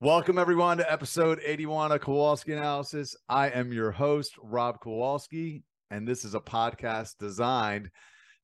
Welcome 0.00 0.38
everyone 0.38 0.78
to 0.78 0.92
episode 0.92 1.40
81 1.42 1.92
of 1.92 2.00
Kowalski 2.00 2.52
Analysis. 2.52 3.14
I 3.28 3.50
am 3.50 3.72
your 3.72 3.92
host, 3.92 4.32
Robb 4.42 4.80
Kowalski, 4.80 5.62
and 5.88 6.06
this 6.06 6.24
is 6.24 6.34
a 6.34 6.40
podcast 6.40 7.16
designed 7.18 7.90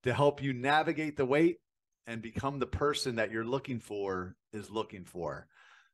to 0.05 0.15
help 0.15 0.41
you 0.41 0.53
navigate 0.53 1.17
the 1.17 1.27
wait 1.27 1.57
and 2.07 2.23
become 2.23 2.61
the 2.61 2.67
person 2.67 3.17
that 3.17 3.33
you're 3.33 3.45
looking 3.45 3.81
for 3.81 4.37
is 4.53 4.71
looking 4.71 5.05
for. 5.05 5.49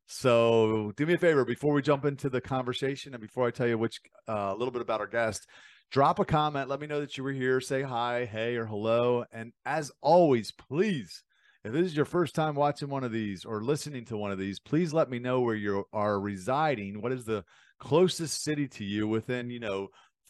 So, 0.07 0.93
do 0.95 1.07
me 1.07 1.14
a 1.14 1.18
favor 1.18 1.45
before 1.46 1.73
we 1.73 1.81
jump 1.81 2.04
into 2.04 2.29
the 2.29 2.43
conversation 2.43 3.14
and 3.14 3.23
before 3.23 3.46
I 3.46 3.50
tell 3.50 3.67
you 3.67 3.79
which 3.79 3.98
uh, 4.29 4.53
a 4.54 4.57
little 4.57 4.70
bit 4.70 4.82
about 4.82 5.00
our 5.00 5.07
guest, 5.07 5.46
drop 5.90 6.18
a 6.18 6.26
comment, 6.26 6.68
let 6.68 6.81
me 6.81 6.86
know 6.86 7.00
that 7.00 7.17
you 7.17 7.25
were 7.25 7.32
here, 7.32 7.62
say 7.62 7.81
hi, 7.81 8.26
hey 8.26 8.57
or 8.57 8.67
hello, 8.67 9.25
and 9.32 9.53
as 9.64 9.90
always, 10.03 10.53
please 10.53 11.25
if 11.66 11.72
this 11.72 11.86
is 11.86 11.96
your 11.96 12.04
first 12.04 12.36
time 12.36 12.54
watching 12.54 12.88
one 12.88 13.02
of 13.02 13.11
these 13.11 13.44
or 13.44 13.61
listening 13.61 14.04
to 14.04 14.16
one 14.16 14.30
of 14.30 14.38
these, 14.38 14.61
please 14.61 14.94
let 14.94 15.11
me 15.11 15.18
know 15.18 15.40
where 15.40 15.56
you 15.56 15.84
are 15.92 16.20
residing. 16.20 17.02
What 17.02 17.11
is 17.11 17.25
the 17.25 17.44
closest 17.80 18.44
city 18.44 18.68
to 18.68 18.84
you 18.84 19.08
within, 19.08 19.50
you 19.50 19.58
know, 19.58 19.89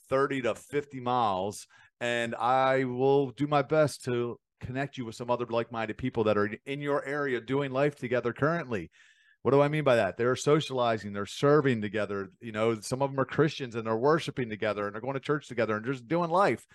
30 0.09 0.42
to 0.42 0.54
50 0.54 0.98
miles? 1.00 1.66
And 2.00 2.34
I 2.36 2.84
will 2.84 3.32
do 3.32 3.46
my 3.46 3.60
best 3.60 4.02
to 4.04 4.40
connect 4.62 4.96
you 4.96 5.04
with 5.04 5.14
some 5.14 5.30
other 5.30 5.45
like 5.45 5.70
minded 5.70 5.98
people 5.98 6.24
that 6.24 6.38
are 6.38 6.50
in 6.64 6.80
your 6.80 7.04
area 7.04 7.38
doing 7.38 7.70
life 7.70 7.96
together 7.96 8.32
currently. 8.32 8.90
What 9.42 9.50
do 9.50 9.60
I 9.60 9.68
mean 9.68 9.84
by 9.84 9.96
that? 9.96 10.16
They're 10.16 10.37
socializing, 10.37 11.12
they're 11.12 11.26
serving 11.26 11.82
together. 11.82 12.30
You 12.40 12.52
know, 12.52 12.80
some 12.80 13.02
of 13.02 13.10
them 13.10 13.21
are 13.21 13.26
Christians 13.26 13.74
and 13.74 13.87
they're 13.87 13.95
worshiping 13.95 14.48
together 14.48 14.87
and 14.87 14.95
they're 14.95 15.02
going 15.02 15.15
to 15.15 15.21
church 15.21 15.48
together 15.48 15.76
and 15.76 15.84
just 15.84 16.09
doing 16.09 16.30
life. 16.30 16.66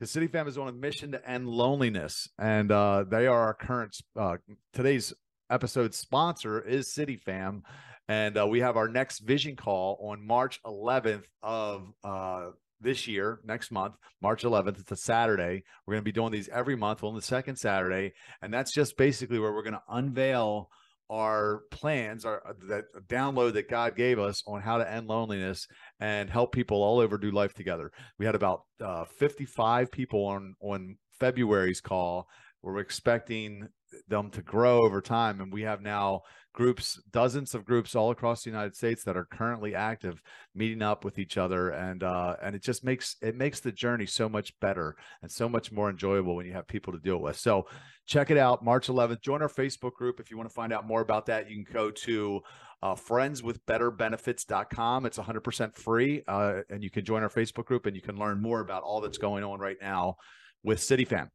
The 0.00 0.06
City 0.06 0.28
Fam 0.28 0.48
is 0.48 0.56
on 0.56 0.66
a 0.66 0.72
mission 0.72 1.12
to 1.12 1.30
end 1.30 1.46
loneliness, 1.46 2.26
and 2.38 2.72
uh, 2.72 3.04
they 3.06 3.26
are 3.26 3.38
our 3.38 3.52
current 3.52 3.94
uh, 4.18 4.38
today's 4.72 5.12
episode 5.50 5.92
sponsor 5.92 6.58
is 6.58 6.90
City 6.90 7.16
Fam, 7.16 7.64
and 8.08 8.38
uh, 8.38 8.46
we 8.46 8.60
have 8.60 8.78
our 8.78 8.88
next 8.88 9.18
vision 9.18 9.56
call 9.56 9.98
on 10.08 10.26
March 10.26 10.58
11th 10.64 11.24
of 11.42 11.92
uh, 12.02 12.46
this 12.80 13.06
year, 13.08 13.40
next 13.44 13.70
month, 13.70 13.94
March 14.22 14.42
11th. 14.42 14.80
It's 14.80 14.90
a 14.90 14.96
Saturday. 14.96 15.64
We're 15.84 15.96
going 15.96 16.02
to 16.02 16.10
be 16.10 16.12
doing 16.12 16.32
these 16.32 16.48
every 16.48 16.76
month 16.76 17.04
on 17.04 17.14
the 17.14 17.20
second 17.20 17.56
Saturday, 17.56 18.14
and 18.40 18.54
that's 18.54 18.72
just 18.72 18.96
basically 18.96 19.38
where 19.38 19.52
we're 19.52 19.64
going 19.64 19.74
to 19.74 19.82
unveil 19.86 20.70
our 21.10 21.62
plans, 21.70 22.24
our 22.24 22.42
uh, 22.46 22.52
that 22.68 22.84
download 23.08 23.54
that 23.54 23.68
God 23.68 23.96
gave 23.96 24.18
us 24.18 24.42
on 24.46 24.60
how 24.60 24.78
to 24.78 24.90
end 24.90 25.08
loneliness 25.08 25.66
and 25.98 26.30
help 26.30 26.52
people 26.52 26.82
all 26.82 27.00
over 27.00 27.18
do 27.18 27.32
life 27.32 27.52
together. 27.52 27.90
We 28.18 28.26
had 28.26 28.34
about 28.36 28.62
uh, 28.80 29.04
55 29.04 29.90
people 29.90 30.24
on 30.24 30.54
on 30.60 30.96
February's 31.18 31.80
call. 31.80 32.28
We're 32.62 32.78
expecting 32.78 33.68
them 34.10 34.30
to 34.30 34.42
grow 34.42 34.84
over 34.84 35.00
time, 35.00 35.40
and 35.40 35.52
we 35.52 35.62
have 35.62 35.80
now 35.80 36.22
groups, 36.52 37.00
dozens 37.10 37.54
of 37.54 37.64
groups 37.64 37.94
all 37.94 38.10
across 38.10 38.42
the 38.42 38.50
United 38.50 38.76
States 38.76 39.04
that 39.04 39.16
are 39.16 39.24
currently 39.24 39.74
active, 39.74 40.20
meeting 40.54 40.82
up 40.82 41.04
with 41.04 41.18
each 41.18 41.38
other, 41.38 41.70
and 41.70 42.02
uh, 42.02 42.36
and 42.42 42.54
it 42.54 42.62
just 42.62 42.84
makes 42.84 43.16
it 43.22 43.36
makes 43.36 43.60
the 43.60 43.72
journey 43.72 44.06
so 44.06 44.28
much 44.28 44.58
better 44.60 44.96
and 45.22 45.30
so 45.30 45.48
much 45.48 45.72
more 45.72 45.88
enjoyable 45.88 46.36
when 46.36 46.44
you 46.44 46.52
have 46.52 46.68
people 46.68 46.92
to 46.92 46.98
deal 46.98 47.18
with. 47.18 47.36
So 47.36 47.66
check 48.06 48.30
it 48.30 48.36
out, 48.36 48.62
March 48.64 48.88
11th. 48.88 49.22
Join 49.22 49.40
our 49.40 49.48
Facebook 49.48 49.92
group 49.92 50.20
if 50.20 50.30
you 50.30 50.36
want 50.36 50.50
to 50.50 50.54
find 50.54 50.72
out 50.72 50.86
more 50.86 51.00
about 51.00 51.26
that. 51.26 51.48
You 51.48 51.64
can 51.64 51.72
go 51.72 51.90
to 51.90 52.42
uh, 52.82 52.94
friendswithbetterbenefits.com. 52.94 55.06
It's 55.06 55.18
100% 55.18 55.74
free, 55.74 56.22
uh, 56.26 56.60
and 56.68 56.82
you 56.82 56.90
can 56.90 57.04
join 57.04 57.22
our 57.22 57.28
Facebook 57.28 57.66
group 57.66 57.86
and 57.86 57.94
you 57.94 58.02
can 58.02 58.16
learn 58.16 58.40
more 58.40 58.58
about 58.60 58.82
all 58.82 59.00
that's 59.00 59.18
going 59.18 59.44
on 59.44 59.60
right 59.60 59.76
now 59.80 60.16
with 60.62 60.80
CityFam. 60.80 61.28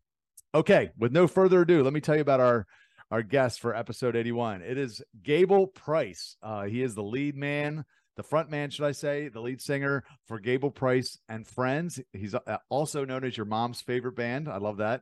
Okay, 0.56 0.90
with 0.98 1.12
no 1.12 1.28
further 1.28 1.64
ado, 1.64 1.84
let 1.84 1.92
me 1.92 2.00
tell 2.00 2.16
you 2.16 2.22
about 2.22 2.40
our 2.40 2.66
our 3.12 3.22
guest 3.22 3.60
for 3.60 3.76
episode 3.76 4.16
81. 4.16 4.62
It 4.62 4.78
is 4.78 5.02
Gable 5.22 5.68
Price. 5.68 6.38
Uh, 6.42 6.64
he 6.64 6.82
is 6.82 6.96
the 6.96 7.04
lead 7.04 7.36
man, 7.36 7.84
the 8.16 8.24
front 8.24 8.50
man, 8.50 8.70
should 8.70 8.86
I 8.86 8.94
say, 8.94 9.28
the 9.28 9.42
lead 9.42 9.62
singer 9.62 10.06
for 10.26 10.40
Gable 10.40 10.72
Price 10.72 11.20
and 11.28 11.46
Friends. 11.46 12.00
He's 12.14 12.34
uh, 12.34 12.58
also 12.70 13.04
known 13.04 13.26
as 13.26 13.36
your 13.36 13.46
mom's 13.46 13.82
favorite 13.82 14.16
band. 14.16 14.48
I 14.48 14.56
love 14.56 14.78
that. 14.78 15.02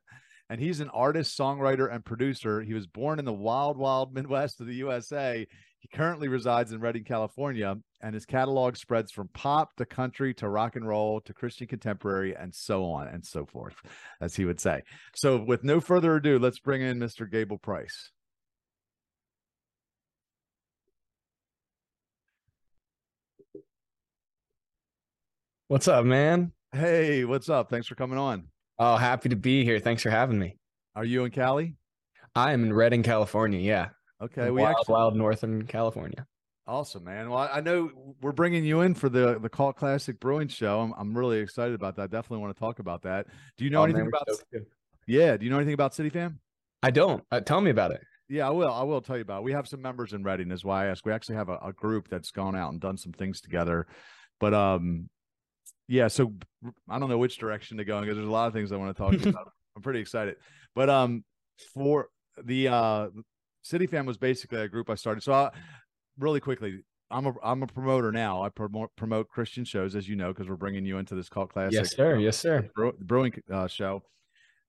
And 0.49 0.59
he's 0.59 0.79
an 0.79 0.89
artist, 0.89 1.37
songwriter, 1.37 1.93
and 1.93 2.03
producer. 2.03 2.63
He 2.63 2.73
was 2.73 2.87
born 2.87 3.19
in 3.19 3.25
the 3.25 3.31
wild, 3.31 3.77
wild 3.77 4.11
Midwest 4.11 4.59
of 4.59 4.65
the 4.65 4.75
USA. 4.77 5.45
He 5.83 5.89
currently 5.89 6.29
resides 6.29 6.71
in 6.71 6.79
Redding, 6.79 7.03
California, 7.03 7.75
and 8.01 8.13
his 8.13 8.25
catalog 8.25 8.77
spreads 8.77 9.11
from 9.11 9.27
pop 9.33 9.75
to 9.75 9.85
country 9.85 10.33
to 10.35 10.47
rock 10.47 10.77
and 10.77 10.87
roll 10.87 11.19
to 11.19 11.33
Christian 11.33 11.67
contemporary 11.67 12.33
and 12.33 12.55
so 12.55 12.85
on 12.85 13.09
and 13.09 13.25
so 13.25 13.45
forth, 13.45 13.75
as 14.21 14.33
he 14.33 14.45
would 14.45 14.61
say. 14.61 14.83
So, 15.13 15.43
with 15.43 15.65
no 15.65 15.81
further 15.81 16.15
ado, 16.15 16.39
let's 16.39 16.59
bring 16.59 16.81
in 16.81 16.99
Mr. 16.99 17.29
Gable 17.29 17.57
Price. 17.57 18.11
What's 25.67 25.89
up, 25.89 26.05
man? 26.05 26.53
Hey, 26.71 27.25
what's 27.25 27.49
up? 27.49 27.69
Thanks 27.69 27.87
for 27.87 27.95
coming 27.95 28.17
on. 28.17 28.45
Oh, 28.79 28.95
happy 28.95 29.27
to 29.27 29.35
be 29.35 29.65
here. 29.65 29.81
Thanks 29.81 30.01
for 30.01 30.11
having 30.11 30.39
me. 30.39 30.55
Are 30.95 31.03
you 31.03 31.25
in 31.25 31.31
Cali? 31.31 31.75
I 32.35 32.53
am 32.53 32.63
in 32.63 32.71
Redding, 32.71 33.03
California. 33.03 33.59
Yeah. 33.59 33.89
Okay, 34.23 34.49
we 34.49 34.61
wild, 34.61 34.77
actually 34.77 34.93
wild 34.93 35.15
northern 35.17 35.67
California. 35.67 36.25
Awesome, 36.65 37.03
man. 37.03 37.29
Well, 37.29 37.49
I 37.51 37.59
know 37.59 37.89
we're 38.21 38.31
bringing 38.31 38.63
you 38.63 38.81
in 38.81 38.93
for 38.93 39.09
the 39.09 39.37
the 39.37 39.49
Cult 39.49 39.75
Classic 39.75 40.17
Brewing 40.17 40.47
Show. 40.47 40.79
I'm 40.79 40.93
I'm 40.97 41.17
really 41.17 41.39
excited 41.39 41.75
about 41.75 41.97
that. 41.97 42.09
Definitely 42.09 42.37
want 42.37 42.55
to 42.55 42.59
talk 42.59 42.79
about 42.79 43.01
that. 43.01 43.27
Do 43.57 43.65
you 43.65 43.69
know 43.69 43.81
oh, 43.81 43.83
anything 43.83 44.05
man, 44.05 44.11
about? 44.21 44.63
Yeah. 45.05 45.35
Do 45.35 45.43
you 45.45 45.51
know 45.51 45.57
anything 45.57 45.73
about 45.73 45.93
City 45.93 46.09
Fam? 46.09 46.39
I 46.81 46.91
don't. 46.91 47.21
Uh, 47.31 47.41
tell 47.41 47.59
me 47.59 47.69
about 47.69 47.91
it. 47.91 48.01
Yeah, 48.29 48.47
I 48.47 48.51
will. 48.51 48.71
I 48.71 48.83
will 48.83 49.01
tell 49.01 49.17
you 49.17 49.23
about. 49.23 49.39
It. 49.39 49.43
We 49.43 49.51
have 49.51 49.67
some 49.67 49.81
members 49.81 50.13
in 50.13 50.23
Redding, 50.23 50.51
is 50.51 50.63
why 50.63 50.85
I 50.85 50.87
ask. 50.87 51.05
We 51.05 51.11
actually 51.11 51.35
have 51.35 51.49
a, 51.49 51.57
a 51.57 51.73
group 51.73 52.07
that's 52.07 52.31
gone 52.31 52.55
out 52.55 52.71
and 52.71 52.79
done 52.79 52.95
some 52.95 53.11
things 53.11 53.41
together. 53.41 53.87
But 54.39 54.53
um, 54.53 55.09
yeah. 55.89 56.07
So 56.07 56.33
I 56.87 56.97
don't 56.97 57.09
know 57.09 57.17
which 57.17 57.37
direction 57.37 57.75
to 57.77 57.83
go 57.83 57.99
because 57.99 58.15
there's 58.15 58.27
a 58.27 58.31
lot 58.31 58.47
of 58.47 58.53
things 58.53 58.71
I 58.71 58.77
want 58.77 58.95
to 58.95 59.03
talk 59.03 59.13
about. 59.25 59.51
I'm 59.75 59.81
pretty 59.81 59.99
excited. 59.99 60.37
But 60.75 60.89
um, 60.89 61.25
for 61.73 62.07
the 62.41 62.69
uh 62.69 63.07
City 63.63 63.87
Fam 63.87 64.05
was 64.05 64.17
basically 64.17 64.59
a 64.59 64.67
group 64.67 64.89
I 64.89 64.95
started. 64.95 65.23
So, 65.23 65.33
I, 65.33 65.51
really 66.19 66.39
quickly, 66.39 66.83
I'm 67.09 67.27
a 67.27 67.33
I'm 67.43 67.63
a 67.63 67.67
promoter 67.67 68.11
now. 68.11 68.43
I 68.43 68.49
promote 68.49 68.91
promote 68.95 69.29
Christian 69.29 69.65
shows, 69.65 69.95
as 69.95 70.07
you 70.07 70.15
know, 70.15 70.33
because 70.33 70.49
we're 70.49 70.55
bringing 70.55 70.85
you 70.85 70.97
into 70.97 71.15
this 71.15 71.29
cult 71.29 71.51
classic. 71.51 71.73
Yes, 71.73 71.95
sir. 71.95 72.17
Yes, 72.17 72.37
sir. 72.37 72.69
brewing 72.99 73.33
uh, 73.51 73.67
show. 73.67 74.03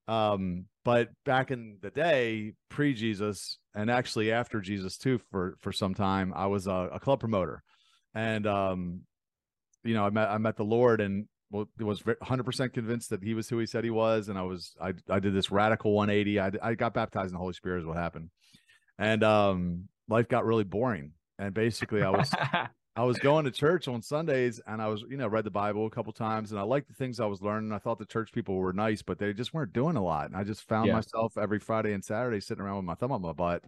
Um, 0.07 0.67
but 0.85 1.09
back 1.25 1.51
in 1.51 1.79
the 1.81 1.91
day, 1.91 2.53
pre 2.69 2.93
Jesus, 2.93 3.59
and 3.75 3.91
actually 3.91 4.31
after 4.33 4.61
Jesus 4.61 4.99
too, 4.99 5.21
for 5.31 5.57
for 5.61 5.73
some 5.73 5.95
time, 5.95 6.33
I 6.37 6.47
was 6.47 6.67
a, 6.67 6.91
a 6.93 7.01
club 7.01 7.21
promoter, 7.21 7.63
and 8.15 8.47
um, 8.47 9.01
you 9.83 9.95
know, 9.95 10.05
I 10.05 10.11
met 10.11 10.29
I 10.29 10.39
met 10.39 10.57
the 10.57 10.65
Lord, 10.65 11.01
and 11.01 11.27
was 11.51 12.03
100% 12.03 12.73
convinced 12.73 13.11
that 13.11 13.23
he 13.23 13.33
was 13.33 13.49
who 13.49 13.59
he 13.59 13.67
said 13.67 13.85
he 13.85 13.91
was 13.91 14.29
and 14.29 14.37
i 14.37 14.43
was 14.43 14.75
i, 14.81 14.93
I 15.09 15.21
did 15.21 15.35
this 15.35 15.53
radical 15.53 15.93
180 15.93 16.41
I, 16.41 16.51
I 16.61 16.75
got 16.75 16.95
baptized 16.95 17.29
in 17.29 17.35
the 17.35 17.39
holy 17.39 17.53
spirit 17.53 17.81
is 17.81 17.87
what 17.87 17.97
happened 17.97 18.31
and 18.99 19.23
um, 19.23 19.89
life 20.09 20.29
got 20.29 20.45
really 20.45 20.65
boring. 20.65 21.13
And 21.39 21.53
basically, 21.53 22.03
I 22.03 22.11
was 22.11 22.31
I 22.97 23.03
was 23.03 23.19
going 23.19 23.45
to 23.45 23.51
church 23.51 23.89
on 23.89 24.03
Sundays, 24.03 24.61
and 24.67 24.81
I 24.81 24.87
was 24.87 25.05
you 25.09 25.17
know 25.17 25.27
read 25.27 25.45
the 25.45 25.51
Bible 25.51 25.87
a 25.87 25.91
couple 25.91 26.13
times, 26.13 26.53
and 26.53 26.61
I 26.61 26.63
liked 26.63 26.89
the 26.89 26.95
things 26.95 27.19
I 27.19 27.27
was 27.27 27.43
learning. 27.43 27.73
I 27.73 27.79
thought 27.79 27.99
the 27.99 28.07
church 28.07 28.33
people 28.33 28.57
were 28.57 28.73
nice, 28.73 29.03
but 29.03 29.19
they 29.19 29.33
just 29.33 29.53
weren't 29.53 29.73
doing 29.73 29.97
a 29.97 30.03
lot. 30.03 30.27
And 30.27 30.37
I 30.37 30.45
just 30.45 30.69
found 30.69 30.87
yeah. 30.87 30.95
myself 30.95 31.37
every 31.37 31.59
Friday 31.59 31.93
and 31.93 32.05
Saturday 32.05 32.41
sitting 32.41 32.63
around 32.63 32.77
with 32.77 32.85
my 32.85 32.95
thumb 32.95 33.13
on 33.13 33.23
my 33.23 33.33
butt. 33.33 33.63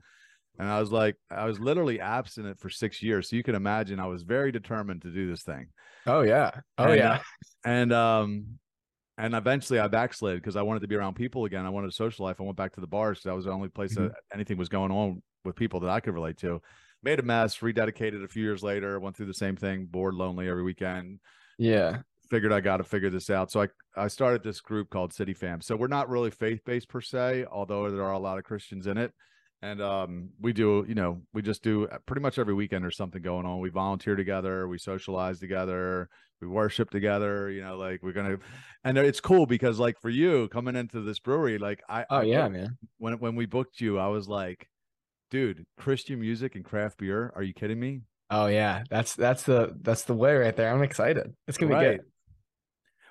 And 0.58 0.68
I 0.68 0.80
was 0.80 0.90
like, 0.90 1.16
I 1.30 1.44
was 1.44 1.60
literally 1.60 2.00
abstinent 2.00 2.60
for 2.60 2.70
six 2.70 3.02
years. 3.02 3.28
So 3.28 3.36
you 3.36 3.42
can 3.42 3.54
imagine 3.54 4.00
I 4.00 4.06
was 4.06 4.22
very 4.22 4.52
determined 4.52 5.02
to 5.02 5.10
do 5.10 5.28
this 5.28 5.42
thing. 5.42 5.66
Oh 6.06 6.22
yeah. 6.22 6.52
Oh 6.78 6.84
and, 6.84 6.96
yeah. 6.96 7.20
And 7.64 7.92
um, 7.92 8.58
and 9.18 9.34
eventually 9.34 9.78
I 9.78 9.88
backslid 9.88 10.36
because 10.36 10.56
I 10.56 10.62
wanted 10.62 10.80
to 10.80 10.88
be 10.88 10.94
around 10.94 11.14
people 11.14 11.44
again. 11.46 11.64
I 11.64 11.70
wanted 11.70 11.88
a 11.88 11.92
social 11.92 12.26
life. 12.26 12.36
I 12.40 12.44
went 12.44 12.56
back 12.56 12.74
to 12.74 12.80
the 12.80 12.86
bars 12.86 13.18
because 13.18 13.24
that 13.24 13.36
was 13.36 13.44
the 13.46 13.50
only 13.52 13.68
place 13.68 13.94
mm-hmm. 13.94 14.08
that 14.08 14.14
anything 14.32 14.58
was 14.58 14.68
going 14.68 14.92
on 14.92 15.22
with 15.44 15.56
people 15.56 15.80
that 15.80 15.90
I 15.90 16.00
could 16.00 16.14
relate 16.14 16.36
to. 16.38 16.60
Made 17.02 17.20
a 17.20 17.22
mess, 17.22 17.58
rededicated 17.58 18.24
a 18.24 18.28
few 18.28 18.42
years 18.42 18.62
later, 18.62 18.98
went 19.00 19.16
through 19.16 19.26
the 19.26 19.34
same 19.34 19.56
thing, 19.56 19.86
bored, 19.86 20.14
lonely 20.14 20.48
every 20.48 20.62
weekend. 20.62 21.20
Yeah. 21.58 21.98
Figured 22.30 22.52
I 22.52 22.60
got 22.60 22.78
to 22.78 22.84
figure 22.84 23.10
this 23.10 23.30
out. 23.30 23.50
So 23.50 23.62
I, 23.62 23.68
I 23.96 24.08
started 24.08 24.42
this 24.42 24.60
group 24.60 24.90
called 24.90 25.12
City 25.12 25.32
Fam. 25.32 25.60
So 25.60 25.76
we're 25.76 25.86
not 25.86 26.08
really 26.08 26.30
faith 26.30 26.60
based 26.66 26.88
per 26.88 27.00
se, 27.00 27.46
although 27.50 27.90
there 27.90 28.04
are 28.04 28.12
a 28.12 28.18
lot 28.18 28.38
of 28.38 28.44
Christians 28.44 28.86
in 28.86 28.98
it. 28.98 29.12
And 29.62 29.80
um, 29.80 30.30
we 30.40 30.52
do, 30.52 30.84
you 30.86 30.94
know, 30.94 31.22
we 31.32 31.40
just 31.40 31.62
do 31.62 31.88
pretty 32.04 32.20
much 32.20 32.38
every 32.38 32.52
weekend 32.52 32.84
there's 32.84 32.96
something 32.96 33.22
going 33.22 33.46
on. 33.46 33.60
We 33.60 33.70
volunteer 33.70 34.14
together, 34.14 34.68
we 34.68 34.78
socialize 34.78 35.38
together, 35.40 36.10
we 36.40 36.48
worship 36.48 36.90
together 36.90 37.50
you 37.50 37.62
know 37.62 37.76
like 37.76 38.02
we're 38.02 38.12
gonna 38.12 38.36
and 38.84 38.98
it's 38.98 39.20
cool 39.20 39.46
because 39.46 39.78
like 39.78 40.00
for 40.00 40.10
you 40.10 40.48
coming 40.48 40.76
into 40.76 41.00
this 41.00 41.18
brewery 41.18 41.58
like 41.58 41.82
i 41.88 42.04
oh 42.10 42.18
I, 42.18 42.22
yeah 42.22 42.48
man. 42.48 42.76
when 42.98 43.18
when 43.18 43.36
we 43.36 43.46
booked 43.46 43.80
you 43.80 43.98
i 43.98 44.08
was 44.08 44.28
like 44.28 44.68
dude 45.30 45.64
christian 45.76 46.20
music 46.20 46.54
and 46.54 46.64
craft 46.64 46.98
beer? 46.98 47.32
Are 47.34 47.42
you 47.42 47.52
kidding 47.52 47.80
me? 47.80 48.02
Oh 48.30 48.46
yeah. 48.46 48.82
That's 48.90 49.14
that's 49.14 49.44
the 49.44 49.76
that's 49.82 50.02
the 50.02 50.14
way 50.14 50.34
right 50.36 50.56
there. 50.56 50.72
I'm 50.72 50.82
excited. 50.82 51.32
It's 51.46 51.58
gonna 51.58 51.74
right. 51.74 51.90
be 51.90 51.96
good. 51.96 52.06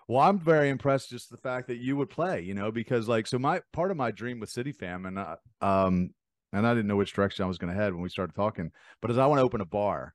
Well 0.07 0.21
i'm 0.21 0.39
very 0.39 0.69
impressed 0.69 1.09
just 1.09 1.31
the 1.31 1.37
fact 1.37 1.67
that 1.67 1.77
you 1.77 1.97
would 1.97 2.09
play 2.09 2.41
you 2.41 2.53
know 2.53 2.71
because 2.71 3.07
like 3.07 3.25
so 3.25 3.39
my 3.39 3.61
part 3.73 3.89
of 3.89 3.97
my 3.97 4.11
dream 4.11 4.39
with 4.39 4.49
city 4.49 4.71
fam 4.71 5.05
and 5.07 5.17
uh, 5.17 5.35
um 5.61 6.11
and 6.53 6.65
I 6.65 6.73
didn't 6.73 6.87
know 6.87 6.95
which 6.95 7.13
direction 7.13 7.43
I 7.43 7.47
was 7.47 7.57
going 7.57 7.73
to 7.73 7.79
head 7.79 7.93
when 7.93 8.01
we 8.01 8.09
started 8.09 8.33
talking. 8.33 8.71
But 9.01 9.11
as 9.11 9.17
I 9.17 9.25
want 9.25 9.39
to 9.39 9.43
open 9.43 9.61
a 9.61 9.65
bar 9.65 10.13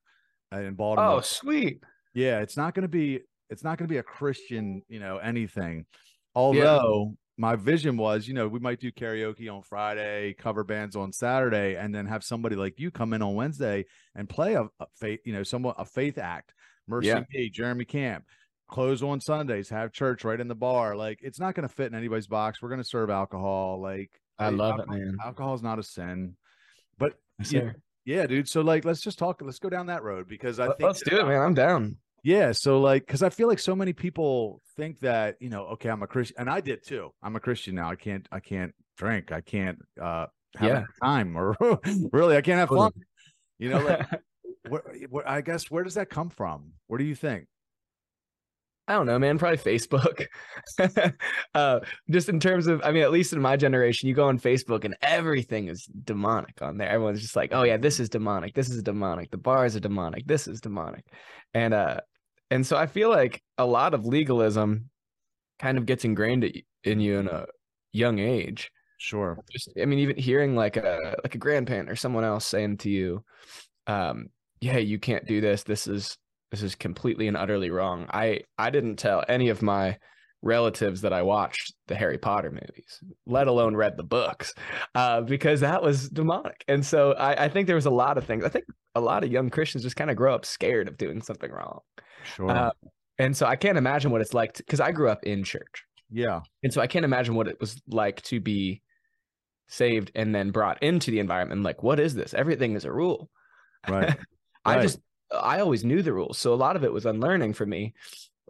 in 0.51 0.73
Baltimore, 0.73 1.17
oh 1.17 1.21
sweet, 1.21 1.83
yeah, 2.13 2.39
it's 2.39 2.57
not 2.57 2.73
going 2.73 2.83
to 2.83 2.89
be 2.89 3.21
it's 3.49 3.63
not 3.63 3.77
going 3.77 3.87
to 3.87 3.91
be 3.91 3.97
a 3.97 4.03
Christian, 4.03 4.81
you 4.87 4.99
know, 4.99 5.17
anything. 5.17 5.85
Although 6.33 7.07
yeah. 7.09 7.15
my 7.37 7.55
vision 7.57 7.97
was, 7.97 8.27
you 8.27 8.33
know, 8.33 8.47
we 8.47 8.59
might 8.59 8.79
do 8.79 8.91
karaoke 8.91 9.53
on 9.53 9.61
Friday, 9.61 10.33
cover 10.33 10.63
bands 10.63 10.95
on 10.95 11.11
Saturday, 11.11 11.75
and 11.75 11.93
then 11.93 12.05
have 12.05 12.23
somebody 12.23 12.55
like 12.55 12.79
you 12.79 12.91
come 12.91 13.13
in 13.13 13.21
on 13.21 13.35
Wednesday 13.35 13.85
and 14.15 14.29
play 14.29 14.53
a, 14.53 14.63
a 14.79 14.85
faith, 14.97 15.19
you 15.25 15.33
know, 15.33 15.43
somewhat 15.43 15.75
a 15.77 15.85
faith 15.85 16.17
act. 16.17 16.53
Mercy 16.87 17.07
yeah. 17.07 17.23
Me, 17.33 17.49
Jeremy 17.49 17.85
Camp, 17.85 18.23
close 18.69 19.03
on 19.03 19.19
Sundays, 19.19 19.69
have 19.69 19.91
church 19.91 20.23
right 20.23 20.39
in 20.39 20.47
the 20.47 20.55
bar. 20.55 20.95
Like 20.95 21.19
it's 21.21 21.39
not 21.39 21.53
going 21.53 21.67
to 21.67 21.73
fit 21.73 21.87
in 21.87 21.95
anybody's 21.95 22.27
box. 22.27 22.61
We're 22.61 22.69
going 22.69 22.81
to 22.81 22.87
serve 22.87 23.09
alcohol. 23.09 23.81
Like 23.81 24.11
I 24.39 24.49
love 24.49 24.79
alcohol, 24.79 24.95
it, 24.95 24.99
man. 24.99 25.17
Alcohol 25.23 25.55
is 25.55 25.61
not 25.61 25.77
a 25.77 25.83
sin, 25.83 26.35
but 26.97 27.13
yeah, 27.49 27.71
yeah, 28.05 28.25
dude. 28.27 28.49
So 28.49 28.61
like, 28.61 28.85
let's 28.85 29.01
just 29.01 29.19
talk. 29.19 29.41
Let's 29.41 29.59
go 29.59 29.69
down 29.69 29.87
that 29.87 30.03
road 30.03 30.27
because 30.27 30.59
I 30.59 30.67
think 30.67 30.81
let's 30.81 31.03
do 31.03 31.19
it, 31.19 31.27
man. 31.27 31.41
I'm 31.41 31.53
down. 31.53 31.97
Yeah. 32.23 32.51
So 32.51 32.79
like, 32.79 33.05
because 33.05 33.23
I 33.23 33.29
feel 33.29 33.47
like 33.47 33.59
so 33.59 33.75
many 33.75 33.93
people 33.93 34.61
think 34.75 34.99
that 34.99 35.37
you 35.39 35.49
know, 35.49 35.65
okay, 35.67 35.89
I'm 35.89 36.03
a 36.03 36.07
Christian, 36.07 36.35
and 36.39 36.49
I 36.49 36.61
did 36.61 36.85
too. 36.85 37.11
I'm 37.21 37.35
a 37.35 37.39
Christian 37.39 37.75
now. 37.75 37.89
I 37.89 37.95
can't, 37.95 38.27
I 38.31 38.39
can't 38.39 38.73
drink. 38.97 39.31
I 39.31 39.41
can't 39.41 39.79
uh 40.01 40.27
have 40.55 40.69
yeah. 40.69 40.83
time, 41.01 41.37
or 41.37 41.55
really, 42.11 42.37
I 42.37 42.41
can't 42.41 42.59
have 42.59 42.69
fun. 42.69 42.91
You 43.59 43.69
know, 43.69 43.79
like, 43.79 44.07
where, 44.69 44.83
where, 45.09 45.29
I 45.29 45.41
guess 45.41 45.69
where 45.69 45.83
does 45.83 45.95
that 45.95 46.09
come 46.09 46.29
from? 46.29 46.73
Where 46.87 46.97
do 46.97 47.03
you 47.03 47.15
think? 47.15 47.47
I 48.87 48.93
don't 48.93 49.05
know, 49.05 49.19
man. 49.19 49.37
Probably 49.37 49.57
Facebook. 49.57 50.25
uh, 51.55 51.79
just 52.09 52.29
in 52.29 52.39
terms 52.39 52.67
of, 52.67 52.81
I 52.83 52.91
mean, 52.91 53.03
at 53.03 53.11
least 53.11 53.31
in 53.31 53.39
my 53.39 53.55
generation, 53.55 54.09
you 54.09 54.15
go 54.15 54.27
on 54.27 54.39
Facebook 54.39 54.85
and 54.85 54.95
everything 55.01 55.67
is 55.67 55.85
demonic 55.85 56.61
on 56.61 56.77
there. 56.77 56.89
Everyone's 56.89 57.21
just 57.21 57.35
like, 57.35 57.53
"Oh 57.53 57.63
yeah, 57.63 57.77
this 57.77 57.99
is 57.99 58.09
demonic. 58.09 58.53
This 58.55 58.69
is 58.69 58.81
demonic. 58.83 59.31
The 59.31 59.37
bars 59.37 59.75
are 59.75 59.79
demonic. 59.79 60.25
This 60.25 60.47
is 60.47 60.61
demonic," 60.61 61.05
and 61.53 61.73
uh, 61.73 62.01
and 62.49 62.65
so 62.65 62.75
I 62.75 62.87
feel 62.87 63.09
like 63.09 63.41
a 63.57 63.65
lot 63.65 63.93
of 63.93 64.05
legalism 64.05 64.89
kind 65.59 65.77
of 65.77 65.85
gets 65.85 66.03
ingrained 66.03 66.63
in 66.83 66.99
you 66.99 67.19
in 67.19 67.27
a 67.27 67.45
young 67.93 68.19
age. 68.19 68.71
Sure. 68.97 69.37
Just, 69.51 69.69
I 69.81 69.85
mean, 69.85 69.99
even 69.99 70.17
hearing 70.17 70.55
like 70.55 70.77
a 70.77 71.15
like 71.23 71.35
a 71.35 71.39
grandparent 71.39 71.89
or 71.89 71.95
someone 71.95 72.23
else 72.23 72.45
saying 72.45 72.77
to 72.77 72.89
you, 72.89 73.23
um, 73.87 74.29
"Yeah, 74.59 74.77
you 74.77 74.99
can't 74.99 75.25
do 75.25 75.39
this. 75.39 75.63
This 75.63 75.87
is 75.87 76.17
this 76.51 76.61
is 76.61 76.75
completely 76.75 77.27
and 77.27 77.37
utterly 77.37 77.71
wrong. 77.71 78.07
I 78.11 78.41
I 78.57 78.69
didn't 78.69 78.97
tell 78.97 79.23
any 79.27 79.49
of 79.49 79.61
my 79.61 79.97
relatives 80.43 81.01
that 81.01 81.13
I 81.13 81.21
watched 81.21 81.73
the 81.87 81.95
Harry 81.95 82.17
Potter 82.17 82.51
movies, 82.51 82.99
let 83.25 83.47
alone 83.47 83.75
read 83.75 83.95
the 83.95 84.03
books, 84.03 84.53
uh, 84.95 85.21
because 85.21 85.61
that 85.61 85.81
was 85.81 86.09
demonic. 86.09 86.63
And 86.67 86.85
so 86.85 87.13
I, 87.13 87.45
I, 87.45 87.49
think 87.49 87.67
there 87.67 87.75
was 87.75 87.85
a 87.85 87.91
lot 87.91 88.17
of 88.17 88.25
things. 88.25 88.43
I 88.43 88.49
think 88.49 88.65
a 88.95 89.01
lot 89.01 89.23
of 89.23 89.31
young 89.31 89.51
Christians 89.51 89.83
just 89.83 89.95
kind 89.95 90.09
of 90.09 90.17
grow 90.17 90.33
up 90.33 90.45
scared 90.45 90.87
of 90.87 90.97
doing 90.97 91.21
something 91.21 91.51
wrong. 91.51 91.79
Sure. 92.23 92.49
Uh, 92.49 92.71
and 93.19 93.37
so 93.37 93.45
I 93.45 93.55
can't 93.55 93.77
imagine 93.77 94.09
what 94.09 94.21
it's 94.21 94.33
like 94.33 94.57
because 94.57 94.79
I 94.79 94.91
grew 94.91 95.09
up 95.09 95.23
in 95.23 95.43
church. 95.43 95.83
Yeah. 96.09 96.41
And 96.63 96.73
so 96.73 96.81
I 96.81 96.87
can't 96.87 97.05
imagine 97.05 97.35
what 97.35 97.47
it 97.47 97.59
was 97.59 97.79
like 97.87 98.21
to 98.23 98.39
be 98.39 98.81
saved 99.67 100.11
and 100.15 100.33
then 100.33 100.51
brought 100.51 100.81
into 100.81 101.11
the 101.11 101.19
environment. 101.19 101.61
Like, 101.61 101.83
what 101.83 101.99
is 101.99 102.15
this? 102.15 102.33
Everything 102.33 102.75
is 102.75 102.83
a 102.83 102.91
rule. 102.91 103.29
Right. 103.87 104.17
I 104.65 104.75
right. 104.75 104.81
just 104.81 104.99
I 105.33 105.59
always 105.59 105.83
knew 105.83 106.01
the 106.01 106.13
rules. 106.13 106.37
So 106.37 106.53
a 106.53 106.55
lot 106.55 106.75
of 106.75 106.83
it 106.83 106.91
was 106.91 107.05
unlearning 107.05 107.53
for 107.53 107.65
me, 107.65 107.93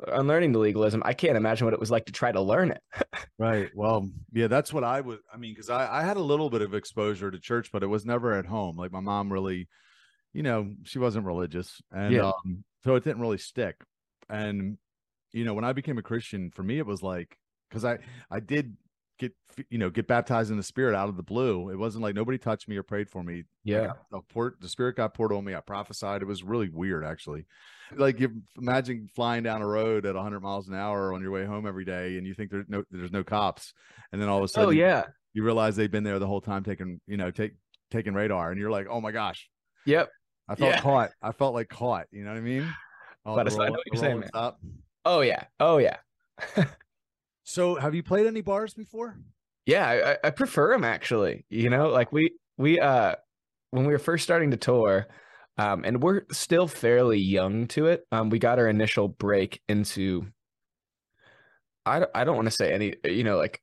unlearning 0.07 0.51
the 0.51 0.59
legalism. 0.59 1.01
I 1.05 1.13
can't 1.13 1.37
imagine 1.37 1.65
what 1.65 1.73
it 1.73 1.79
was 1.79 1.91
like 1.91 2.05
to 2.05 2.11
try 2.11 2.31
to 2.31 2.41
learn 2.41 2.71
it. 2.71 2.81
right. 3.37 3.69
Well, 3.75 4.09
yeah, 4.31 4.47
that's 4.47 4.73
what 4.73 4.83
I 4.83 5.01
was. 5.01 5.19
I 5.33 5.37
mean, 5.37 5.53
because 5.53 5.69
I, 5.69 5.99
I 5.99 6.03
had 6.03 6.17
a 6.17 6.21
little 6.21 6.49
bit 6.49 6.61
of 6.61 6.73
exposure 6.73 7.29
to 7.29 7.39
church, 7.39 7.71
but 7.71 7.83
it 7.83 7.87
was 7.87 8.05
never 8.05 8.33
at 8.33 8.45
home. 8.45 8.77
Like 8.77 8.91
my 8.91 8.99
mom 8.99 9.31
really, 9.31 9.67
you 10.33 10.43
know, 10.43 10.73
she 10.83 10.99
wasn't 10.99 11.25
religious. 11.25 11.81
And 11.91 12.13
yeah. 12.13 12.29
um, 12.29 12.63
so 12.83 12.95
it 12.95 13.03
didn't 13.03 13.21
really 13.21 13.37
stick. 13.37 13.75
And, 14.29 14.77
you 15.33 15.45
know, 15.45 15.53
when 15.53 15.65
I 15.65 15.73
became 15.73 15.97
a 15.97 16.03
Christian, 16.03 16.51
for 16.51 16.63
me, 16.63 16.77
it 16.77 16.85
was 16.85 17.03
like, 17.03 17.37
because 17.69 17.85
I, 17.85 17.99
I 18.29 18.39
did 18.39 18.75
get 19.21 19.33
you 19.69 19.77
know 19.77 19.89
get 19.89 20.07
baptized 20.07 20.49
in 20.49 20.57
the 20.57 20.63
spirit 20.63 20.95
out 20.95 21.07
of 21.07 21.15
the 21.15 21.23
blue. 21.23 21.69
It 21.69 21.77
wasn't 21.77 22.03
like 22.03 22.15
nobody 22.15 22.37
touched 22.37 22.67
me 22.67 22.75
or 22.75 22.83
prayed 22.83 23.09
for 23.09 23.23
me. 23.23 23.43
Yeah. 23.63 23.93
the 24.11 24.21
port 24.21 24.59
the 24.59 24.67
spirit 24.67 24.95
got 24.95 25.13
poured 25.13 25.31
on 25.31 25.45
me. 25.45 25.53
I 25.53 25.59
prophesied. 25.59 26.21
It 26.21 26.27
was 26.27 26.43
really 26.43 26.69
weird 26.69 27.05
actually. 27.05 27.45
Like 27.95 28.19
you 28.19 28.41
imagine 28.57 29.09
flying 29.13 29.43
down 29.43 29.61
a 29.61 29.67
road 29.67 30.05
at 30.05 30.15
100 30.15 30.39
miles 30.39 30.67
an 30.67 30.73
hour 30.73 31.13
on 31.13 31.21
your 31.21 31.31
way 31.31 31.45
home 31.45 31.67
every 31.67 31.85
day 31.85 32.17
and 32.17 32.25
you 32.25 32.33
think 32.33 32.49
there's 32.49 32.65
no 32.67 32.83
there's 32.89 33.11
no 33.11 33.23
cops. 33.23 33.73
And 34.11 34.21
then 34.21 34.27
all 34.27 34.37
of 34.37 34.41
a 34.41 34.45
oh, 34.45 34.47
sudden 34.47 34.69
oh 34.69 34.71
yeah. 34.71 35.03
you 35.33 35.43
realize 35.43 35.75
they've 35.75 35.91
been 35.91 36.03
there 36.03 36.19
the 36.19 36.27
whole 36.27 36.41
time 36.41 36.63
taking 36.63 36.99
you 37.05 37.17
know 37.17 37.31
take 37.31 37.53
taking 37.91 38.13
radar 38.13 38.51
and 38.51 38.59
you're 38.59 38.71
like 38.71 38.87
oh 38.89 38.99
my 38.99 39.11
gosh. 39.11 39.49
Yep. 39.85 40.09
I 40.49 40.55
felt 40.55 40.71
yeah. 40.71 40.81
caught. 40.81 41.11
I 41.21 41.31
felt 41.31 41.53
like 41.53 41.69
caught. 41.69 42.07
You 42.11 42.23
know 42.23 42.31
what 42.31 42.37
i 42.37 42.41
mean? 42.41 42.73
All 43.25 43.35
but 43.35 43.51
I 43.51 43.67
know 43.67 43.73
what 43.73 43.83
you're 43.91 44.01
saying, 44.01 44.21
man. 44.21 44.29
Up. 44.33 44.59
oh 45.05 45.21
yeah. 45.21 45.43
Oh 45.59 45.77
yeah 45.77 45.97
So, 47.43 47.75
have 47.75 47.95
you 47.95 48.03
played 48.03 48.27
any 48.27 48.41
bars 48.41 48.73
before? 48.73 49.17
Yeah, 49.65 50.17
I, 50.23 50.27
I 50.27 50.29
prefer 50.31 50.71
them 50.71 50.83
actually. 50.83 51.45
You 51.49 51.69
know, 51.69 51.89
like 51.89 52.11
we 52.11 52.31
we 52.57 52.79
uh 52.79 53.15
when 53.71 53.85
we 53.85 53.93
were 53.93 53.99
first 53.99 54.23
starting 54.23 54.51
to 54.51 54.57
tour, 54.57 55.07
um, 55.57 55.83
and 55.85 56.01
we're 56.01 56.23
still 56.31 56.67
fairly 56.67 57.19
young 57.19 57.67
to 57.69 57.87
it. 57.87 58.05
Um, 58.11 58.29
we 58.29 58.39
got 58.39 58.59
our 58.59 58.67
initial 58.67 59.07
break 59.07 59.61
into. 59.67 60.27
I 61.85 62.05
I 62.13 62.23
don't 62.23 62.35
want 62.35 62.47
to 62.47 62.55
say 62.55 62.73
any, 62.73 62.95
you 63.03 63.23
know, 63.23 63.37
like 63.37 63.61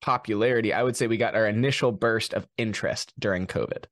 popularity. 0.00 0.72
I 0.72 0.82
would 0.82 0.96
say 0.96 1.06
we 1.06 1.16
got 1.16 1.34
our 1.34 1.46
initial 1.46 1.92
burst 1.92 2.34
of 2.34 2.46
interest 2.56 3.12
during 3.18 3.46
COVID. 3.46 3.84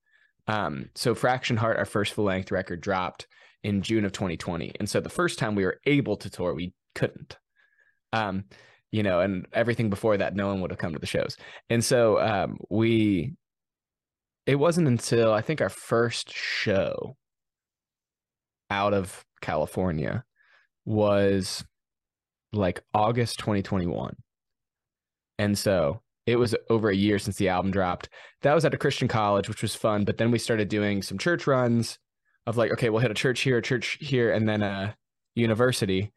Um, 0.47 0.91
so 0.95 1.15
Fraction 1.15 1.57
Heart, 1.57 1.79
our 1.79 1.85
first 1.85 2.13
full 2.13 2.25
length 2.25 2.51
record, 2.51 2.81
dropped 2.81 3.27
in 3.63 3.83
June 3.83 4.05
of 4.05 4.13
2020, 4.13 4.73
and 4.79 4.89
so 4.89 5.01
the 5.01 5.09
first 5.09 5.39
time 5.39 5.55
we 5.55 5.65
were 5.65 5.81
able 5.87 6.17
to 6.17 6.31
tour, 6.31 6.55
we 6.55 6.75
couldn't. 6.95 7.39
Um, 8.13 8.45
you 8.93 9.03
know, 9.03 9.21
and 9.21 9.47
everything 9.53 9.91
before 9.91 10.19
that, 10.19 10.37
no 10.37 10.47
one 10.47 10.61
would 10.61 10.71
have 10.71 10.79
come 10.79 10.93
to 10.93 10.99
the 10.99 11.07
shows. 11.07 11.37
And 11.71 11.83
so 11.83 12.21
um, 12.21 12.59
we, 12.69 13.33
it 14.47 14.57
wasn't 14.57 14.87
until 14.87 15.33
I 15.33 15.41
think 15.41 15.61
our 15.61 15.71
first 15.71 16.33
show 16.33 17.17
out 18.71 18.93
of 18.93 19.25
California 19.41 20.25
was 20.85 21.65
like 22.53 22.83
August 22.93 23.39
2021. 23.39 24.15
And 25.39 25.57
so 25.57 26.03
it 26.27 26.37
was 26.37 26.55
over 26.69 26.91
a 26.91 26.95
year 26.95 27.19
since 27.19 27.37
the 27.37 27.49
album 27.49 27.71
dropped. 27.71 28.11
That 28.43 28.55
was 28.55 28.65
at 28.65 28.75
a 28.75 28.79
Christian 28.79 29.09
college, 29.09 29.49
which 29.49 29.63
was 29.63 29.75
fun. 29.75 30.05
But 30.05 30.19
then 30.19 30.31
we 30.31 30.39
started 30.39 30.69
doing 30.69 31.03
some 31.03 31.19
church 31.19 31.47
runs 31.47 31.99
of 32.47 32.57
like, 32.57 32.73
okay, 32.73 32.91
we'll 32.91 33.01
hit 33.01 33.11
a 33.11 33.15
church 33.15 33.41
here, 33.41 33.59
a 33.59 33.63
church 33.63 33.99
here, 34.01 34.33
and 34.33 34.49
then 34.49 34.63
a 34.63 34.97
university. 35.35 36.13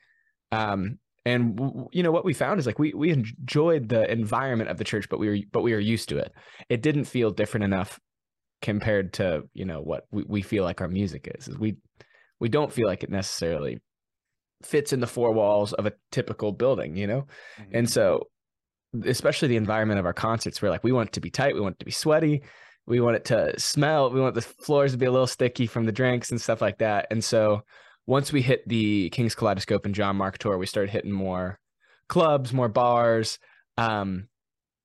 Um, 0.52 1.00
and 1.26 1.88
you 1.92 2.04
know 2.04 2.12
what 2.12 2.26
we 2.26 2.34
found 2.34 2.60
is 2.60 2.66
like 2.66 2.80
we 2.80 2.94
we 2.94 3.10
enjoyed 3.10 3.90
the 3.90 4.10
environment 4.12 4.70
of 4.70 4.78
the 4.78 4.84
church 4.84 5.10
but 5.10 5.20
we 5.20 5.28
were 5.28 5.38
but 5.52 5.62
we 5.62 5.74
were 5.74 5.80
used 5.80 6.10
to 6.10 6.18
it. 6.18 6.32
It 6.70 6.82
didn't 6.82 7.06
feel 7.06 7.32
different 7.32 7.64
enough 7.64 8.00
compared 8.62 9.14
to 9.14 9.44
you 9.54 9.66
know 9.66 9.82
what 9.82 10.06
we, 10.12 10.24
we 10.28 10.42
feel 10.42 10.64
like 10.64 10.82
our 10.82 10.88
music 10.88 11.32
is 11.38 11.50
we 11.58 11.76
we 12.40 12.50
don't 12.50 12.72
feel 12.72 12.88
like 12.88 13.04
it 13.04 13.10
necessarily 13.10 13.80
fits 14.64 14.94
in 14.94 15.00
the 15.00 15.08
four 15.08 15.32
walls 15.34 15.74
of 15.74 15.86
a 15.86 15.94
typical 16.12 16.52
building 16.52 16.96
you 16.96 17.06
know? 17.06 17.28
Mm-hmm. 17.60 17.76
and 17.76 17.90
so 17.90 18.28
especially 19.06 19.50
the 19.50 19.58
environment 19.58 20.00
of 20.00 20.06
our 20.06 20.14
concerts 20.14 20.62
we're 20.62 20.70
like 20.70 20.84
we 20.84 20.94
want 20.94 21.10
it 21.10 21.14
to 21.14 21.22
be 21.22 21.30
tight 21.30 21.54
we 21.54 21.60
want 21.60 21.76
it 21.76 21.80
to 21.80 21.86
be 21.86 21.92
sweaty 21.92 22.42
we 22.88 23.00
want 23.00 23.16
it 23.16 23.26
to 23.26 23.60
smell 23.60 24.12
we 24.12 24.22
want 24.22 24.36
the 24.36 24.42
floors 24.42 24.92
to 24.92 24.98
be 24.98 25.06
a 25.06 25.12
little 25.12 25.28
sticky 25.28 25.68
from 25.68 25.86
the 25.86 25.92
drinks 25.92 26.32
and 26.32 26.40
stuff 26.40 26.62
like 26.62 26.78
that. 26.80 27.08
And 27.12 27.24
so 27.24 27.64
once 28.08 28.32
we 28.32 28.42
hit 28.42 28.68
the 28.68 29.10
King's 29.10 29.36
Kaleidoscope 29.36 29.86
and 29.86 29.96
John 29.96 30.16
Mark 30.16 30.38
tour, 30.38 30.58
we 30.58 30.66
started 30.66 30.92
hitting 30.92 31.12
more 31.12 31.60
clubs, 32.08 32.54
more 32.54 32.70
bars. 32.70 33.40
Um, 33.78 34.28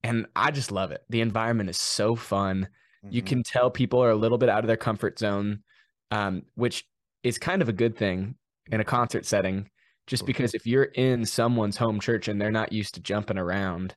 and 0.02 0.26
I 0.34 0.50
just 0.50 0.72
love 0.72 0.90
it. 0.92 1.02
The 1.10 1.20
environment 1.20 1.70
is 1.70 1.78
so 1.78 2.16
fun. 2.16 2.68
Mm-hmm. 3.04 3.14
You 3.14 3.22
can 3.22 3.42
tell 3.42 3.70
people 3.70 4.02
are 4.02 4.10
a 4.10 4.16
little 4.16 4.38
bit 4.38 4.48
out 4.48 4.60
of 4.60 4.66
their 4.66 4.76
comfort 4.76 5.18
zone, 5.18 5.62
um, 6.10 6.42
which 6.54 6.86
is 7.22 7.38
kind 7.38 7.60
of 7.60 7.68
a 7.68 7.74
good 7.74 7.96
thing 7.96 8.36
in 8.72 8.80
a 8.80 8.84
concert 8.84 9.26
setting. 9.26 9.68
Just 10.06 10.26
because 10.26 10.54
if 10.54 10.66
you're 10.66 10.84
in 10.84 11.24
someone's 11.24 11.76
home 11.76 12.00
church 12.00 12.26
and 12.26 12.40
they're 12.40 12.50
not 12.50 12.72
used 12.72 12.94
to 12.94 13.00
jumping 13.00 13.38
around 13.38 13.94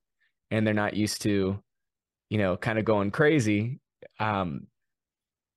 and 0.52 0.68
they're 0.68 0.74
not 0.74 0.96
used 0.96 1.24
to, 1.24 1.60
you 2.30 2.38
know, 2.38 2.56
kind 2.56 2.78
of 2.78 2.86
going 2.86 3.10
crazy, 3.10 3.80
um, 4.20 4.68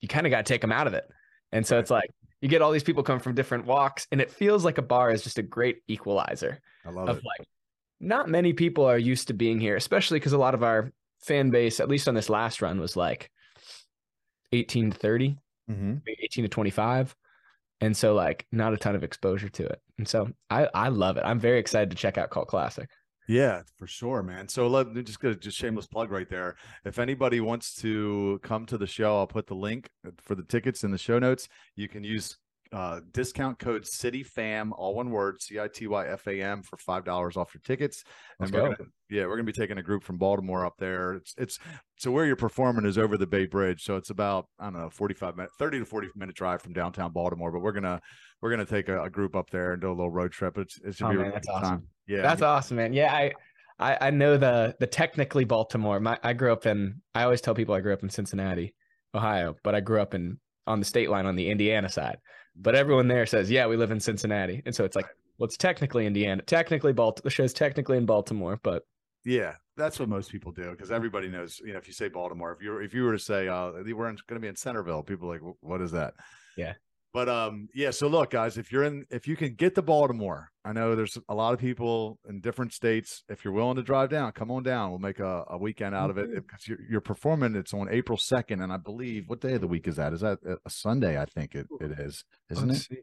you 0.00 0.08
kind 0.08 0.26
of 0.26 0.30
got 0.30 0.46
to 0.46 0.50
take 0.50 0.62
them 0.62 0.72
out 0.72 0.86
of 0.86 0.94
it. 0.94 1.10
And 1.52 1.66
so 1.66 1.78
it's 1.78 1.90
like, 1.90 2.08
you 2.40 2.48
get 2.48 2.62
all 2.62 2.72
these 2.72 2.82
people 2.84 3.02
come 3.02 3.20
from 3.20 3.34
different 3.34 3.66
walks 3.66 4.06
and 4.12 4.20
it 4.20 4.30
feels 4.30 4.64
like 4.64 4.78
a 4.78 4.82
bar 4.82 5.10
is 5.10 5.22
just 5.22 5.38
a 5.38 5.42
great 5.42 5.82
equalizer 5.88 6.60
I 6.84 6.90
love 6.90 7.08
of 7.08 7.18
it. 7.18 7.24
like 7.24 7.48
not 8.00 8.28
many 8.28 8.52
people 8.52 8.84
are 8.84 8.98
used 8.98 9.28
to 9.28 9.34
being 9.34 9.58
here 9.60 9.76
especially 9.76 10.18
because 10.18 10.32
a 10.32 10.38
lot 10.38 10.54
of 10.54 10.62
our 10.62 10.92
fan 11.20 11.50
base 11.50 11.80
at 11.80 11.88
least 11.88 12.08
on 12.08 12.14
this 12.14 12.28
last 12.28 12.62
run 12.62 12.78
was 12.78 12.96
like 12.96 13.30
18 14.52 14.90
to 14.90 14.96
30 14.96 15.36
mm-hmm. 15.70 15.96
18 16.22 16.44
to 16.44 16.48
25 16.48 17.16
and 17.80 17.96
so 17.96 18.14
like 18.14 18.46
not 18.52 18.72
a 18.72 18.78
ton 18.78 18.94
of 18.94 19.04
exposure 19.04 19.48
to 19.48 19.64
it 19.66 19.80
and 19.98 20.06
so 20.06 20.30
i 20.50 20.68
i 20.74 20.88
love 20.88 21.16
it 21.16 21.24
i'm 21.24 21.40
very 21.40 21.58
excited 21.58 21.90
to 21.90 21.96
check 21.96 22.18
out 22.18 22.30
cult 22.30 22.48
classic 22.48 22.88
Yeah, 23.28 23.62
for 23.76 23.86
sure, 23.86 24.22
man. 24.22 24.48
So 24.48 24.68
let 24.68 24.92
me 24.92 25.02
just 25.02 25.20
get 25.20 25.32
a 25.32 25.36
just 25.36 25.58
shameless 25.58 25.86
mm-hmm. 25.86 25.94
plug 25.94 26.10
right 26.10 26.28
there. 26.28 26.56
If 26.84 26.98
anybody 26.98 27.40
wants 27.40 27.74
to 27.76 28.38
come 28.42 28.66
to 28.66 28.78
the 28.78 28.86
show, 28.86 29.16
I'll 29.16 29.26
put 29.26 29.46
the 29.46 29.54
link 29.54 29.90
uh, 30.06 30.10
for 30.22 30.34
the 30.34 30.44
tickets 30.44 30.84
in 30.84 30.92
the 30.92 30.98
show 30.98 31.18
notes. 31.18 31.48
You 31.74 31.88
can 31.88 32.04
use 32.04 32.38
uh, 32.72 33.00
discount 33.12 33.58
code 33.58 33.86
City 33.86 34.22
Fam, 34.22 34.72
all 34.72 34.94
one 34.94 35.10
word, 35.10 35.40
C 35.40 35.58
I 35.60 35.68
T 35.68 35.86
Y 35.86 36.06
F 36.06 36.26
A 36.26 36.42
M, 36.42 36.62
for 36.62 36.76
five 36.76 37.04
dollars 37.04 37.36
off 37.36 37.54
your 37.54 37.60
tickets. 37.64 38.02
Let's 38.40 38.52
we're 38.52 38.60
go. 38.60 38.64
gonna, 38.76 38.90
yeah, 39.10 39.26
we're 39.26 39.36
gonna 39.36 39.44
be 39.44 39.52
taking 39.52 39.78
a 39.78 39.82
group 39.82 40.02
from 40.02 40.18
Baltimore 40.18 40.66
up 40.66 40.74
there. 40.78 41.14
It's 41.14 41.34
it's 41.38 41.58
so 41.96 42.10
where 42.10 42.26
you're 42.26 42.36
performing 42.36 42.84
is 42.86 42.98
over 42.98 43.16
the 43.16 43.26
Bay 43.26 43.46
Bridge, 43.46 43.82
so 43.82 43.96
it's 43.96 44.10
about 44.10 44.46
I 44.58 44.64
don't 44.64 44.74
know, 44.80 44.90
forty 44.90 45.14
five 45.14 45.36
minute, 45.36 45.50
thirty 45.58 45.78
to 45.78 45.84
forty 45.84 46.08
minute 46.16 46.34
drive 46.34 46.62
from 46.62 46.72
downtown 46.72 47.12
Baltimore. 47.12 47.52
But 47.52 47.60
we're 47.60 47.72
gonna 47.72 48.00
we're 48.42 48.50
gonna 48.50 48.64
take 48.66 48.88
a, 48.88 49.02
a 49.04 49.10
group 49.10 49.36
up 49.36 49.50
there 49.50 49.72
and 49.72 49.80
do 49.80 49.88
a 49.88 49.90
little 49.94 50.10
road 50.10 50.32
trip. 50.32 50.58
It's 50.58 50.78
it 50.84 50.94
should 50.96 51.06
Oh, 51.06 51.10
be 51.10 51.16
man, 51.18 51.30
that's 51.30 51.46
good 51.46 51.52
awesome. 51.54 51.68
time. 51.68 51.86
Yeah, 52.06 52.22
That's 52.22 52.42
awesome, 52.42 52.76
man. 52.76 52.92
Yeah, 52.92 53.12
I, 53.12 53.32
I 53.78 54.08
I 54.08 54.10
know 54.10 54.36
the 54.36 54.74
the 54.80 54.86
technically 54.86 55.44
Baltimore. 55.44 55.98
My 56.00 56.18
I 56.22 56.32
grew 56.32 56.52
up 56.52 56.66
in. 56.66 57.00
I 57.14 57.22
always 57.24 57.40
tell 57.40 57.54
people 57.54 57.74
I 57.74 57.80
grew 57.80 57.92
up 57.92 58.02
in 58.02 58.08
Cincinnati, 58.10 58.74
Ohio, 59.14 59.56
but 59.62 59.74
I 59.74 59.80
grew 59.80 60.00
up 60.00 60.14
in 60.14 60.38
on 60.68 60.78
the 60.80 60.84
state 60.84 61.08
line 61.10 61.26
on 61.26 61.36
the 61.36 61.48
Indiana 61.50 61.88
side. 61.88 62.18
But 62.58 62.74
everyone 62.74 63.08
there 63.08 63.26
says, 63.26 63.50
yeah, 63.50 63.66
we 63.66 63.76
live 63.76 63.90
in 63.90 64.00
Cincinnati, 64.00 64.62
and 64.64 64.74
so 64.74 64.84
it's 64.84 64.96
like, 64.96 65.06
well, 65.38 65.46
it's 65.46 65.56
technically 65.56 66.06
Indiana, 66.06 66.42
technically 66.42 66.92
Baltimore. 66.92 67.24
The 67.24 67.30
show's 67.30 67.52
technically 67.52 67.98
in 67.98 68.06
Baltimore, 68.06 68.58
but 68.62 68.84
Yeah, 69.24 69.54
that's 69.76 69.98
what 69.98 70.08
most 70.08 70.30
people 70.30 70.52
do 70.52 70.70
because 70.70 70.90
everybody 70.90 71.28
knows. 71.28 71.60
You 71.64 71.72
know, 71.72 71.78
if 71.78 71.86
you 71.86 71.92
say 71.92 72.08
Baltimore, 72.08 72.52
if 72.52 72.62
you 72.62 72.78
if 72.78 72.94
you 72.94 73.04
were 73.04 73.12
to 73.12 73.18
say 73.18 73.48
uh, 73.48 73.72
we're 73.72 73.94
going 73.94 74.16
to 74.16 74.38
be 74.40 74.48
in 74.48 74.56
Centerville, 74.56 75.02
people 75.02 75.28
are 75.30 75.38
like, 75.38 75.56
what 75.60 75.80
is 75.82 75.90
that? 75.92 76.14
Yeah. 76.56 76.74
But 77.16 77.30
um, 77.30 77.70
yeah. 77.72 77.92
So 77.92 78.08
look, 78.08 78.28
guys, 78.28 78.58
if 78.58 78.70
you're 78.70 78.84
in, 78.84 79.06
if 79.08 79.26
you 79.26 79.36
can 79.36 79.54
get 79.54 79.74
to 79.76 79.80
Baltimore, 79.80 80.50
I 80.66 80.74
know 80.74 80.94
there's 80.94 81.16
a 81.30 81.34
lot 81.34 81.54
of 81.54 81.58
people 81.58 82.18
in 82.28 82.42
different 82.42 82.74
states. 82.74 83.24
If 83.30 83.42
you're 83.42 83.54
willing 83.54 83.76
to 83.76 83.82
drive 83.82 84.10
down, 84.10 84.32
come 84.32 84.50
on 84.50 84.62
down. 84.62 84.90
We'll 84.90 84.98
make 84.98 85.18
a, 85.18 85.44
a 85.48 85.56
weekend 85.56 85.94
out 85.94 86.10
of 86.10 86.18
it 86.18 86.28
because 86.34 86.68
you're, 86.68 86.76
you're 86.90 87.00
performing. 87.00 87.54
It's 87.54 87.72
on 87.72 87.88
April 87.90 88.18
second, 88.18 88.60
and 88.60 88.70
I 88.70 88.76
believe 88.76 89.30
what 89.30 89.40
day 89.40 89.54
of 89.54 89.62
the 89.62 89.66
week 89.66 89.88
is 89.88 89.96
that? 89.96 90.12
Is 90.12 90.20
that 90.20 90.40
a- 90.44 90.68
Sunday? 90.68 91.18
I 91.18 91.24
think 91.24 91.54
it, 91.54 91.66
it 91.80 91.98
is, 91.98 92.22
isn't 92.50 92.68
it? 92.68 92.72
Let's 92.74 92.86
see. 92.86 92.98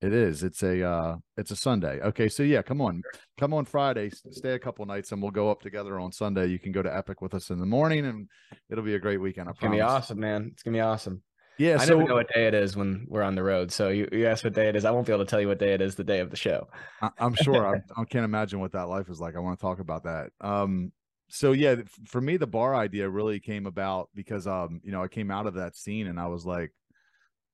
It 0.00 0.14
is. 0.14 0.42
It's 0.42 0.62
a 0.62 0.82
uh 0.82 1.16
it's 1.36 1.50
a 1.50 1.56
Sunday. 1.56 2.00
Okay, 2.00 2.30
so 2.30 2.42
yeah, 2.42 2.62
come 2.62 2.80
on. 2.80 3.02
Come 3.38 3.52
on 3.52 3.66
Friday, 3.66 4.08
stay 4.30 4.54
a 4.54 4.58
couple 4.58 4.86
nights 4.86 5.12
and 5.12 5.20
we'll 5.20 5.32
go 5.32 5.50
up 5.50 5.60
together 5.60 6.00
on 6.00 6.12
Sunday. 6.12 6.46
You 6.46 6.58
can 6.58 6.72
go 6.72 6.80
to 6.80 6.96
Epic 6.96 7.20
with 7.20 7.34
us 7.34 7.50
in 7.50 7.58
the 7.58 7.66
morning 7.66 8.06
and 8.06 8.26
it'll 8.70 8.84
be 8.84 8.94
a 8.94 8.98
great 8.98 9.20
weekend. 9.20 9.48
I 9.48 9.50
It's 9.50 9.60
gonna 9.60 9.74
be 9.74 9.82
awesome, 9.82 10.18
man. 10.18 10.48
It's 10.54 10.62
gonna 10.62 10.78
be 10.78 10.80
awesome. 10.80 11.22
Yeah, 11.60 11.74
I 11.74 11.84
so 11.84 11.96
never 11.96 12.08
know 12.08 12.14
what 12.14 12.32
day 12.32 12.46
it 12.46 12.54
is 12.54 12.74
when 12.74 13.04
we're 13.06 13.22
on 13.22 13.34
the 13.34 13.42
road. 13.42 13.70
So 13.70 13.90
you, 13.90 14.08
you 14.12 14.26
ask 14.26 14.42
what 14.44 14.54
day 14.54 14.68
it 14.70 14.76
is. 14.76 14.86
I 14.86 14.90
won't 14.92 15.06
be 15.06 15.12
able 15.12 15.26
to 15.26 15.30
tell 15.30 15.42
you 15.42 15.48
what 15.48 15.58
day 15.58 15.74
it 15.74 15.82
is 15.82 15.94
the 15.94 16.04
day 16.04 16.20
of 16.20 16.30
the 16.30 16.36
show. 16.36 16.68
I, 17.02 17.10
I'm 17.18 17.34
sure 17.34 17.66
I, 17.66 17.74
I 18.00 18.04
can't 18.04 18.24
imagine 18.24 18.60
what 18.60 18.72
that 18.72 18.88
life 18.88 19.10
is 19.10 19.20
like. 19.20 19.36
I 19.36 19.40
want 19.40 19.58
to 19.58 19.62
talk 19.62 19.78
about 19.78 20.04
that. 20.04 20.30
Um 20.40 20.92
so 21.28 21.52
yeah, 21.52 21.76
for 22.06 22.20
me 22.20 22.38
the 22.38 22.46
bar 22.46 22.74
idea 22.74 23.08
really 23.08 23.40
came 23.40 23.66
about 23.66 24.08
because 24.14 24.46
um 24.46 24.80
you 24.82 24.90
know, 24.90 25.02
I 25.02 25.08
came 25.08 25.30
out 25.30 25.46
of 25.46 25.54
that 25.54 25.76
scene 25.76 26.06
and 26.06 26.18
I 26.18 26.28
was 26.28 26.46
like 26.46 26.72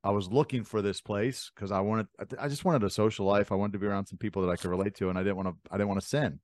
I 0.04 0.10
was 0.10 0.28
looking 0.28 0.62
for 0.62 0.82
this 0.82 1.00
place 1.00 1.50
because 1.52 1.72
I 1.72 1.80
wanted 1.80 2.06
I- 2.38 2.48
just 2.48 2.64
wanted 2.64 2.84
a 2.84 2.90
social 2.90 3.26
life. 3.26 3.50
I 3.50 3.56
wanted 3.56 3.72
to 3.72 3.80
be 3.80 3.86
around 3.86 4.06
some 4.06 4.18
people 4.18 4.42
that 4.42 4.52
I 4.52 4.56
could 4.56 4.70
relate 4.70 4.94
to 4.96 5.08
and 5.10 5.18
I 5.18 5.24
didn't 5.24 5.36
want 5.36 5.48
to 5.48 5.56
I 5.72 5.76
didn't 5.78 5.88
want 5.88 6.00
to 6.00 6.06
sin. 6.06 6.38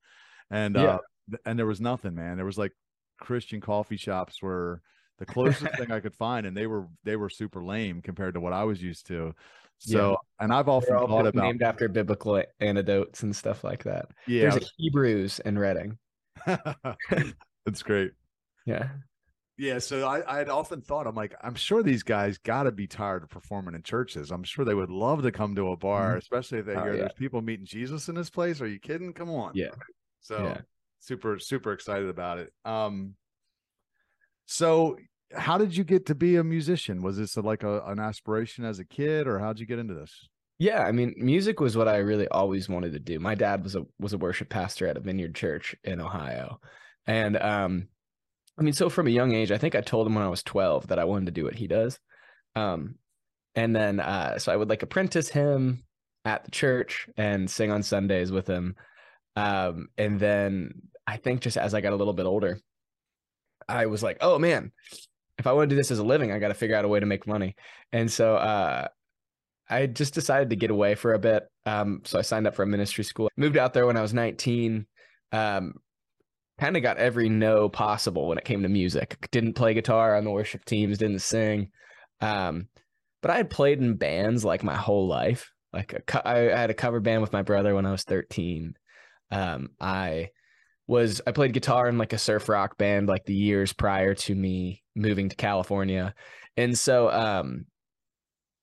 And 0.51 0.77
Yeah. 0.77 0.97
uh 0.97 0.99
and 1.47 1.57
there 1.57 1.67
was 1.67 1.81
nothing, 1.81 2.17
man. 2.17 2.37
There 2.39 2.45
was 2.47 2.59
like 2.59 2.73
Christian 3.21 3.61
coffee 3.61 3.97
shops 3.97 4.43
were 4.43 4.83
the 5.23 5.33
closest 5.33 5.75
thing 5.77 5.91
I 5.93 6.01
could 6.01 6.15
find 6.15 6.47
and 6.47 6.57
they 6.57 6.67
were 6.67 6.89
they 7.05 7.17
were 7.17 7.31
super 7.31 7.63
lame 7.63 8.03
compared 8.03 8.35
to 8.35 8.41
what 8.41 8.53
I 8.53 8.65
was 8.65 8.83
used 8.83 9.07
to. 9.07 9.35
So 9.79 10.17
and 10.41 10.53
I've 10.53 10.69
often 10.69 10.99
They're 10.99 11.07
thought 11.07 11.27
about 11.27 11.45
named 11.45 11.63
after 11.63 11.89
biblical 11.89 12.43
antidotes 12.61 13.23
and 13.23 13.35
stuff 13.35 13.63
like 13.65 13.85
that. 13.85 14.11
yeah, 14.27 14.43
There's 14.43 14.57
a 14.57 14.69
Hebrews 14.77 15.41
in 15.41 15.59
Redding. 15.59 15.99
that's 16.47 17.83
great. 17.83 18.13
Yeah. 18.67 18.89
Yeah, 19.59 19.79
so 19.79 20.07
I 20.09 20.23
I 20.35 20.39
had 20.39 20.49
often 20.49 20.81
thought 20.81 21.07
I'm 21.07 21.15
like 21.15 21.35
I'm 21.43 21.55
sure 21.55 21.83
these 21.83 22.03
guys 22.03 22.39
got 22.39 22.65
to 22.65 22.73
be 22.73 22.87
tired 22.87 23.23
of 23.23 23.29
performing 23.29 23.75
in 23.75 23.83
churches. 23.83 24.31
I'm 24.31 24.43
sure 24.43 24.65
they 24.65 24.75
would 24.75 24.91
love 24.91 25.23
to 25.23 25.31
come 25.31 25.55
to 25.55 25.69
a 25.71 25.77
bar, 25.77 26.15
Mhm. 26.15 26.19
especially 26.19 26.59
if 26.59 26.67
they 26.67 26.75
Oh, 26.77 26.83
hear 26.83 26.95
yeah. 26.95 27.03
there's 27.03 27.13
people 27.13 27.43
meeting 27.43 27.67
Jesus 27.67 28.09
in 28.09 28.15
this 28.15 28.31
place. 28.31 28.61
Are 28.61 28.67
you 28.67 28.81
kidding? 28.81 29.13
Come 29.13 29.31
on. 29.31 29.53
Yeah. 29.55 29.71
So 30.21 30.45
Yeah. 30.45 30.61
super 31.01 31.39
super 31.39 31.73
excited 31.73 32.09
about 32.09 32.39
it. 32.39 32.53
Um 32.65 33.15
so 34.47 34.97
how 35.35 35.59
did 35.59 35.77
you 35.77 35.85
get 35.85 36.07
to 36.07 36.15
be 36.15 36.37
a 36.37 36.45
musician? 36.45 37.03
Was 37.03 37.17
this 37.17 37.37
like 37.37 37.63
a, 37.63 37.81
an 37.87 37.99
aspiration 37.99 38.65
as 38.65 38.79
a 38.79 38.85
kid 38.85 39.27
or 39.27 39.39
how'd 39.39 39.59
you 39.59 39.67
get 39.67 39.79
into 39.79 39.95
this? 39.95 40.29
Yeah, 40.59 40.83
I 40.83 40.93
mean, 40.93 41.15
music 41.17 41.59
was 41.61 41.77
what 41.77 41.89
I 41.89 41.97
really 41.97 42.29
always 42.29 42.69
wanted 42.69 42.93
to 42.93 43.01
do. 43.01 43.19
My 43.19 43.35
dad 43.35 43.65
was 43.65 43.75
a 43.75 43.85
was 43.99 44.13
a 44.13 44.19
worship 44.19 44.49
pastor 44.49 44.87
at 44.87 44.97
a 44.97 45.01
Vineyard 45.01 45.35
Church 45.35 45.75
in 45.83 46.01
Ohio. 46.01 46.61
And 47.07 47.37
um 47.37 47.89
I 48.59 48.63
mean, 48.63 48.75
so 48.75 48.89
from 48.89 49.07
a 49.07 49.11
young 49.11 49.33
age, 49.33 49.51
I 49.51 49.59
think 49.59 49.75
I 49.75 49.81
told 49.81 50.07
him 50.07 50.15
when 50.15 50.25
I 50.25 50.29
was 50.29 50.43
12 50.43 50.89
that 50.89 50.99
I 50.99 51.05
wanted 51.05 51.27
to 51.27 51.33
do 51.33 51.45
what 51.45 51.55
he 51.55 51.67
does. 51.67 51.99
Um 52.55 52.97
and 53.55 53.75
then 53.75 53.99
uh 53.99 54.39
so 54.39 54.53
I 54.53 54.57
would 54.57 54.69
like 54.69 54.83
apprentice 54.83 55.29
him 55.29 55.83
at 56.25 56.45
the 56.45 56.51
church 56.51 57.09
and 57.17 57.51
sing 57.51 57.71
on 57.73 57.83
Sundays 57.83 58.31
with 58.31 58.47
him. 58.47 58.77
Um 59.35 59.89
and 59.99 60.21
then 60.21 60.83
I 61.07 61.17
think 61.17 61.41
just 61.41 61.57
as 61.57 61.75
I 61.75 61.81
got 61.81 61.93
a 61.93 61.97
little 61.97 62.15
bit 62.15 62.27
older, 62.27 62.61
I 63.69 63.87
was 63.87 64.03
like, 64.03 64.19
"Oh 64.21 64.39
man, 64.39 64.71
if 65.43 65.47
I 65.49 65.53
want 65.53 65.69
to 65.69 65.75
do 65.75 65.79
this 65.79 65.91
as 65.91 65.99
a 65.99 66.05
living, 66.05 66.31
I 66.31 66.39
got 66.39 66.49
to 66.49 66.55
figure 66.55 66.77
out 66.77 66.85
a 66.85 66.89
way 66.89 67.01
to 67.01 67.07
make 67.07 67.27
money." 67.27 67.57
And 67.93 68.11
so 68.11 68.37
uh 68.37 68.89
I 69.69 69.87
just 69.87 70.13
decided 70.13 70.51
to 70.51 70.57
get 70.57 70.71
away 70.71 70.95
for 70.95 71.15
a 71.15 71.19
bit. 71.19 71.45
Um, 71.65 72.03
so 72.05 72.19
I 72.19 72.23
signed 72.23 72.47
up 72.47 72.55
for 72.55 72.63
a 72.63 72.67
ministry 72.67 73.05
school. 73.05 73.31
Moved 73.37 73.57
out 73.57 73.73
there 73.73 73.87
when 73.87 73.97
I 73.97 74.03
was 74.03 74.13
19. 74.13 74.87
Um, 75.33 75.75
kind 76.61 76.77
of 76.77 76.83
got 76.83 76.99
every 76.99 77.31
no 77.31 77.71
possible 77.71 78.29
when 78.29 78.37
it 78.37 78.45
came 78.45 78.63
to 78.63 78.69
music. 78.69 79.17
Didn't 79.31 79.55
play 79.55 79.73
guitar 79.73 80.15
on 80.17 80.25
the 80.25 80.31
worship 80.31 80.65
teams. 80.67 80.99
Didn't 80.99 81.21
sing. 81.21 81.71
Um, 82.21 82.69
but 83.23 83.31
I 83.31 83.39
had 83.39 83.49
played 83.49 83.79
in 83.79 83.97
bands 83.97 84.45
like 84.45 84.63
my 84.63 84.77
whole 84.77 85.09
life. 85.09 85.51
Like 85.73 86.03
co- 86.07 86.21
I 86.23 86.53
I 86.53 86.57
had 86.57 86.71
a 86.71 86.75
cover 86.75 87.01
band 87.01 87.23
with 87.23 87.33
my 87.33 87.43
brother 87.43 87.75
when 87.75 87.87
I 87.87 87.93
was 87.93 88.05
13. 88.05 88.75
Um, 89.31 89.71
I 89.81 90.31
was 90.87 91.23
I 91.27 91.33
played 91.33 91.55
guitar 91.55 91.89
in 91.89 91.97
like 91.97 92.13
a 92.13 92.19
surf 92.19 92.49
rock 92.51 92.77
band 92.77 93.09
like 93.09 93.25
the 93.25 93.35
years 93.35 93.73
prior 93.73 94.15
to 94.15 94.35
me 94.35 94.82
moving 94.95 95.29
to 95.29 95.37
California. 95.37 96.15
And 96.57 96.79
so 96.79 97.11
um 97.11 97.67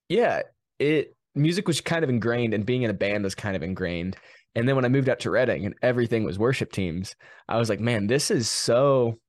yeah, 0.07 0.41
it 0.79 1.15
music 1.35 1.67
was 1.67 1.81
kind 1.81 2.03
of 2.03 2.09
ingrained 2.09 2.53
and 2.53 2.65
being 2.65 2.83
in 2.83 2.89
a 2.89 2.93
band 2.93 3.23
was 3.23 3.35
kind 3.35 3.55
of 3.55 3.63
ingrained. 3.63 4.17
And 4.55 4.67
then 4.67 4.75
when 4.75 4.85
I 4.85 4.89
moved 4.89 5.09
out 5.09 5.19
to 5.21 5.31
Redding 5.31 5.65
and 5.65 5.75
everything 5.81 6.23
was 6.23 6.39
worship 6.39 6.71
teams, 6.71 7.15
I 7.47 7.57
was 7.57 7.69
like, 7.69 7.79
man, 7.79 8.07
this 8.07 8.31
is 8.31 8.49
so 8.49 9.19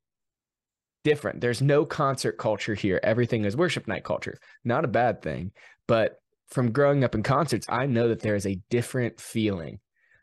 different. 1.05 1.41
There's 1.41 1.63
no 1.63 1.85
concert 1.85 2.39
culture 2.39 2.75
here. 2.75 3.01
Everything 3.03 3.45
is 3.45 3.57
worship 3.57 3.87
night 3.87 4.05
culture. 4.05 4.39
Not 4.65 4.85
a 4.85 4.89
bad 4.89 5.23
thing, 5.23 5.53
but 5.87 6.17
from 6.49 6.73
growing 6.73 7.05
up 7.05 7.15
in 7.15 7.23
concerts, 7.23 7.67
I 7.69 7.87
know 7.87 8.09
that 8.09 8.21
there 8.21 8.35
is 8.35 8.47
a 8.47 8.61
different 8.71 9.21
feeling 9.21 9.79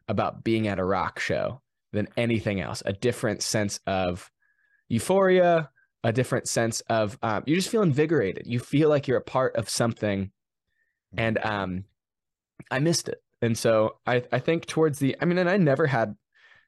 about 0.08 0.44
being 0.44 0.68
at 0.68 0.80
a 0.80 0.86
rock 0.86 1.20
show 1.20 1.62
than 1.94 2.08
anything 2.18 2.60
else. 2.60 2.84
A 2.86 2.94
different 2.94 3.42
sense 3.42 3.80
of 3.88 4.30
euphoria, 4.90 5.70
a 6.04 6.14
different 6.14 6.48
sense 6.48 6.82
of 6.82 7.18
um, 7.22 7.44
you 7.46 7.56
just 7.56 7.70
feel 7.70 7.82
invigorated. 7.82 8.46
You 8.46 8.60
feel 8.60 8.90
like 8.90 9.08
you're 9.08 9.18
a 9.18 9.22
part 9.22 9.56
of 9.56 9.70
something, 9.70 10.32
and 11.18 11.38
um, 11.44 11.86
I 12.70 12.80
missed 12.80 13.10
it. 13.10 13.22
And 13.42 13.58
so 13.58 13.98
I 14.06 14.24
I 14.32 14.40
think 14.40 14.66
towards 14.66 15.00
the 15.00 15.16
I 15.22 15.26
mean, 15.26 15.38
and 15.38 15.50
I 15.50 15.58
never 15.58 15.88
had 15.88 16.16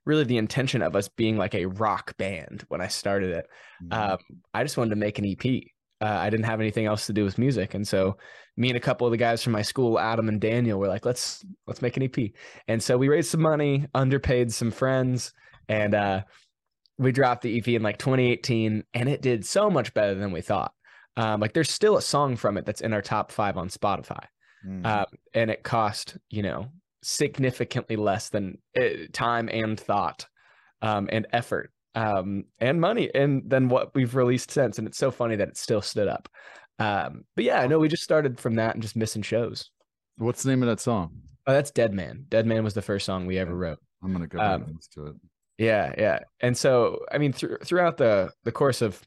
really 0.06 0.24
the 0.24 0.38
intention 0.38 0.82
of 0.82 0.96
us 0.96 1.08
being 1.08 1.38
like 1.38 1.54
a 1.54 1.66
rock 1.66 2.18
band 2.18 2.66
when 2.68 2.82
I 2.82 2.88
started 2.88 3.32
it. 3.32 3.46
Mm-hmm. 3.84 4.12
Um, 4.12 4.18
I 4.54 4.64
just 4.64 4.78
wanted 4.78 4.92
to 4.92 4.96
make 4.96 5.20
an 5.20 5.26
EP. 5.26 5.64
Uh, 6.02 6.06
I 6.06 6.30
didn't 6.30 6.46
have 6.46 6.62
anything 6.62 6.86
else 6.86 7.08
to 7.08 7.14
do 7.14 7.26
with 7.26 7.38
music, 7.38 7.74
and 7.74 7.88
so 7.88 8.18
me 8.56 8.70
and 8.70 8.78
a 8.78 8.82
couple 8.82 9.06
of 9.06 9.12
the 9.12 9.18
guys 9.18 9.44
from 9.44 9.54
my 9.54 9.62
school, 9.62 10.00
Adam 10.00 10.28
and 10.28 10.40
Daniel, 10.40 10.80
were 10.80 10.88
like, 10.88 11.06
"Let's 11.06 11.46
let's 11.68 11.82
make 11.82 11.98
an 11.98 12.04
EP." 12.04 12.32
And 12.68 12.82
so 12.82 12.98
we 12.98 13.10
raised 13.10 13.30
some 13.30 13.42
money, 13.42 13.86
underpaid 13.94 14.54
some 14.54 14.72
friends, 14.72 15.34
and 15.68 15.94
uh, 15.94 16.22
we 17.00 17.12
dropped 17.12 17.42
the 17.42 17.58
EP 17.58 17.68
in 17.70 17.82
like 17.82 17.98
2018, 17.98 18.84
and 18.94 19.10
it 19.10 19.22
did 19.22 19.46
so 19.46 19.70
much 19.70 19.94
better 19.96 20.14
than 20.14 20.32
we 20.32 20.42
thought. 20.42 20.74
Um, 21.18 21.40
like, 21.40 21.54
there's 21.54 21.72
still 21.72 21.98
a 21.98 22.02
song 22.02 22.36
from 22.36 22.58
it 22.58 22.66
that's 22.66 22.82
in 22.82 22.94
our 22.94 23.02
top 23.02 23.32
five 23.32 23.58
on 23.58 23.70
Spotify, 23.70 24.26
Mhm. 24.66 24.86
uh, 24.86 25.06
and 25.34 25.50
it 25.50 25.64
cost 25.64 26.18
you 26.30 26.44
know 26.44 26.68
significantly 27.02 27.96
less 27.96 28.30
than 28.30 28.58
uh, 28.80 28.84
time 29.14 29.50
and 29.52 29.80
thought 29.80 30.28
um, 30.82 31.08
and 31.12 31.26
effort 31.34 31.72
um, 31.96 32.44
and 32.60 32.80
money 32.80 33.10
and 33.16 33.50
than 33.50 33.68
what 33.70 33.96
we've 33.96 34.16
released 34.16 34.52
since. 34.52 34.78
And 34.78 34.88
it's 34.88 34.98
so 34.98 35.10
funny 35.12 35.36
that 35.38 35.48
it 35.50 35.58
still 35.58 35.82
stood 35.82 36.08
up. 36.08 36.30
Um, 36.78 37.24
but 37.36 37.44
yeah, 37.46 37.60
I 37.62 37.68
know 37.68 37.80
we 37.80 37.88
just 37.90 38.04
started 38.04 38.40
from 38.40 38.56
that 38.56 38.76
and 38.76 38.82
just 38.82 38.96
missing 38.96 39.22
shows. 39.22 39.72
What's 40.18 40.44
the 40.44 40.50
name 40.50 40.62
of 40.64 40.68
that 40.70 40.80
song? 40.80 41.22
Oh, 41.48 41.54
that's 41.54 41.72
Dead 41.72 41.94
Man. 41.94 42.26
Dead 42.30 42.46
Man 42.46 42.64
was 42.64 42.74
the 42.74 42.82
first 42.82 43.06
song 43.06 43.26
we 43.26 43.38
ever 43.40 43.56
wrote. 43.56 43.80
I'm 44.04 44.14
gonna 44.14 44.28
go 44.28 44.38
back 44.38 44.62
Um, 44.62 44.80
to 44.94 45.08
it. 45.08 45.16
Yeah, 45.60 45.94
yeah. 45.98 46.20
And 46.40 46.58
so, 46.58 47.02
I 47.12 47.18
mean, 47.18 47.34
thr 47.34 47.58
throughout 47.64 47.98
the 47.98 48.32
the 48.46 48.52
course 48.52 48.82
of 48.82 49.02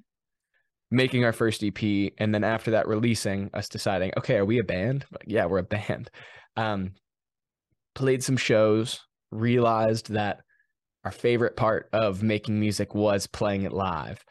making 0.91 1.25
our 1.25 1.33
first 1.33 1.65
EP, 1.65 2.13
and 2.19 2.35
then 2.35 2.45
after 2.45 2.73
that, 2.73 2.87
releasing, 2.87 3.51
us 3.55 3.69
deciding, 3.71 4.13
okay, 4.19 4.37
are 4.37 4.45
we 4.45 4.59
a 4.61 4.65
band? 4.65 5.07
Like, 5.11 5.25
yeah, 5.27 5.47
we're 5.47 5.59
a 5.59 5.63
band. 5.79 6.11
Um, 6.57 6.93
played 7.95 8.23
some 8.23 8.37
shows, 8.37 9.01
realized 9.31 10.11
that 10.13 10.41
our 11.05 11.11
favorite 11.11 11.57
part 11.57 11.89
of 11.95 12.23
making 12.23 12.61
music 12.61 12.95
was 12.95 13.27
playing 13.27 13.63
it 13.63 13.73
live. 13.73 14.23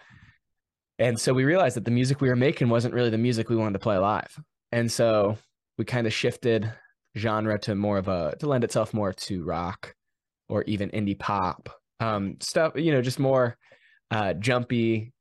And 0.99 1.19
so 1.19 1.33
we 1.33 1.43
realized 1.43 1.75
that 1.75 1.85
the 1.85 1.91
music 1.91 2.21
we 2.21 2.29
were 2.29 2.35
making 2.35 2.69
wasn't 2.69 2.93
really 2.93 3.09
the 3.09 3.17
music 3.17 3.49
we 3.49 3.55
wanted 3.55 3.73
to 3.73 3.79
play 3.79 3.97
live. 3.97 4.39
And 4.71 4.91
so 4.91 5.37
we 5.79 5.85
kind 5.85 6.05
of 6.05 6.13
shifted 6.13 6.71
genre 7.17 7.57
to 7.59 7.73
more 7.73 7.97
of 7.97 8.07
a 8.07 8.35
to 8.39 8.47
lend 8.47 8.63
itself 8.63 8.93
more 8.93 9.11
to 9.11 9.43
rock 9.43 9.95
or 10.47 10.63
even 10.63 10.89
indie 10.91 11.17
pop 11.17 11.80
um, 12.01 12.37
stuff. 12.39 12.73
You 12.75 12.91
know, 12.91 13.01
just 13.01 13.19
more 13.19 13.57
uh, 14.09 14.33
jumpy, 14.33 15.13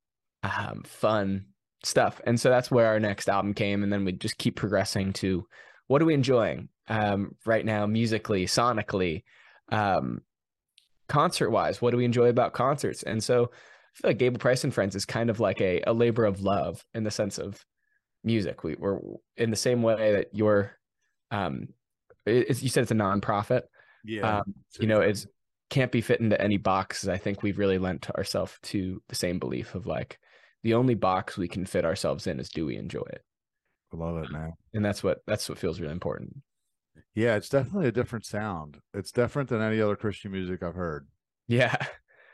um, 0.43 0.83
fun 0.85 1.47
stuff. 1.85 2.21
And 2.25 2.39
so 2.39 2.51
that's 2.51 2.71
where 2.71 2.87
our 2.89 3.01
next 3.01 3.29
album 3.29 3.55
came. 3.55 3.83
And 3.83 3.93
then 3.93 4.05
we 4.05 4.13
just 4.13 4.39
keep 4.39 4.57
progressing 4.57 5.13
to 5.15 5.47
what 5.87 6.03
are 6.03 6.07
we 6.07 6.15
enjoying 6.15 6.69
um, 6.89 7.37
right 7.47 7.65
now, 7.65 7.87
musically, 7.87 8.47
sonically, 8.47 9.23
um, 9.71 10.23
concert 11.09 11.51
wise? 11.51 11.81
What 11.81 11.91
do 11.91 11.97
we 11.97 12.05
enjoy 12.05 12.29
about 12.29 12.53
concerts? 12.53 13.03
And 13.03 13.23
so 13.23 13.45
I 13.45 13.47
feel 13.95 14.11
like 14.11 14.19
Gable 14.19 14.39
Price 14.39 14.65
and 14.65 14.75
Friends 14.75 14.95
is 14.95 15.05
kind 15.05 15.31
of 15.31 15.41
like 15.41 15.61
a, 15.61 15.83
a 15.87 15.93
labor 15.93 16.25
of 16.25 16.43
love 16.43 16.85
in 16.95 17.03
the 17.03 17.11
sense 17.11 17.39
of 17.39 17.65
music. 18.23 18.63
We, 18.63 18.77
we're 18.79 18.99
in 19.37 19.51
the 19.51 19.57
same 19.57 19.83
way 19.83 20.13
that 20.13 20.29
you're, 20.33 20.77
um, 21.31 21.69
you 22.27 22.69
said 22.69 22.83
it's 22.83 22.93
a 22.93 22.95
nonprofit. 22.95 23.63
Yeah. 24.05 24.39
Um, 24.39 24.55
you 24.79 24.87
know, 24.87 25.01
it's 25.01 25.27
can't 25.71 25.93
be 25.93 26.01
fit 26.01 26.21
into 26.21 26.41
any 26.41 26.57
boxes. 26.57 27.09
I 27.09 27.17
think 27.17 27.43
we've 27.43 27.59
really 27.59 27.79
lent 27.79 28.11
ourselves 28.11 28.59
to 28.65 29.03
the 29.09 29.15
same 29.15 29.39
belief 29.39 29.75
of 29.75 29.87
like 29.87 30.19
the 30.63 30.75
only 30.75 30.95
box 30.95 31.39
we 31.39 31.49
can 31.49 31.65
fit 31.65 31.85
ourselves 31.85 32.27
in 32.27 32.39
is 32.39 32.49
do 32.49 32.67
we 32.67 32.77
enjoy 32.77 33.07
it? 33.11 33.23
I 33.93 33.97
love 33.97 34.19
it, 34.19 34.31
man. 34.31 34.53
And 34.75 34.85
that's 34.85 35.03
what 35.03 35.19
that's 35.27 35.49
what 35.49 35.59
feels 35.59 35.81
really 35.81 35.93
important. 35.93 36.37
Yeah, 37.15 37.37
it's 37.37 37.49
definitely 37.49 37.89
a 37.89 37.93
different 37.93 38.27
sound. 38.27 38.79
It's 38.95 39.13
different 39.13 39.49
than 39.49 39.63
any 39.63 39.81
other 39.81 39.97
Christian 39.97 40.33
music 40.33 40.63
I've 40.63 40.75
heard. 40.75 41.09
Yeah. 41.49 41.75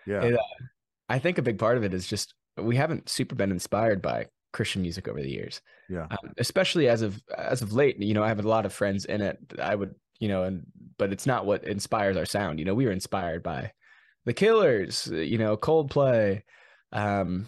Yeah. 0.06 0.22
It, 0.22 0.34
uh, 0.34 0.42
I 1.08 1.18
think 1.18 1.38
a 1.38 1.42
big 1.42 1.58
part 1.58 1.76
of 1.76 1.84
it 1.84 1.94
is 1.94 2.06
just 2.06 2.34
we 2.56 2.76
haven't 2.76 3.08
super 3.08 3.34
been 3.34 3.50
inspired 3.50 4.02
by 4.02 4.26
Christian 4.52 4.82
music 4.82 5.08
over 5.08 5.20
the 5.20 5.30
years. 5.30 5.60
Yeah. 5.88 6.06
Um, 6.10 6.32
especially 6.38 6.88
as 6.88 7.02
of 7.02 7.22
as 7.36 7.62
of 7.62 7.72
late, 7.72 8.00
you 8.00 8.14
know, 8.14 8.22
I 8.22 8.28
have 8.28 8.44
a 8.44 8.48
lot 8.48 8.66
of 8.66 8.72
friends 8.72 9.04
in 9.04 9.20
it. 9.20 9.38
I 9.60 9.74
would, 9.74 9.94
you 10.18 10.28
know, 10.28 10.42
and 10.44 10.66
but 10.98 11.12
it's 11.12 11.26
not 11.26 11.46
what 11.46 11.64
inspires 11.64 12.16
our 12.16 12.26
sound. 12.26 12.58
You 12.58 12.64
know, 12.64 12.74
we 12.74 12.86
were 12.86 12.92
inspired 12.92 13.42
by 13.42 13.72
the 14.24 14.32
Killers, 14.32 15.08
you 15.12 15.38
know, 15.38 15.56
Coldplay. 15.56 16.42
Um, 16.92 17.46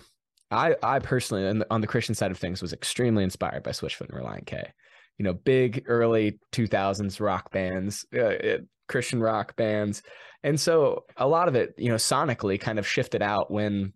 I 0.51 0.77
I 0.83 0.99
personally, 0.99 1.47
on 1.47 1.59
the, 1.61 1.67
on 1.71 1.81
the 1.81 1.87
Christian 1.87 2.15
side 2.15 2.31
of 2.31 2.39
things, 2.39 2.63
was 2.63 2.73
extremely 2.73 3.25
inspired 3.25 3.63
by 3.63 3.71
Switchfoot 3.71 4.11
and 4.11 4.19
Relient 4.19 4.47
K. 4.47 4.73
You 5.19 5.25
know, 5.25 5.33
big 5.33 5.85
early 5.87 6.39
2000s 6.53 7.21
rock 7.21 7.51
bands, 7.51 8.07
uh, 8.17 8.59
Christian 8.87 9.21
rock 9.21 9.57
bands, 9.57 10.03
and 10.45 10.59
so 10.61 11.05
a 11.17 11.27
lot 11.27 11.49
of 11.49 11.57
it, 11.57 11.75
you 11.77 11.89
know, 11.89 11.97
sonically 11.97 12.61
kind 12.61 12.79
of 12.79 12.87
shifted 12.87 13.23
out 13.23 13.51
when 13.51 13.93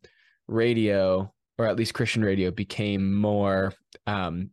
radio 0.48 1.32
or 1.58 1.66
at 1.66 1.76
least 1.76 1.94
Christian 1.94 2.24
radio 2.24 2.50
became 2.50 3.14
more 3.14 3.72
um, 4.06 4.50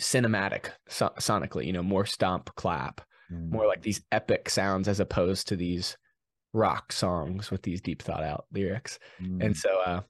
cinematic 0.00 0.70
so- 0.88 1.12
sonically, 1.18 1.66
you 1.66 1.72
know, 1.72 1.82
more 1.82 2.06
stomp 2.06 2.54
clap, 2.54 3.00
Mm. 3.32 3.50
more 3.50 3.66
like 3.66 3.82
these 3.82 4.00
epic 4.10 4.48
sounds 4.48 4.88
as 4.88 5.00
opposed 5.00 5.48
to 5.48 5.56
these 5.56 5.98
rock 6.54 6.92
songs 6.92 7.50
with 7.50 7.62
these 7.62 7.82
deep 7.82 8.00
thought 8.00 8.22
out 8.22 8.46
lyrics. 8.52 8.98
Mm. 9.20 9.44
And 9.44 9.56
so 9.56 9.80
uh 9.84 10.00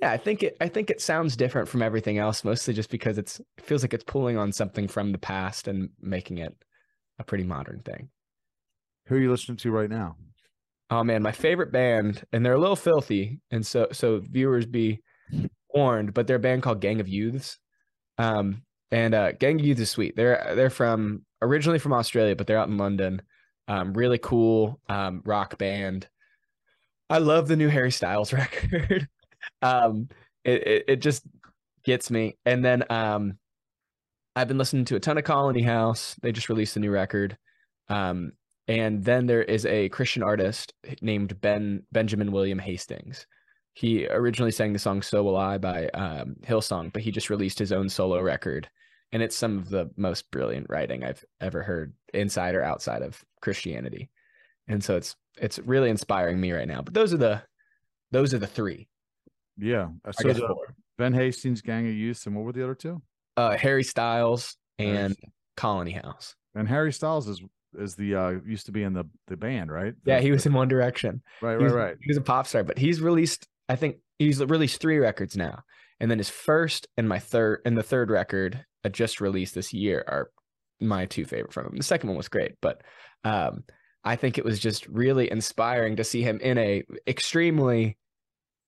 yeah, 0.00 0.10
I 0.10 0.16
think 0.16 0.42
it 0.42 0.56
I 0.60 0.68
think 0.68 0.90
it 0.90 1.00
sounds 1.00 1.36
different 1.36 1.68
from 1.68 1.82
everything 1.82 2.18
else 2.18 2.42
mostly 2.42 2.74
just 2.74 2.90
because 2.90 3.18
it's 3.18 3.38
it 3.58 3.64
feels 3.64 3.82
like 3.82 3.94
it's 3.94 4.04
pulling 4.04 4.36
on 4.38 4.50
something 4.52 4.88
from 4.88 5.12
the 5.12 5.18
past 5.18 5.68
and 5.68 5.90
making 6.00 6.38
it 6.38 6.56
a 7.18 7.24
pretty 7.24 7.44
modern 7.44 7.80
thing. 7.80 8.08
Who 9.06 9.16
are 9.16 9.20
you 9.20 9.30
listening 9.30 9.58
to 9.58 9.70
right 9.70 9.90
now? 9.90 10.16
Oh 10.90 11.04
man, 11.04 11.22
my 11.22 11.32
favorite 11.32 11.72
band, 11.72 12.24
and 12.32 12.44
they're 12.44 12.54
a 12.54 12.60
little 12.60 12.76
filthy, 12.76 13.40
and 13.50 13.64
so 13.64 13.88
so 13.92 14.20
viewers 14.20 14.66
be 14.66 15.00
warned, 15.70 16.14
but 16.14 16.26
they're 16.26 16.36
a 16.36 16.40
band 16.40 16.62
called 16.62 16.80
Gang 16.80 17.00
of 17.00 17.08
Youths. 17.08 17.58
Um, 18.18 18.62
and 18.90 19.14
uh, 19.14 19.32
Gang 19.32 19.60
of 19.60 19.66
Youths 19.66 19.80
is 19.80 19.90
sweet. 19.90 20.14
They're 20.16 20.52
they're 20.54 20.70
from 20.70 21.24
originally 21.44 21.78
from 21.78 21.92
Australia, 21.92 22.36
but 22.36 22.46
they're 22.46 22.58
out 22.58 22.68
in 22.68 22.78
London. 22.78 23.22
Um, 23.68 23.94
really 23.94 24.18
cool 24.18 24.80
um, 24.88 25.22
rock 25.24 25.56
band. 25.58 26.08
I 27.08 27.18
love 27.18 27.48
the 27.48 27.56
new 27.56 27.68
Harry 27.68 27.90
Styles 27.90 28.32
record. 28.32 29.08
um, 29.62 30.08
it, 30.44 30.66
it 30.66 30.84
it 30.88 30.96
just 30.96 31.24
gets 31.84 32.10
me. 32.10 32.36
And 32.44 32.64
then 32.64 32.84
um, 32.90 33.38
I've 34.36 34.48
been 34.48 34.58
listening 34.58 34.84
to 34.86 34.96
a 34.96 35.00
ton 35.00 35.18
of 35.18 35.24
Colony 35.24 35.62
House. 35.62 36.16
They 36.22 36.32
just 36.32 36.48
released 36.48 36.76
a 36.76 36.80
new 36.80 36.90
record. 36.90 37.36
Um, 37.88 38.32
and 38.66 39.04
then 39.04 39.26
there 39.26 39.42
is 39.42 39.66
a 39.66 39.90
Christian 39.90 40.22
artist 40.22 40.72
named 41.02 41.40
Ben 41.40 41.82
Benjamin 41.92 42.32
William 42.32 42.58
Hastings. 42.58 43.26
He 43.74 44.06
originally 44.06 44.52
sang 44.52 44.72
the 44.72 44.78
song 44.78 45.02
"So 45.02 45.22
Will 45.22 45.36
I" 45.36 45.58
by 45.58 45.88
um, 45.88 46.36
Hillsong, 46.46 46.92
but 46.92 47.02
he 47.02 47.10
just 47.10 47.30
released 47.30 47.58
his 47.58 47.72
own 47.72 47.88
solo 47.88 48.20
record, 48.20 48.68
and 49.12 49.22
it's 49.22 49.36
some 49.36 49.58
of 49.58 49.68
the 49.68 49.90
most 49.96 50.30
brilliant 50.30 50.66
writing 50.68 51.04
I've 51.04 51.24
ever 51.40 51.62
heard, 51.62 51.94
inside 52.12 52.54
or 52.54 52.62
outside 52.62 53.02
of 53.02 53.22
Christianity. 53.40 54.10
And 54.68 54.82
so 54.82 54.96
it's 54.96 55.16
it's 55.40 55.58
really 55.60 55.90
inspiring 55.90 56.40
me 56.40 56.52
right 56.52 56.68
now. 56.68 56.82
But 56.82 56.94
those 56.94 57.12
are 57.12 57.18
the 57.18 57.42
those 58.10 58.34
are 58.34 58.38
the 58.38 58.46
three. 58.46 58.88
Yeah. 59.56 59.88
Uh, 60.04 60.12
I 60.18 60.22
So 60.22 60.32
the. 60.32 60.54
Ben 60.96 61.12
Hastings, 61.12 61.60
Gang 61.60 61.88
of 61.88 61.94
Youth, 61.94 62.26
and 62.26 62.36
what 62.36 62.44
were 62.44 62.52
the 62.52 62.62
other 62.62 62.74
two? 62.74 63.02
Uh, 63.36 63.56
Harry 63.56 63.82
Styles 63.82 64.56
and 64.78 65.16
Colony 65.56 65.90
House. 65.92 66.36
And 66.54 66.68
Harry 66.68 66.92
Styles 66.92 67.28
is 67.28 67.42
is 67.76 67.96
the 67.96 68.14
uh 68.14 68.30
used 68.46 68.66
to 68.66 68.72
be 68.72 68.84
in 68.84 68.92
the 68.92 69.04
the 69.26 69.36
band, 69.36 69.72
right? 69.72 69.94
Yeah, 70.04 70.20
he 70.20 70.30
was 70.30 70.46
in 70.46 70.52
One 70.52 70.68
Direction. 70.68 71.22
right, 71.42 71.56
right, 71.56 71.72
right. 71.72 71.96
He 72.00 72.10
was 72.10 72.16
a 72.16 72.22
pop 72.22 72.46
star, 72.46 72.62
but 72.62 72.78
he's 72.78 73.00
released. 73.00 73.48
I 73.68 73.76
think 73.76 73.96
he's 74.18 74.40
released 74.44 74.80
three 74.80 74.98
records 74.98 75.36
now, 75.36 75.64
and 75.98 76.10
then 76.10 76.18
his 76.18 76.30
first 76.30 76.86
and 76.96 77.08
my 77.08 77.18
third 77.18 77.60
and 77.64 77.76
the 77.76 77.82
third 77.82 78.10
record 78.10 78.64
just 78.88 79.20
released 79.20 79.54
this 79.54 79.72
year 79.72 80.04
are 80.06 80.30
my 80.80 81.06
two 81.06 81.24
favorite 81.24 81.52
from 81.52 81.66
him. 81.66 81.76
The 81.76 81.82
second 81.82 82.08
one 82.08 82.16
was 82.16 82.28
great, 82.28 82.52
but 82.60 82.82
um, 83.24 83.64
I 84.04 84.16
think 84.16 84.38
it 84.38 84.44
was 84.44 84.58
just 84.58 84.86
really 84.88 85.30
inspiring 85.30 85.96
to 85.96 86.04
see 86.04 86.22
him 86.22 86.40
in 86.40 86.58
a 86.58 86.84
extremely 87.06 87.96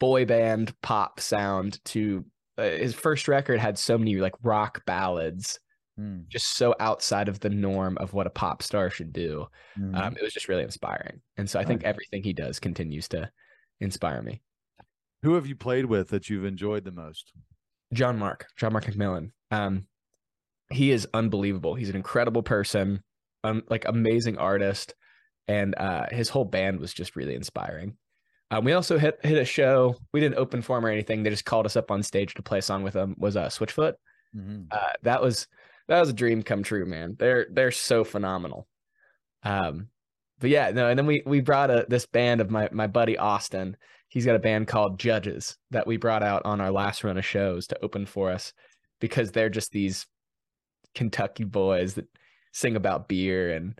boy 0.01 0.25
band 0.25 0.75
pop 0.83 1.21
sound. 1.21 1.85
To 1.87 2.25
uh, 2.59 2.63
his 2.63 2.95
first 2.95 3.29
record 3.29 3.61
had 3.61 3.79
so 3.79 3.99
many 3.99 4.17
like 4.17 4.35
rock 4.43 4.85
ballads, 4.87 5.59
Hmm, 5.99 6.21
just 6.29 6.59
so 6.59 6.75
outside 6.79 7.27
of 7.29 7.41
the 7.41 7.49
norm 7.49 7.97
of 7.97 8.13
what 8.13 8.27
a 8.27 8.31
pop 8.31 8.63
star 8.63 8.91
should 8.91 9.15
do 9.15 9.47
hmm. 9.77 9.95
um, 9.95 10.15
it 10.15 10.23
was 10.23 10.35
just 10.35 10.47
really 10.47 10.63
inspiring 10.63 11.23
and 11.39 11.49
so 11.49 11.59
i 11.59 11.65
think 11.65 11.83
Nice. 11.83 11.89
everything 11.89 12.23
he 12.23 12.35
does 12.35 12.61
continues 12.61 13.09
to 13.09 13.31
inspire 13.81 14.21
me 14.21 14.43
Who 15.23 15.37
have 15.37 15.47
you 15.47 15.57
played 15.57 15.87
with 15.87 16.11
that 16.11 16.29
you've 16.29 16.45
enjoyed 16.45 16.85
the 16.85 16.93
most? 16.93 17.33
john 17.95 18.19
mark 18.19 18.47
john 18.59 18.75
mark 18.75 18.85
mcmillan 18.85 19.31
um, 19.51 19.87
he 20.71 20.91
is 20.91 21.07
unbelievable 21.15 21.75
he's 21.75 21.91
an 21.91 21.97
incredible 21.97 22.43
person 22.43 23.03
um, 23.45 23.63
like 23.69 23.85
amazing 23.87 24.39
artist 24.39 24.95
and 25.49 25.75
uh, 25.77 26.07
his 26.11 26.29
whole 26.29 26.45
band 26.45 26.81
was 26.81 26.93
just 26.93 27.17
really 27.17 27.35
inspiring 27.35 27.97
um, 28.51 28.65
we 28.65 28.73
also 28.73 28.99
hit 28.99 29.19
hit 29.23 29.39
a 29.39 29.45
show 29.45 29.97
we 30.13 30.21
didn't 30.21 30.39
open 30.39 30.63
for 30.63 30.79
him 30.79 30.87
or 30.87 30.91
anything 30.91 31.23
they 31.23 31.31
just 31.31 31.45
called 31.45 31.67
us 31.67 31.77
up 31.77 31.91
on 31.91 32.03
stage 32.03 32.35
to 32.35 32.43
play 32.43 32.59
a 32.59 32.63
song 32.63 32.83
with 32.83 32.95
them. 32.95 33.15
was 33.19 33.37
uh, 33.37 33.47
switchfoot 33.49 33.95
Mhm. 34.37 34.67
uh, 34.71 34.93
that 35.03 35.23
was 35.23 35.47
that 35.89 36.01
was 36.01 36.09
a 36.09 36.13
dream 36.13 36.43
come 36.43 36.63
true, 36.65 36.85
man. 36.85 37.15
They're 37.17 37.47
they're 37.51 37.71
so 37.71 38.03
phenomenal. 38.03 38.67
Um, 39.45 39.89
but 40.41 40.51
yeah, 40.51 40.71
no, 40.73 40.89
and 40.89 40.99
then 40.99 41.07
we 41.07 41.23
we 41.25 41.41
brought 41.41 41.71
a 41.71 41.87
this 41.89 42.07
band 42.07 42.41
of 42.41 42.51
my 42.51 42.69
my 42.73 42.89
buddy 42.89 43.17
Austin. 43.17 43.77
He's 44.09 44.27
got 44.27 44.35
a 44.35 44.41
band 44.41 44.67
called 44.67 44.99
Judges 44.99 45.57
that 45.71 45.87
we 45.87 45.97
brought 45.97 46.25
out 46.25 46.43
on 46.45 46.61
our 46.61 46.71
last 46.73 47.05
run 47.05 47.17
of 47.17 47.25
shows 47.25 47.69
to 47.69 47.85
open 47.85 48.05
for 48.05 48.31
us 48.31 48.53
because 49.01 49.31
they're 49.31 49.49
just 49.49 49.71
these 49.71 50.07
Kentucky 50.97 51.45
boys 51.45 51.95
that 51.95 52.09
sing 52.53 52.75
about 52.75 53.07
beer 53.09 53.55
and 53.55 53.79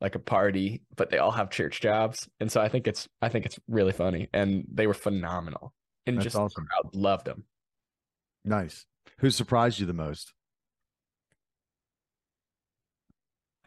like 0.00 0.14
a 0.14 0.18
party, 0.18 0.82
but 0.96 1.08
they 1.10 1.18
all 1.18 1.30
have 1.30 1.48
church 1.50 1.80
jobs. 1.80 2.28
And 2.40 2.52
so 2.52 2.60
I 2.60 2.68
think 2.68 2.86
it's 2.86 3.08
I 3.22 3.30
think 3.30 3.46
it's 3.46 3.58
really 3.68 3.92
funny, 3.92 4.28
and 4.34 4.66
they 4.70 4.86
were 4.86 4.94
phenomenal, 4.94 5.72
and 6.06 6.16
That's 6.18 6.24
just 6.24 6.36
awesome. 6.36 6.64
the 6.64 6.68
crowd 6.68 6.94
loved 6.94 7.24
them. 7.24 7.44
Nice. 8.44 8.84
Who 9.20 9.30
surprised 9.30 9.80
you 9.80 9.86
the 9.86 9.92
most? 9.94 10.34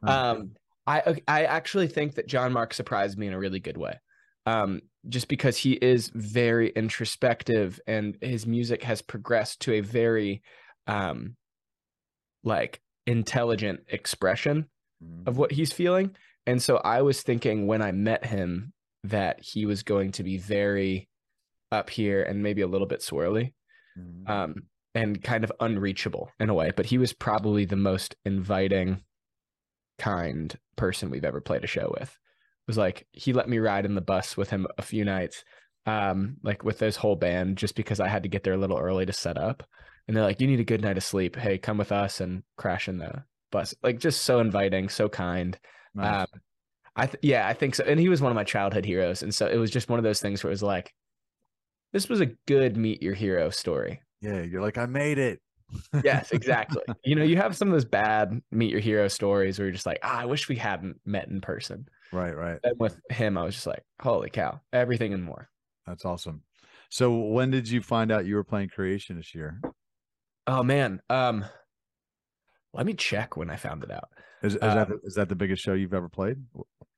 Um, 0.04 0.10
Um, 0.10 0.52
I 0.88 1.22
I 1.28 1.44
actually 1.46 1.88
think 1.88 2.16
that 2.16 2.28
John 2.28 2.54
Mark 2.54 2.74
surprised 2.74 3.18
me 3.18 3.28
in 3.28 3.34
a 3.34 3.40
really 3.40 3.60
good 3.60 3.78
way. 3.78 4.00
Um, 4.46 4.82
just 5.08 5.28
because 5.28 5.58
he 5.58 5.74
is 5.74 6.12
very 6.16 6.70
introspective 6.70 7.80
and 7.88 8.18
his 8.22 8.48
music 8.48 8.84
has 8.84 9.02
progressed 9.02 9.62
to 9.62 9.74
a 9.74 9.82
very 9.82 10.42
um 10.88 11.36
like 12.44 12.82
intelligent 13.06 13.82
expression 13.88 14.70
Mhm. 15.04 15.28
of 15.28 15.38
what 15.38 15.52
he's 15.52 15.74
feeling. 15.74 16.16
And 16.46 16.62
so 16.62 16.78
I 16.78 17.02
was 17.02 17.22
thinking 17.22 17.68
when 17.68 17.82
I 17.82 17.92
met 17.92 18.26
him 18.26 18.74
that 19.04 19.40
he 19.42 19.66
was 19.66 19.84
going 19.84 20.12
to 20.14 20.24
be 20.24 20.38
very 20.38 21.08
up 21.72 21.90
here 21.90 22.22
and 22.24 22.44
maybe 22.44 22.62
a 22.62 22.68
little 22.68 22.88
bit 22.88 23.00
swirly 23.02 23.54
Mhm. 23.98 24.30
um, 24.30 24.64
and 24.94 25.24
kind 25.24 25.44
of 25.44 25.52
unreachable 25.60 26.32
in 26.40 26.50
a 26.50 26.54
way. 26.54 26.72
But 26.76 26.88
he 26.88 26.98
was 26.98 27.14
probably 27.14 27.66
the 27.66 27.76
most 27.76 28.16
inviting, 28.26 29.04
kind 29.98 30.58
person 30.76 31.10
we've 31.10 31.26
ever 31.26 31.42
played 31.42 31.64
a 31.64 31.68
show 31.68 31.94
with. 32.00 32.10
It 32.12 32.68
was 32.68 32.78
like 32.78 33.08
he 33.12 33.34
let 33.34 33.50
me 33.50 33.60
ride 33.60 33.86
in 33.86 33.96
the 33.96 34.02
bus 34.02 34.36
with 34.38 34.50
him 34.50 34.68
a 34.78 34.82
few 34.82 35.06
nights, 35.06 35.44
um, 35.86 36.38
like 36.44 36.64
with 36.64 36.80
his 36.80 36.98
whole 36.98 37.16
band, 37.16 37.58
just 37.58 37.76
because 37.76 38.00
I 38.00 38.08
had 38.08 38.24
to 38.24 38.30
get 38.30 38.44
there 38.44 38.54
a 38.54 38.58
little 38.58 38.78
early 38.78 39.06
to 39.06 39.14
set 39.14 39.38
up. 39.38 39.64
And 40.12 40.18
they're 40.18 40.26
like, 40.26 40.42
"You 40.42 40.48
need 40.48 40.60
a 40.60 40.66
good 40.66 40.82
night 40.82 40.98
of 40.98 41.06
sleep. 41.06 41.38
Hey, 41.38 41.58
come 41.58 41.78
with 41.78 41.94
us 41.94 42.20
and 42.20 42.44
crash 42.58 42.90
in 42.90 42.98
the 42.98 43.24
bus." 43.50 43.74
Like 43.82 43.98
just 43.98 44.24
so 44.24 44.42
inviting, 44.42 44.90
so 44.90 45.08
kind. 45.08 45.58
Nice. 45.96 46.28
Um, 46.34 46.42
I 46.98 47.06
th- 47.06 47.20
yeah, 47.22 47.48
I 47.48 47.54
think 47.54 47.76
so. 47.76 47.86
And 47.86 47.98
he 47.98 48.10
was 48.10 48.22
one 48.22 48.30
of 48.30 48.36
my 48.36 48.44
childhood 48.44 48.84
heroes, 48.84 49.24
and 49.24 49.34
so 49.34 49.48
it 49.48 49.56
was 49.56 49.72
just 49.72 49.88
one 49.88 50.00
of 50.00 50.04
those 50.04 50.20
things 50.20 50.44
where 50.44 50.50
it 50.50 50.52
was 50.52 50.64
like, 50.64 50.94
this 51.94 52.10
was 52.10 52.20
a 52.20 52.26
good 52.46 52.76
meet 52.76 53.02
your 53.02 53.14
hero 53.14 53.50
story. 53.52 54.02
yeah, 54.20 54.42
you're 54.42 54.62
like, 54.62 54.78
I 54.78 54.86
made 54.86 55.18
it. 55.18 55.40
Yes, 56.04 56.32
exactly. 56.34 56.84
you 57.06 57.16
know, 57.16 57.24
you 57.24 57.38
have 57.38 57.56
some 57.56 57.70
of 57.70 57.72
those 57.72 57.86
bad 57.86 58.42
meet 58.52 58.70
your 58.70 58.82
hero 58.82 59.08
stories 59.08 59.60
where 59.60 59.68
you're 59.68 59.74
just 59.74 59.86
like, 59.86 60.00
ah, 60.04 60.20
I 60.20 60.26
wish 60.26 60.50
we 60.50 60.58
hadn't 60.58 61.00
met 61.06 61.30
in 61.30 61.40
person. 61.40 61.88
right, 62.12 62.36
right. 62.36 62.60
And 62.66 62.78
with 62.78 63.00
him, 63.10 63.38
I 63.38 63.46
was 63.46 63.56
just 63.56 63.68
like, 63.68 63.86
holy 64.02 64.30
cow, 64.30 64.60
everything 64.74 65.14
and 65.14 65.24
more. 65.24 65.48
That's 65.88 66.04
awesome. 66.04 66.44
So 66.90 67.16
when 67.18 67.50
did 67.50 67.70
you 67.70 67.82
find 67.82 68.12
out 68.12 68.26
you 68.26 68.36
were 68.36 68.44
playing 68.44 68.68
creation 68.68 69.16
this 69.16 69.34
year? 69.34 69.62
Oh 70.52 70.64
man, 70.64 71.02
um, 71.10 71.46
let 72.74 72.86
me 72.86 72.94
check 72.94 73.38
when 73.38 73.50
I 73.50 73.56
found 73.56 73.86
it 73.86 73.92
out. 73.92 74.10
Is, 74.44 74.56
is 74.56 74.62
Uh, 74.62 74.76
that 74.76 74.90
the, 74.90 75.00
is 75.04 75.14
that 75.16 75.30
the 75.30 75.36
biggest 75.36 75.64
show 75.64 75.72
you've 75.72 75.94
ever 75.94 76.10
played? 76.10 76.44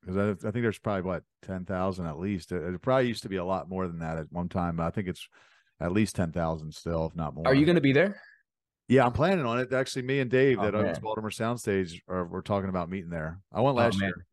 Because 0.01 0.17
I, 0.17 0.47
I 0.47 0.51
think 0.51 0.63
there's 0.63 0.79
probably 0.79 1.03
what 1.03 1.23
ten 1.43 1.63
thousand 1.63 2.07
at 2.07 2.17
least. 2.17 2.51
It, 2.51 2.63
it 2.63 2.81
probably 2.81 3.07
used 3.07 3.21
to 3.23 3.29
be 3.29 3.35
a 3.35 3.45
lot 3.45 3.69
more 3.69 3.87
than 3.87 3.99
that 3.99 4.17
at 4.17 4.31
one 4.31 4.49
time. 4.49 4.77
But 4.77 4.87
I 4.87 4.89
think 4.89 5.07
it's 5.07 5.27
at 5.79 5.91
least 5.91 6.15
ten 6.15 6.31
thousand 6.31 6.73
still, 6.73 7.05
if 7.05 7.15
not 7.15 7.35
more. 7.35 7.45
Are 7.45 7.53
you 7.53 7.65
going 7.65 7.75
to 7.75 7.81
be 7.81 7.93
there? 7.93 8.19
Yeah, 8.87 9.05
I'm 9.05 9.13
planning 9.13 9.45
on 9.45 9.59
it. 9.59 9.71
Actually, 9.71 10.01
me 10.01 10.19
and 10.19 10.31
Dave 10.31 10.57
Oh, 10.59 10.63
that 10.63 10.73
owns. 10.73 10.97
Baltimore 10.97 11.29
Soundstage 11.29 11.99
are 12.07 12.25
we're 12.25 12.41
talking 12.41 12.69
about 12.69 12.89
meeting 12.89 13.11
there. 13.11 13.39
I 13.51 13.61
went 13.61 13.77
Oh, 13.77 13.81
last 13.81 13.99
man. 13.99 14.09
year. 14.09 14.25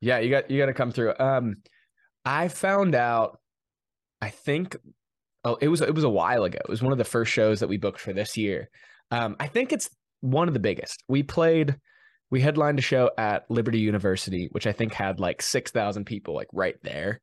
Yeah, 0.00 0.18
you 0.20 0.30
got 0.30 0.50
you 0.50 0.58
got 0.58 0.66
to 0.66 0.74
come 0.74 0.92
through. 0.92 1.12
Um, 1.18 1.56
I 2.24 2.48
found 2.48 2.94
out. 2.94 3.38
I 4.22 4.30
think, 4.30 4.76
oh, 5.44 5.56
it 5.60 5.68
was 5.68 5.80
it 5.80 5.94
was 5.94 6.04
a 6.04 6.10
while 6.10 6.44
ago. 6.44 6.58
It 6.60 6.68
was 6.70 6.82
one 6.82 6.92
of 6.92 6.98
the 6.98 7.04
first 7.04 7.32
shows 7.32 7.60
that 7.60 7.68
we 7.68 7.76
booked 7.76 8.00
for 8.00 8.12
this 8.12 8.36
year. 8.36 8.68
Um, 9.10 9.36
I 9.40 9.46
think 9.46 9.72
it's 9.72 9.90
one 10.20 10.48
of 10.48 10.54
the 10.54 10.60
biggest. 10.60 11.02
We 11.08 11.22
played, 11.22 11.76
we 12.30 12.40
headlined 12.40 12.78
a 12.78 12.82
show 12.82 13.10
at 13.18 13.50
Liberty 13.50 13.80
University, 13.80 14.48
which 14.52 14.66
I 14.66 14.72
think 14.72 14.92
had 14.92 15.20
like 15.20 15.42
six 15.42 15.70
thousand 15.70 16.04
people, 16.04 16.34
like 16.34 16.48
right 16.52 16.76
there, 16.82 17.20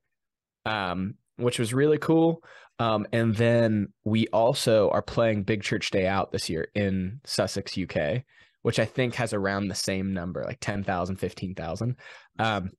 um, 0.65 1.15
which 1.38 1.60
was 1.60 1.73
really 1.73 1.97
cool. 1.97 2.43
Um, 2.79 3.08
and 3.12 3.36
then 3.36 3.89
we 4.05 4.27
also 4.27 4.89
are 4.89 5.01
playing 5.01 5.43
Big 5.43 5.63
Church 5.63 5.89
Day 5.91 6.08
Out 6.08 6.32
this 6.32 6.49
year 6.49 6.69
in 6.75 7.19
Sussex, 7.25 7.77
UK, 7.77 8.23
which 8.62 8.79
I 8.79 8.86
think 8.86 9.15
has 9.15 9.34
around 9.34 9.67
the 9.67 9.75
same 9.75 10.13
number, 10.13 10.45
like 10.45 10.60
10,000, 10.62 11.17
15,000. 11.17 11.95
Um, 12.39 12.69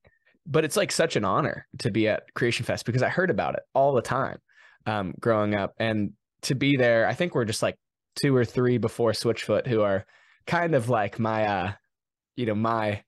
but 0.47 0.65
it's 0.65 0.75
like 0.75 0.91
such 0.91 1.15
an 1.15 1.23
honor 1.23 1.67
to 1.79 1.91
be 1.91 2.07
at 2.07 2.33
Creation 2.33 2.65
Fest 2.65 2.87
because 2.87 3.03
I 3.03 3.09
heard 3.09 3.29
about 3.29 3.53
it 3.53 3.61
all 3.75 3.93
the 3.93 4.01
time 4.01 4.39
um, 4.85 5.13
growing 5.19 5.55
up. 5.55 5.73
And 5.77 6.13
to 6.43 6.55
be 6.55 6.77
there, 6.77 7.07
I 7.07 7.13
think 7.13 7.35
we're 7.35 7.45
just 7.45 7.61
like 7.61 7.75
two 8.21 8.35
or 8.35 8.45
three 8.45 8.77
before 8.77 9.11
Switchfoot 9.11 9.67
who 9.67 9.81
are 9.81 10.05
kind 10.47 10.75
of 10.75 10.89
like 10.89 11.19
my, 11.19 11.45
uh, 11.45 11.71
you 12.35 12.45
know, 12.45 12.55
my 12.55 13.03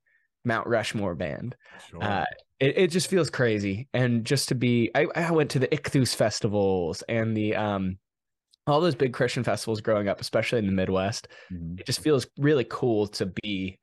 Mount 0.45 0.67
Rushmore 0.67 1.15
band. 1.15 1.55
Sure. 1.89 2.03
Uh, 2.03 2.25
it, 2.59 2.77
it 2.77 2.88
just 2.88 3.09
feels 3.09 3.29
crazy. 3.29 3.88
And 3.93 4.25
just 4.25 4.49
to 4.49 4.55
be, 4.55 4.91
I, 4.95 5.07
I 5.15 5.31
went 5.31 5.51
to 5.51 5.59
the 5.59 5.67
Ichthus 5.67 6.15
festivals 6.15 7.01
and 7.09 7.36
the, 7.36 7.55
um, 7.55 7.97
all 8.65 8.79
those 8.79 8.95
big 8.95 9.13
Christian 9.13 9.43
festivals 9.43 9.81
growing 9.81 10.07
up, 10.07 10.21
especially 10.21 10.59
in 10.59 10.67
the 10.67 10.71
Midwest. 10.71 11.27
Mhm. 11.51 11.79
It 11.79 11.86
just 11.86 12.01
feels 12.01 12.27
really 12.38 12.65
cool 12.69 13.07
to 13.07 13.25
be 13.41 13.77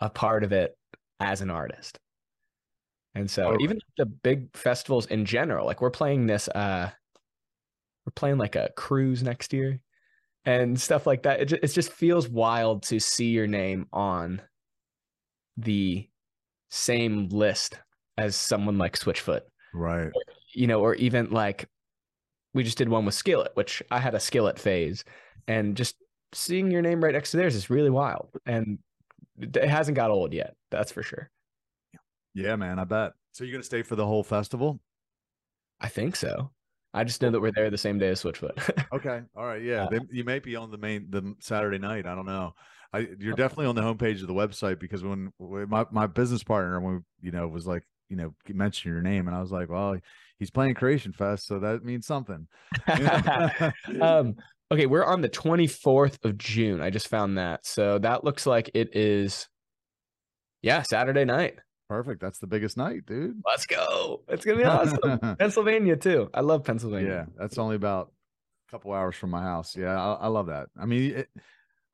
a 0.00 0.10
part 0.10 0.42
of 0.42 0.52
it 0.52 0.76
as 1.20 1.40
an 1.40 1.50
artist. 1.50 1.98
And 3.14 3.30
so 3.30 3.44
Totally. 3.44 3.64
even 3.64 3.78
the 3.98 4.06
big 4.06 4.56
festivals 4.56 5.06
in 5.06 5.24
general, 5.24 5.66
like 5.66 5.80
we're 5.80 5.90
playing 5.90 6.26
this, 6.26 6.48
uh, 6.48 6.90
we're 8.06 8.12
playing 8.14 8.38
like 8.38 8.56
a 8.56 8.70
cruise 8.76 9.22
next 9.22 9.52
year 9.52 9.80
and 10.44 10.80
stuff 10.80 11.06
like 11.06 11.22
that. 11.22 11.40
It 11.40 11.44
just, 11.46 11.62
it 11.62 11.68
just 11.68 11.92
feels 11.92 12.28
wild 12.28 12.82
to 12.84 12.98
see 12.98 13.30
your 13.30 13.46
name 13.46 13.86
on 13.92 14.42
the 15.56 16.08
same 16.70 17.28
list 17.28 17.78
as 18.18 18.34
someone 18.36 18.78
like 18.78 18.98
Switchfoot, 18.98 19.42
Right. 19.72 20.10
you 20.54 20.66
know, 20.66 20.80
or 20.80 20.94
even 20.96 21.30
like 21.30 21.68
we 22.54 22.64
just 22.64 22.78
did 22.78 22.88
one 22.88 23.04
with 23.04 23.14
Skillet, 23.14 23.52
which 23.54 23.82
I 23.90 23.98
had 23.98 24.14
a 24.14 24.20
Skillet 24.20 24.58
phase, 24.58 25.04
and 25.48 25.76
just 25.76 25.96
seeing 26.32 26.70
your 26.70 26.82
name 26.82 27.02
right 27.02 27.12
next 27.14 27.30
to 27.30 27.36
theirs 27.36 27.54
is 27.54 27.70
really 27.70 27.90
wild, 27.90 28.28
and 28.46 28.78
it 29.40 29.56
hasn't 29.64 29.96
got 29.96 30.10
old 30.10 30.32
yet. 30.32 30.54
That's 30.70 30.92
for 30.92 31.02
sure. 31.02 31.30
Yeah, 32.34 32.56
man. 32.56 32.78
I 32.78 32.84
bet. 32.84 33.12
So 33.32 33.44
you're 33.44 33.52
gonna 33.52 33.62
stay 33.64 33.82
for 33.82 33.96
the 33.96 34.06
whole 34.06 34.22
festival? 34.22 34.80
I 35.80 35.88
think 35.88 36.16
so. 36.16 36.50
I 36.94 37.04
just 37.04 37.22
know 37.22 37.30
that 37.30 37.40
we're 37.40 37.52
there 37.52 37.70
the 37.70 37.78
same 37.78 37.98
day 37.98 38.08
as 38.08 38.22
Switchfoot. 38.22 38.84
Okay. 38.92 39.22
All 39.34 39.46
right. 39.46 39.62
Yeah. 39.62 39.84
Uh, 39.84 39.88
they, 39.90 40.00
you 40.10 40.24
may 40.24 40.38
be 40.38 40.54
on 40.54 40.70
the 40.70 40.76
main 40.76 41.06
the 41.08 41.34
Saturday 41.40 41.78
night. 41.78 42.06
I 42.06 42.14
don't 42.14 42.26
know. 42.26 42.54
I 42.92 43.08
you're 43.18 43.34
definitely 43.34 43.66
on 43.66 43.74
the 43.74 43.80
homepage 43.80 44.20
of 44.20 44.26
the 44.26 44.34
website 44.34 44.78
because 44.78 45.02
when, 45.02 45.32
when 45.38 45.70
my 45.70 45.86
my 45.90 46.06
business 46.06 46.42
partner 46.42 46.78
when 46.78 46.96
we, 46.96 47.26
you 47.28 47.32
know 47.32 47.48
was 47.48 47.66
like 47.66 47.84
you 48.10 48.16
know 48.16 48.34
mention 48.48 48.92
your 48.92 49.00
name 49.00 49.28
and 49.28 49.36
I 49.36 49.40
was 49.40 49.50
like, 49.50 49.70
well, 49.70 49.96
he's 50.38 50.50
playing 50.50 50.74
Creation 50.74 51.12
Fest, 51.12 51.46
so 51.46 51.58
that 51.60 51.84
means 51.84 52.06
something. 52.06 52.46
um, 54.02 54.36
okay, 54.70 54.86
we're 54.86 55.04
on 55.04 55.22
the 55.22 55.28
24th 55.28 56.24
of 56.24 56.36
June. 56.36 56.80
I 56.80 56.90
just 56.90 57.08
found 57.08 57.38
that. 57.38 57.64
So 57.64 57.98
that 58.00 58.24
looks 58.24 58.46
like 58.46 58.70
it 58.74 58.94
is, 58.94 59.48
yeah, 60.60 60.82
Saturday 60.82 61.24
night. 61.24 61.58
Perfect. 61.92 62.22
That's 62.22 62.38
the 62.38 62.46
biggest 62.46 62.78
night, 62.78 63.04
dude. 63.04 63.42
Let's 63.44 63.66
go. 63.66 64.22
It's 64.26 64.46
going 64.46 64.56
to 64.56 64.64
be 64.64 64.68
awesome. 64.68 65.36
Pennsylvania, 65.38 65.94
too. 65.94 66.30
I 66.32 66.40
love 66.40 66.64
Pennsylvania. 66.64 67.26
Yeah, 67.28 67.34
that's 67.38 67.58
only 67.58 67.76
about 67.76 68.10
a 68.66 68.70
couple 68.70 68.94
hours 68.94 69.14
from 69.14 69.28
my 69.28 69.42
house. 69.42 69.76
Yeah, 69.76 70.00
I, 70.00 70.14
I 70.14 70.26
love 70.28 70.46
that. 70.46 70.68
I 70.80 70.86
mean, 70.86 71.16
it, 71.16 71.28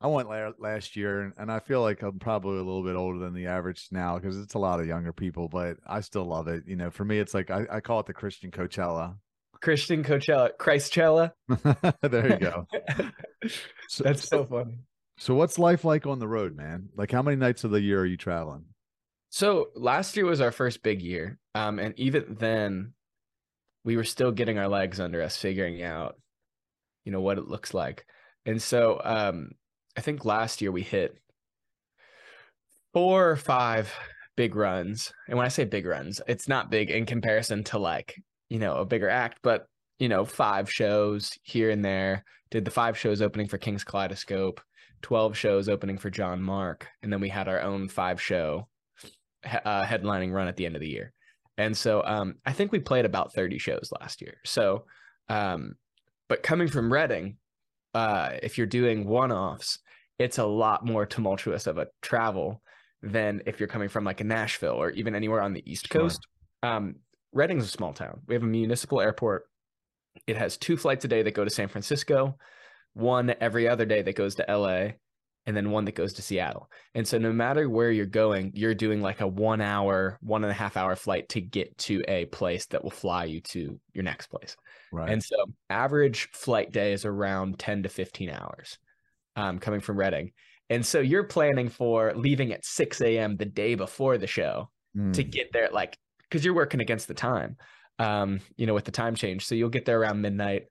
I 0.00 0.06
went 0.06 0.28
la- 0.28 0.52
last 0.60 0.94
year, 0.94 1.22
and, 1.22 1.32
and 1.36 1.50
I 1.50 1.58
feel 1.58 1.82
like 1.82 2.02
I'm 2.02 2.20
probably 2.20 2.58
a 2.60 2.62
little 2.62 2.84
bit 2.84 2.94
older 2.94 3.18
than 3.18 3.34
the 3.34 3.46
average 3.46 3.88
now 3.90 4.18
because 4.18 4.38
it's 4.38 4.54
a 4.54 4.58
lot 4.60 4.78
of 4.78 4.86
younger 4.86 5.12
people, 5.12 5.48
but 5.48 5.78
I 5.84 6.00
still 6.00 6.24
love 6.24 6.46
it. 6.46 6.62
You 6.68 6.76
know, 6.76 6.92
for 6.92 7.04
me, 7.04 7.18
it's 7.18 7.34
like 7.34 7.50
I, 7.50 7.66
I 7.68 7.80
call 7.80 7.98
it 7.98 8.06
the 8.06 8.14
Christian 8.14 8.52
Coachella. 8.52 9.16
Christian 9.60 10.04
Coachella, 10.04 10.50
Christchella. 10.60 11.32
there 12.02 12.32
you 12.32 12.38
go. 12.38 12.66
So, 13.88 14.04
That's 14.04 14.28
so 14.28 14.44
funny. 14.44 14.78
so 15.16 15.34
what's 15.34 15.58
life 15.58 15.84
like 15.84 16.06
on 16.06 16.18
the 16.18 16.28
road, 16.28 16.54
man? 16.54 16.90
Like, 16.94 17.10
how 17.10 17.22
many 17.22 17.36
nights 17.36 17.64
of 17.64 17.70
the 17.70 17.80
year 17.80 18.00
are 18.00 18.06
you 18.06 18.18
traveling? 18.18 18.66
So 19.30 19.68
last 19.74 20.16
year 20.16 20.26
was 20.26 20.40
our 20.40 20.52
first 20.52 20.82
big 20.82 21.02
year. 21.02 21.38
Um, 21.54 21.78
and 21.78 21.98
even 21.98 22.36
then, 22.38 22.94
we 23.84 23.96
were 23.96 24.04
still 24.04 24.32
getting 24.32 24.58
our 24.58 24.68
legs 24.68 25.00
under 25.00 25.22
us, 25.22 25.36
figuring 25.36 25.82
out, 25.82 26.16
you 27.04 27.12
know, 27.12 27.20
what 27.20 27.38
it 27.38 27.48
looks 27.48 27.72
like. 27.72 28.04
And 28.44 28.60
so 28.60 29.00
um, 29.04 29.52
I 29.96 30.00
think 30.00 30.24
last 30.24 30.60
year 30.60 30.72
we 30.72 30.82
hit 30.82 31.16
four 32.92 33.30
or 33.30 33.36
five 33.36 33.92
big 34.36 34.54
runs. 34.56 35.12
And 35.26 35.36
when 35.36 35.46
I 35.46 35.50
say 35.50 35.64
big 35.64 35.86
runs, 35.86 36.20
it's 36.26 36.48
not 36.48 36.70
big 36.70 36.90
in 36.90 37.06
comparison 37.06 37.64
to 37.64 37.78
like, 37.78 38.22
you 38.48 38.58
know, 38.58 38.76
a 38.76 38.84
bigger 38.84 39.08
act, 39.08 39.38
but 39.42 39.66
you 39.98 40.08
know, 40.08 40.24
five 40.24 40.70
shows 40.70 41.38
here 41.42 41.70
and 41.70 41.84
there. 41.84 42.24
Did 42.50 42.64
the 42.64 42.70
five 42.70 42.96
shows 42.96 43.20
opening 43.20 43.48
for 43.48 43.58
King's 43.58 43.84
Kaleidoscope, 43.84 44.60
12 45.02 45.36
shows 45.36 45.68
opening 45.68 45.98
for 45.98 46.08
John 46.08 46.42
Mark, 46.42 46.86
and 47.02 47.12
then 47.12 47.20
we 47.20 47.28
had 47.28 47.48
our 47.48 47.60
own 47.60 47.88
five 47.88 48.20
show 48.20 48.68
uh, 49.44 49.84
headlining 49.84 50.32
run 50.32 50.48
at 50.48 50.56
the 50.56 50.66
end 50.66 50.74
of 50.74 50.80
the 50.80 50.88
year. 50.88 51.12
And 51.56 51.76
so 51.76 52.02
um, 52.04 52.36
I 52.46 52.52
think 52.52 52.70
we 52.70 52.78
played 52.78 53.04
about 53.04 53.34
30 53.34 53.58
shows 53.58 53.90
last 54.00 54.20
year. 54.20 54.36
So, 54.44 54.84
um, 55.28 55.74
but 56.28 56.42
coming 56.42 56.68
from 56.68 56.92
Redding, 56.92 57.36
uh, 57.94 58.30
if 58.42 58.58
you're 58.58 58.66
doing 58.66 59.06
one 59.06 59.32
offs, 59.32 59.80
it's 60.18 60.38
a 60.38 60.46
lot 60.46 60.84
more 60.84 61.06
tumultuous 61.06 61.66
of 61.66 61.78
a 61.78 61.88
travel 62.02 62.62
than 63.02 63.42
if 63.46 63.58
you're 63.58 63.68
coming 63.68 63.88
from 63.88 64.04
like 64.04 64.20
a 64.20 64.24
Nashville 64.24 64.74
or 64.74 64.90
even 64.90 65.14
anywhere 65.14 65.40
on 65.40 65.52
the 65.52 65.62
East 65.70 65.88
Sure. 65.90 66.02
Coast. 66.02 66.26
Um, 66.62 66.96
Redding's 67.32 67.64
a 67.64 67.68
small 67.68 67.92
town. 67.92 68.20
We 68.26 68.34
have 68.34 68.42
a 68.42 68.46
municipal 68.46 69.00
airport. 69.00 69.44
It 70.26 70.36
has 70.36 70.56
two 70.56 70.76
flights 70.76 71.04
a 71.04 71.08
day 71.08 71.22
that 71.22 71.34
go 71.34 71.44
to 71.44 71.50
San 71.50 71.68
Francisco, 71.68 72.36
one 72.94 73.34
every 73.40 73.68
other 73.68 73.84
day 73.84 74.02
that 74.02 74.16
goes 74.16 74.34
to 74.36 74.46
LA, 74.48 74.92
and 75.48 75.56
then 75.56 75.70
one 75.70 75.86
that 75.86 75.94
goes 75.94 76.12
to 76.12 76.20
Seattle. 76.20 76.70
And 76.94 77.08
so 77.08 77.16
no 77.16 77.32
matter 77.32 77.70
where 77.70 77.90
you're 77.90 78.04
going, 78.04 78.52
you're 78.54 78.74
doing 78.74 79.00
like 79.00 79.22
a 79.22 79.26
one 79.26 79.62
hour, 79.62 80.18
one 80.20 80.44
and 80.44 80.50
a 80.50 80.54
half 80.54 80.76
hour 80.76 80.94
flight 80.94 81.26
to 81.30 81.40
get 81.40 81.78
to 81.78 82.02
a 82.06 82.26
place 82.26 82.66
that 82.66 82.84
will 82.84 82.90
fly 82.90 83.24
you 83.24 83.40
to 83.40 83.80
your 83.94 84.04
next 84.04 84.26
place. 84.26 84.58
Right. 84.92 85.08
And 85.08 85.24
so 85.24 85.36
average 85.70 86.28
flight 86.32 86.70
day 86.70 86.92
is 86.92 87.06
around 87.06 87.58
10 87.58 87.84
to 87.84 87.88
15 87.88 88.28
hours 88.28 88.76
um, 89.36 89.58
coming 89.58 89.80
from 89.80 89.96
Redding. 89.96 90.32
And 90.68 90.84
so 90.84 91.00
you're 91.00 91.24
planning 91.24 91.70
for 91.70 92.12
leaving 92.14 92.52
at 92.52 92.66
6 92.66 93.00
a.m. 93.00 93.38
the 93.38 93.46
day 93.46 93.74
before 93.74 94.18
the 94.18 94.26
show 94.26 94.68
to 95.14 95.24
Mm, 95.24 95.30
get 95.30 95.46
there, 95.54 95.64
at, 95.64 95.72
like, 95.72 95.96
because 96.28 96.44
you're 96.44 96.54
working 96.54 96.82
against 96.82 97.08
the 97.08 97.14
time, 97.14 97.56
um, 97.98 98.40
you 98.56 98.66
know, 98.66 98.74
with 98.74 98.84
the 98.84 98.90
time 98.90 99.14
change. 99.14 99.46
So 99.46 99.54
you'll 99.54 99.70
get 99.70 99.86
there 99.86 99.98
around 99.98 100.20
midnight. 100.20 100.64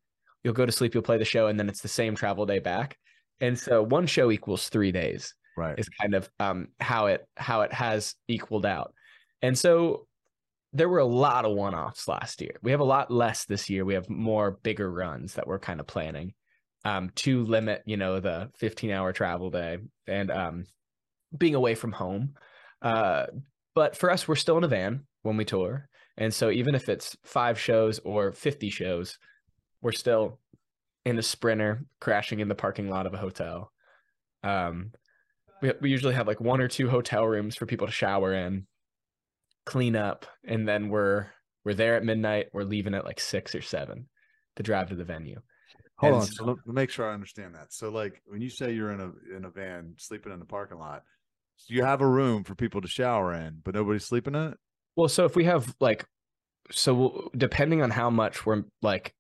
You'll 0.43 0.53
go 0.53 0.67
to 0.67 0.71
sleep, 0.71 0.93
you'll 0.93 1.01
play 1.01 1.17
the 1.17 1.25
show, 1.25 1.47
and 1.47 1.59
then 1.59 1.67
it's 1.67 1.81
the 1.81 1.87
same 1.87 2.13
travel 2.13 2.45
day 2.45 2.59
back. 2.59 2.95
And 3.41 3.58
so 3.58 3.84
one 3.84 4.08
show 4.08 4.32
equals 4.32 4.69
three 4.69 4.91
days 4.91 5.34
right. 5.56 5.78
is 5.78 5.89
kind 5.89 6.13
of 6.13 6.30
um, 6.39 6.69
how 6.80 7.08
it 7.08 7.28
how 7.36 7.62
it 7.62 7.73
has 7.73 8.15
equaled 8.28 8.65
out. 8.65 8.93
And 9.41 9.58
so 9.58 10.08
there 10.73 10.89
were 10.89 11.00
a 11.00 11.06
lot 11.06 11.45
of 11.45 11.56
one-offs 11.56 12.08
last 12.08 12.41
year. 12.41 12.58
We 12.62 12.71
have 12.71 12.80
a 12.80 12.86
lot 12.86 13.10
less 13.10 13.45
this 13.45 13.69
year. 13.69 13.86
We 13.86 13.93
have 13.93 14.10
more 14.10 14.52
bigger 14.63 14.91
runs 14.91 15.36
that 15.36 15.47
we're 15.47 15.60
kind 15.60 15.80
of 15.80 15.88
planning 15.88 16.34
um, 16.84 17.12
to 17.15 17.43
limit, 17.43 17.84
you 17.86 17.97
know, 17.97 18.19
the 18.19 18.52
15-hour 18.62 19.13
travel 19.13 19.50
day 19.50 19.78
and 20.08 20.30
um, 20.30 20.65
being 21.36 21.56
away 21.56 21.73
from 21.73 21.93
home. 21.93 22.36
Uh, 22.82 23.28
but 23.76 23.95
for 23.95 24.12
us, 24.12 24.28
we're 24.28 24.36
still 24.36 24.58
in 24.58 24.63
a 24.63 24.67
van 24.67 25.06
when 25.23 25.38
we 25.38 25.45
tour, 25.45 25.88
and 26.17 26.34
so 26.34 26.50
even 26.50 26.76
if 26.76 26.89
it's 26.89 27.15
five 27.23 27.60
shows 27.60 28.00
or 28.00 28.32
50 28.32 28.69
shows, 28.69 29.19
we're 29.82 29.91
still 29.91 30.39
in 31.07 31.17
a 31.17 31.23
sprinter 31.23 31.85
crashing 32.01 32.39
in 32.39 32.47
the 32.49 32.55
parking 32.55 32.89
lot 32.89 33.05
of 33.05 33.13
a 33.13 33.17
hotel. 33.17 33.71
Um, 34.43 34.91
we, 35.61 35.71
we 35.81 35.89
usually 35.89 36.13
have 36.13 36.27
like 36.27 36.41
one 36.41 36.61
or 36.61 36.67
two 36.67 36.89
hotel 36.89 37.25
rooms 37.25 37.55
for 37.55 37.65
people 37.65 37.87
to 37.87 37.93
shower 37.93 38.33
in 38.33 38.67
clean 39.65 39.95
up, 39.95 40.25
and 40.43 40.67
then 40.67 40.89
we're 40.89 41.27
we're 41.63 41.73
there 41.73 41.95
at 41.95 42.03
midnight. 42.03 42.47
We're 42.53 42.63
leaving 42.63 42.93
at 42.93 43.05
like 43.05 43.19
six 43.19 43.55
or 43.55 43.61
seven 43.61 44.07
to 44.57 44.63
drive 44.63 44.89
to 44.89 44.95
the 44.95 45.03
venue. 45.03 45.41
Hold 45.97 46.13
And 46.13 46.21
on, 46.21 46.27
so- 46.27 46.33
so 46.33 46.45
let, 46.45 46.57
make 46.75 46.89
sure 46.89 47.09
I 47.09 47.13
understand 47.13 47.55
that. 47.55 47.73
So, 47.73 47.89
like, 47.89 48.21
when 48.25 48.41
you 48.41 48.49
say 48.49 48.71
you're 48.73 48.91
in 48.91 48.99
a 49.01 49.35
in 49.35 49.45
a 49.45 49.49
van 49.49 49.95
sleeping 49.97 50.31
in 50.33 50.39
the 50.39 50.45
parking 50.45 50.77
lot, 50.77 51.03
so 51.55 51.73
you 51.73 51.83
have 51.83 52.01
a 52.01 52.07
room 52.07 52.43
for 52.43 52.53
people 52.55 52.81
to 52.81 52.87
shower 52.87 53.33
in, 53.33 53.61
but 53.63 53.73
nobody's 53.75 54.05
sleeping 54.05 54.35
in 54.35 54.49
it. 54.49 54.57
Well, 54.95 55.09
so 55.09 55.25
if 55.25 55.35
we 55.35 55.45
have 55.45 55.73
like, 55.79 56.05
so 56.71 57.31
depending 57.35 57.81
on 57.81 57.91
how 57.91 58.09
much 58.09 58.45
we're 58.45 58.63
like 58.81 59.13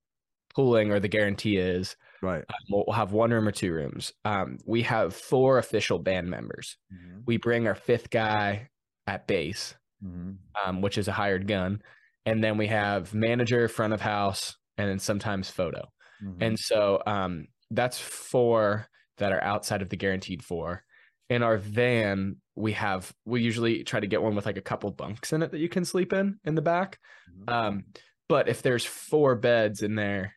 pooling 0.53 0.91
or 0.91 0.99
the 0.99 1.07
guarantee 1.07 1.57
is, 1.57 1.95
Right. 2.21 2.39
um, 2.49 2.55
we'll, 2.69 2.83
we'll 2.87 2.95
have 2.95 3.11
one 3.11 3.31
room 3.31 3.47
or 3.47 3.51
two 3.51 3.71
rooms. 3.71 4.11
Um, 4.25 4.57
we 4.65 4.81
have 4.83 5.15
four 5.15 5.57
official 5.59 5.99
band 5.99 6.29
members. 6.29 6.77
We 7.25 7.37
bring 7.37 7.67
our 7.67 7.75
fifth 7.75 8.09
guy 8.09 8.69
at 9.05 9.27
base, 9.27 9.75
Mm-hmm. 10.03 10.31
um, 10.69 10.81
which 10.81 10.97
is 10.99 11.07
a 11.07 11.11
hired 11.11 11.47
gun, 11.47 11.81
and 12.25 12.43
then 12.43 12.57
we 12.57 12.67
have 12.67 13.13
manager, 13.15 13.67
front 13.67 13.93
of 13.93 14.01
house, 14.01 14.55
and 14.77 14.87
then 14.87 14.99
sometimes 14.99 15.49
photo. 15.49 15.87
Mm-hmm. 16.23 16.43
And 16.43 16.59
so 16.59 17.01
um, 17.07 17.47
that's 17.71 17.97
four 17.99 18.87
that 19.17 19.31
are 19.31 19.43
outside 19.43 19.81
of 19.81 19.89
the 19.89 19.95
guaranteed 19.97 20.43
four. 20.43 20.83
In 21.31 21.41
our 21.41 21.57
van, 21.57 22.35
we 22.55 22.73
have 22.73 23.11
we 23.25 23.41
usually 23.41 23.83
try 23.83 23.99
to 23.99 24.05
get 24.07 24.21
one 24.21 24.35
with 24.35 24.45
like 24.45 24.57
a 24.57 24.61
couple 24.61 24.91
bunks 24.91 25.33
in 25.33 25.41
it 25.41 25.49
that 25.51 25.57
you 25.59 25.67
can 25.69 25.83
sleep 25.83 26.13
in 26.13 26.39
in 26.45 26.53
the 26.55 26.61
back. 26.61 26.99
Mhm. 27.35 27.51
Um, 27.51 27.83
but 28.29 28.47
if 28.47 28.61
there's 28.61 28.85
four 28.85 29.35
beds 29.35 29.81
in 29.81 29.95
there, 29.95 30.35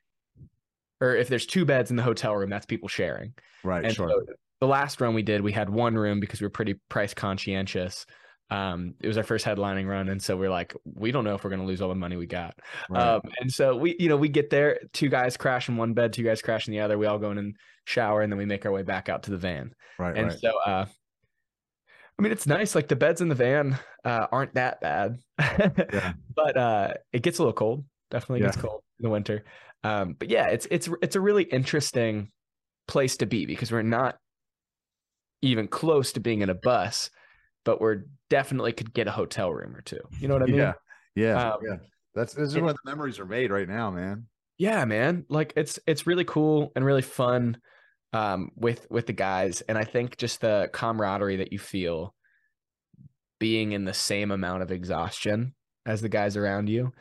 or 1.00 1.14
if 1.16 1.28
there's 1.28 1.46
two 1.46 1.64
beds 1.64 1.90
in 1.90 1.96
the 1.96 2.02
hotel 2.02 2.34
room, 2.36 2.50
that's 2.50 2.66
people 2.66 2.88
sharing. 2.88 3.34
right. 3.64 3.84
And 3.84 3.94
Sure. 3.94 4.08
so 4.08 4.34
the 4.60 4.66
last 4.66 5.00
run 5.00 5.14
we 5.14 5.22
did, 5.22 5.40
we 5.40 5.52
had 5.52 5.70
one 5.70 5.94
room 5.94 6.20
because 6.20 6.40
we 6.40 6.44
were 6.46 6.50
pretty 6.50 6.74
price 6.88 7.14
conscientious. 7.14 8.04
Um, 8.50 8.94
it 9.00 9.06
was 9.06 9.16
our 9.16 9.22
first 9.22 9.46
headlining 9.46 9.86
run, 9.88 10.08
and 10.08 10.20
so 10.20 10.36
we're 10.36 10.50
like, 10.50 10.74
we 10.84 11.12
don't 11.12 11.22
know 11.24 11.34
if 11.36 11.44
we're 11.44 11.50
gonna 11.50 11.64
lose 11.64 11.80
all 11.80 11.88
the 11.88 11.94
money 11.94 12.16
we 12.16 12.26
got. 12.26 12.58
right. 12.90 13.00
Um, 13.14 13.22
and 13.40 13.50
so 13.52 13.76
we, 13.76 13.94
you 13.98 14.08
know, 14.08 14.16
we 14.16 14.28
get 14.28 14.50
there, 14.50 14.80
two 14.92 15.08
guys 15.08 15.36
crash 15.36 15.68
in 15.68 15.76
one 15.76 15.94
bed, 15.94 16.12
two 16.12 16.24
guys 16.24 16.42
crash 16.42 16.66
in 16.66 16.72
the 16.72 16.80
other. 16.80 16.98
We 16.98 17.06
all 17.06 17.18
go 17.18 17.30
in 17.30 17.38
and 17.38 17.56
shower, 17.84 18.22
and 18.22 18.30
then 18.32 18.38
we 18.38 18.44
make 18.46 18.66
our 18.66 18.72
way 18.72 18.82
back 18.82 19.08
out 19.08 19.22
to 19.24 19.30
the 19.30 19.36
van. 19.38 19.72
right. 19.98 20.16
And 20.16 20.28
right. 20.28 20.38
so, 20.38 20.52
uh, 20.66 20.84
I 22.18 22.22
mean, 22.22 22.32
it's 22.32 22.46
nice. 22.46 22.74
Like 22.74 22.88
the 22.88 22.96
beds 22.96 23.20
in 23.20 23.28
the 23.28 23.34
van 23.34 23.78
uh, 24.04 24.26
aren't 24.30 24.54
that 24.54 24.80
bad, 24.80 25.18
Yeah. 25.38 26.12
but 26.34 26.56
uh, 26.56 26.94
it 27.12 27.22
gets 27.22 27.38
a 27.38 27.42
little 27.42 27.54
cold. 27.54 27.84
Definitely 28.10 28.40
gets 28.44 28.56
cold 28.56 28.82
in 28.98 29.04
the 29.04 29.10
winter. 29.10 29.44
Um, 29.84 30.14
but 30.18 30.28
yeah, 30.30 30.48
it's 30.48 30.66
it's 30.70 30.88
it's 31.02 31.16
a 31.16 31.20
really 31.20 31.44
interesting 31.44 32.30
place 32.88 33.16
to 33.18 33.26
be 33.26 33.46
because 33.46 33.70
we're 33.72 33.82
not 33.82 34.16
even 35.42 35.68
close 35.68 36.12
to 36.12 36.20
being 36.20 36.42
in 36.42 36.50
a 36.50 36.54
bus, 36.54 37.10
but 37.64 37.80
we're 37.80 38.04
definitely 38.28 38.72
could 38.72 38.92
get 38.92 39.06
a 39.08 39.10
hotel 39.12 39.52
room 39.52 39.74
or 39.74 39.80
two. 39.80 40.00
You 40.20 40.28
know 40.28 40.34
what 40.34 40.42
I 40.42 40.46
mean? 40.46 40.56
yeah. 40.56 40.72
Yeah. 41.14 41.50
Um, 41.52 41.58
yeah. 41.62 41.76
That's 42.14 42.34
this 42.34 42.48
is 42.48 42.56
it- 42.56 42.62
where 42.62 42.72
the 42.74 42.78
memories 42.84 43.18
are 43.18 43.26
made 43.26 43.50
right 43.50 43.68
now, 43.68 43.90
man. 43.90 44.26
yeah 44.58 44.84
man 44.84 45.24
like 45.30 45.52
it's 45.56 45.78
it's 45.86 46.06
really 46.06 46.24
cool 46.24 46.70
and 46.76 46.84
really 46.84 47.00
fun 47.02 47.56
um 48.12 48.50
with 48.56 48.86
with 48.90 49.06
the 49.06 49.12
guys 49.14 49.62
and 49.62 49.78
i 49.78 49.84
think 49.84 50.16
just 50.18 50.40
the 50.42 50.68
camaraderie 50.72 51.36
that 51.36 51.52
you 51.52 51.58
feel 51.58 52.14
being 53.38 53.72
in 53.72 53.84
the 53.86 53.94
same 53.94 54.30
amount 54.30 54.62
of 54.62 54.70
exhaustion 54.70 55.54
as 55.86 56.02
the 56.02 56.08
guys 56.10 56.36
around 56.36 56.68
you 56.68 56.92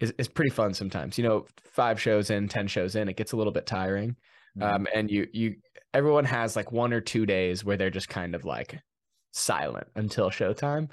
is, 0.00 0.12
is 0.18 0.28
pretty 0.28 0.50
fun 0.50 0.74
sometimes. 0.74 1.18
You 1.18 1.24
know 1.24 1.46
five 1.72 2.00
shows 2.00 2.30
in 2.30 2.48
ten 2.48 2.66
shows 2.66 2.96
in 2.96 3.08
it 3.08 3.16
gets 3.16 3.32
a 3.32 3.36
little 3.36 3.52
bit 3.52 3.66
tiring. 3.66 4.16
Um 4.60 4.86
and 4.94 5.10
you 5.10 5.26
you 5.32 5.56
everyone 5.92 6.24
has 6.24 6.56
like 6.56 6.72
one 6.72 6.92
or 6.92 7.00
two 7.00 7.26
days 7.26 7.64
where 7.64 7.76
they're 7.76 7.90
just 7.90 8.08
kind 8.08 8.34
of 8.34 8.44
like 8.44 8.80
silent 9.32 9.86
until 9.94 10.30
showtime. 10.30 10.90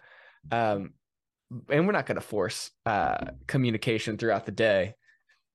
Um 0.52 0.94
and 1.70 1.86
we're 1.86 1.94
not 1.94 2.06
going 2.06 2.16
to 2.16 2.22
force 2.22 2.72
uh 2.86 3.26
communication 3.48 4.18
throughout 4.18 4.46
the 4.46 4.52
day 4.52 4.96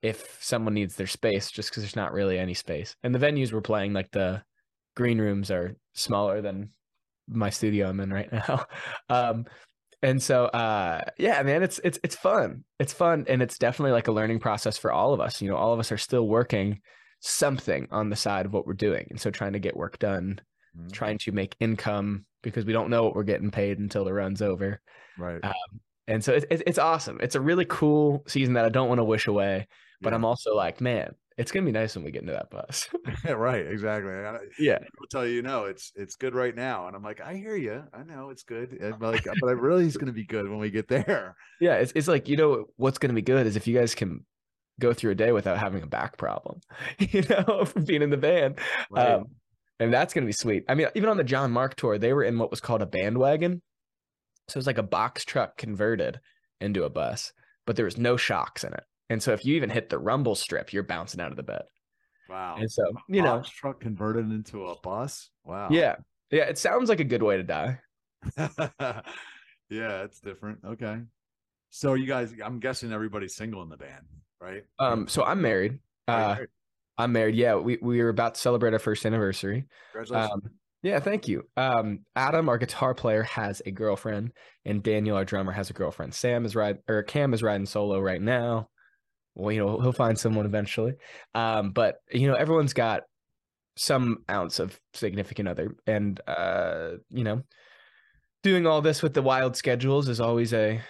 if 0.01 0.39
someone 0.41 0.75
needs 0.75 0.95
their 0.95 1.09
space 1.09 1.51
just 1.51 1.71
because 1.71 1.83
there's 1.83 1.97
not 1.97 2.13
really 2.13 2.39
any 2.39 2.55
space. 2.55 2.95
And 3.03 3.15
the 3.15 3.19
venues 3.19 3.53
we're 3.53 3.61
playing 3.61 3.93
like 3.93 4.11
the 4.13 4.43
green 4.97 5.21
rooms 5.21 5.51
are 5.51 5.77
smaller 5.95 6.41
than 6.41 6.71
my 7.31 7.51
studio 7.51 7.89
i'm 7.89 8.01
in 8.01 8.13
right 8.13 8.33
now. 8.49 8.65
Um 9.11 9.45
and 10.03 10.23
so 10.23 10.45
uh 10.47 11.01
yeah 11.19 11.43
man 11.43 11.63
it's 11.63 11.81
it's 11.85 11.99
it's 12.05 12.15
fun 12.15 12.65
it's 12.79 12.93
fun 12.93 13.25
and 13.29 13.43
it's 13.43 13.59
definitely 13.59 13.93
like 13.93 14.09
a 14.09 14.13
learning 14.13 14.39
process 14.39 14.79
for 14.79 14.93
all 14.93 15.13
of 15.13 15.21
us 15.21 15.43
you 15.43 15.49
know 15.49 15.57
all 15.57 15.73
of 15.73 15.81
us 15.81 15.91
are 15.91 15.99
still 15.99 16.29
working 16.29 16.81
something 17.21 17.89
on 17.91 18.11
the 18.11 18.17
side 18.17 18.47
of 18.47 18.53
what 18.53 18.67
we're 18.67 18.75
doing 18.75 19.07
and 19.11 19.21
so 19.21 19.31
trying 19.31 19.53
to 19.53 19.59
get 19.59 19.77
work 19.77 19.99
done 19.99 20.41
Mhm. 20.79 20.93
trying 20.93 21.19
to 21.19 21.33
make 21.33 21.57
income 21.61 22.27
because 22.43 22.65
we 22.65 22.73
don't 22.75 22.91
know 22.91 23.03
what 23.03 23.15
we're 23.17 23.23
getting 23.25 23.51
paid 23.51 23.79
until 23.79 24.05
the 24.05 24.13
run's 24.13 24.43
over 24.43 24.81
Right. 25.17 25.41
uh, 25.43 25.53
and 26.07 26.23
so 26.23 26.33
it's 26.35 26.47
it's 26.51 26.63
it's 26.67 26.79
awesome 26.79 27.19
it's 27.21 27.35
a 27.35 27.41
really 27.41 27.65
cool 27.65 28.23
season 28.29 28.55
that 28.55 28.65
i 28.65 28.69
don't 28.69 28.89
want 28.89 28.99
to 28.99 29.05
wish 29.05 29.27
away 29.27 29.67
but 30.01 30.11
Yeah. 30.11 30.15
i'm 30.17 30.25
also 30.25 30.55
like 30.55 30.81
man 30.81 31.15
it's 31.39 31.51
gonna 31.53 31.65
be 31.65 31.73
nice 31.73 31.95
when 31.95 32.05
we 32.05 32.11
get 32.11 32.21
into 32.23 32.35
that 32.35 32.51
bus 32.51 32.89
right. 33.25 33.67
Exactly. 33.67 34.13
I- 34.13 34.39
I'll 35.01 35.07
tell 35.11 35.27
you, 35.27 35.41
no, 35.43 35.65
it's 35.65 35.93
it's 35.97 36.17
good 36.17 36.35
right 36.35 36.55
now, 36.55 36.87
and 36.87 36.95
I'm 36.97 37.03
like, 37.03 37.21
I 37.21 37.35
hear 37.37 37.57
you. 37.57 37.85
I 37.95 38.03
know 38.03 38.29
it's 38.31 38.43
good. 38.43 38.73
and 38.73 39.01
Like, 39.01 39.25
but 39.41 39.49
I 39.49 39.53
really 39.53 39.87
is 39.87 39.97
going 39.97 40.09
to 40.09 40.13
be 40.13 40.25
good 40.25 40.49
when 40.49 40.59
we 40.59 40.71
get 40.71 40.89
there. 40.89 41.37
yeah 41.61 41.75
it's, 41.77 41.93
it's 41.95 42.09
like 42.09 42.29
you 42.29 42.37
know 42.37 42.67
what's 42.77 42.99
gonna 42.99 43.15
be 43.15 43.23
good 43.23 43.47
is 43.47 43.57
if 43.57 43.67
you 43.67 43.77
guys 43.79 43.95
can 43.95 44.25
go 44.81 44.93
through 44.93 45.11
a 45.13 45.15
day 45.15 45.33
without 45.33 45.59
having 45.59 45.83
a 45.83 45.87
back 45.87 46.17
problem 46.17 46.61
you 46.99 47.23
know 47.29 47.65
from 47.65 47.85
being 47.85 48.03
in 48.03 48.11
the 48.11 48.17
van 48.17 48.55
Right. 48.91 49.11
Um, 49.15 49.25
and 49.81 49.93
that's 49.93 50.13
gonna 50.13 50.27
be 50.27 50.33
sweet. 50.33 50.65
I 50.69 50.75
mean, 50.75 50.89
even 50.97 51.09
on 51.09 51.17
the 51.17 51.25
John 51.25 51.51
Mark 51.53 51.77
tour, 51.77 51.99
they 51.99 52.13
were 52.13 52.25
in 52.25 52.39
what 52.39 52.51
was 52.51 52.61
called 52.61 52.83
a 52.83 52.87
bandwagon. 52.87 53.63
So 54.49 54.57
it 54.57 54.61
was 54.61 54.67
like 54.67 54.79
a 54.79 54.83
box 54.83 55.25
truck 55.25 55.57
converted 55.57 56.19
into 56.61 56.83
a 56.85 56.91
bus, 56.91 57.33
but 57.67 57.77
there 57.77 57.85
was 57.85 57.97
no 57.99 58.17
shocks 58.17 58.65
in 58.65 58.73
it. 58.73 58.83
And 59.11 59.23
so 59.23 59.33
if 59.33 59.45
you 59.45 59.57
even 59.57 59.71
hit 59.71 59.89
the 59.89 59.99
rumble 59.99 60.35
strip, 60.35 60.73
you're 60.73 60.83
bouncing 60.83 61.21
out 61.21 61.31
of 61.31 61.37
the 61.37 61.43
bed. 61.43 61.63
wow. 62.29 62.57
And 62.59 62.71
so, 62.71 62.85
you 63.09 63.23
know, 63.23 63.43
truck 63.45 63.81
converted 63.81 64.31
into 64.31 64.67
a 64.67 64.79
bus. 64.81 65.31
Wow. 65.45 65.69
yeah. 65.71 65.97
Yeah, 66.31 66.45
it 66.45 66.59
sounds 66.59 66.91
like 66.91 67.01
a 67.01 67.05
good 67.05 67.23
way 67.23 67.39
to 67.39 67.43
die. 67.43 67.79
yeah, 68.37 69.03
it's 69.71 70.21
different. 70.21 70.59
Okay. 70.65 70.99
So 71.71 71.95
you 71.95 72.07
guys, 72.07 72.35
I'm 72.45 72.61
guessing 72.61 72.93
everybody's 72.93 73.35
single 73.35 73.63
in 73.63 73.69
the 73.69 73.77
band, 73.77 74.05
right? 74.41 74.65
Um, 74.79 75.09
so 75.09 75.25
I'm 75.25 75.41
married. 75.41 75.79
Oh, 76.07 76.13
Uh 76.13 76.35
married. 76.35 76.49
I'm 76.99 77.13
married. 77.13 77.35
Yeah, 77.37 77.55
we, 77.55 77.79
we 77.81 78.03
were 78.03 78.09
about 78.09 78.35
to 78.35 78.41
celebrate 78.41 78.73
our 78.73 78.79
first 78.79 79.07
anniversary. 79.07 79.67
Congratulations. 79.93 80.33
Um, 80.33 80.43
yeah, 80.83 81.01
thank 81.01 81.29
you. 81.29 81.45
Um, 81.57 82.01
Adam, 82.15 82.49
our 82.49 82.59
guitar 82.59 82.95
player, 82.95 83.23
has 83.25 83.63
a 83.67 83.71
girlfriend, 83.71 84.33
and 84.65 84.83
Daniel, 84.83 85.17
our 85.17 85.25
drummer, 85.25 85.53
has 85.53 85.71
a 85.71 85.75
girlfriend. 85.75 86.15
Sam 86.15 86.45
is 86.45 86.55
riding, 86.55 86.83
or 86.89 87.03
Cam 87.03 87.35
is 87.35 87.43
riding 87.43 87.67
solo 87.67 88.01
right 88.01 88.21
now. 88.23 88.69
Well, 89.39 89.53
you 89.53 89.65
know, 89.65 89.81
he'll 89.81 89.93
find 89.93 90.19
someone 90.19 90.47
eventually. 90.47 90.95
Um, 91.35 91.71
but 91.71 91.97
you 92.13 92.27
know, 92.27 92.35
everyone's 92.35 92.73
got 92.73 93.03
some 93.77 94.25
ounce 94.31 94.59
of 94.59 94.79
significant 94.93 95.49
other, 95.49 95.77
and 95.87 96.21
uh, 96.27 96.93
you 97.11 97.25
know, 97.25 97.43
doing 98.43 98.67
all 98.67 98.83
this 98.83 99.03
with 99.03 99.15
the 99.15 99.23
wild 99.23 99.57
schedules 99.57 100.09
is 100.09 100.21
always 100.21 100.53
a 100.53 100.81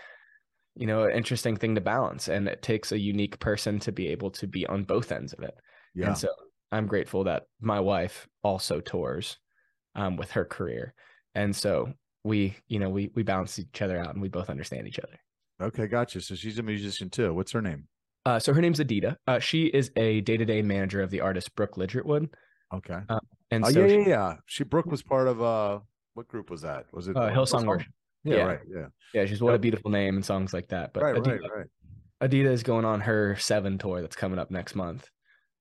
you 0.75 0.87
know 0.87 1.05
an 1.05 1.13
interesting 1.13 1.57
thing 1.57 1.75
to 1.75 1.81
balance, 1.81 2.29
and 2.29 2.49
it 2.49 2.63
takes 2.63 2.91
a 2.91 2.99
unique 2.99 3.39
person 3.39 3.79
to 3.81 3.93
be 3.93 4.09
able 4.09 4.31
to 4.31 4.47
be 4.47 4.67
on 4.67 4.85
both 4.85 5.13
ends 5.13 5.33
of 5.35 5.41
it. 5.41 5.55
yeah. 5.95 6.09
And 6.09 6.19
so 6.19 6.29
I'm 6.73 6.87
grateful 6.87 7.25
that 7.25 7.45
my 7.61 7.81
wife 7.81 8.27
also 8.43 8.81
tours 8.81 9.39
um, 9.95 10.17
with 10.17 10.31
her 10.33 10.45
career. 10.45 10.95
And 11.35 11.55
so 11.55 11.93
we, 12.25 12.57
you 12.69 12.79
know, 12.79 12.89
we 12.89 13.11
we 13.15 13.23
balance 13.23 13.59
each 13.59 13.83
other 13.83 13.99
out 13.99 14.15
and 14.15 14.23
we 14.23 14.29
both 14.29 14.51
understand 14.51 14.89
each 14.89 14.99
other. 14.99 15.19
Okay, 15.61 15.87
gotcha. 15.87 16.21
So 16.21 16.35
she's 16.35 16.59
a 16.59 16.63
musician 16.63 17.11
too. 17.11 17.35
What's 17.35 17.53
her 17.53 17.63
name? 17.63 17.89
Uh, 18.29 18.38
so 18.38 18.53
her 18.53 18.61
name's 18.61 18.79
Adita. 18.79 19.17
Uh, 19.27 19.38
she 19.38 19.67
is 19.67 19.91
a 19.97 20.21
day-to-day 20.21 20.61
manager 20.61 21.01
of 21.01 21.11
the 21.11 21.21
artist 21.23 21.55
Brooke 21.57 21.77
Ligertwood. 21.77 22.29
Okay. 22.75 22.99
And 23.51 23.64
oh 23.64 23.71
so 23.71 23.81
yeah, 23.81 23.88
she- 23.88 23.95
yeah, 24.01 24.09
yeah. 24.09 24.35
She 24.45 24.64
Brooke 24.64 24.91
was 24.91 25.03
part 25.03 25.29
of 25.29 25.41
uh, 25.41 25.79
what 26.12 26.29
group 26.29 26.51
was 26.51 26.61
that? 26.62 26.85
Was 26.93 27.09
it 27.09 27.17
uh, 27.17 27.31
Hillsong 27.31 27.64
Worship. 27.67 27.91
Yeah, 28.25 28.37
Yeah. 28.37 28.43
right. 28.45 28.61
Yeah. 28.69 28.87
Yeah, 29.14 29.25
she's 29.27 29.41
what 29.41 29.55
a 29.55 29.59
beautiful 29.59 29.91
name 29.91 30.17
and 30.17 30.25
songs 30.25 30.53
like 30.53 30.69
that. 30.69 30.93
But 30.93 31.05
right, 31.05 31.14
Adita, 31.17 31.41
right, 31.41 31.51
right. 32.21 32.31
Adita 32.31 32.51
is 32.53 32.62
going 32.62 32.85
on 32.85 33.01
her 33.01 33.37
seven 33.37 33.79
tour 33.79 34.03
that's 34.03 34.17
coming 34.17 34.38
up 34.38 34.51
next 34.51 34.75
month. 34.75 35.09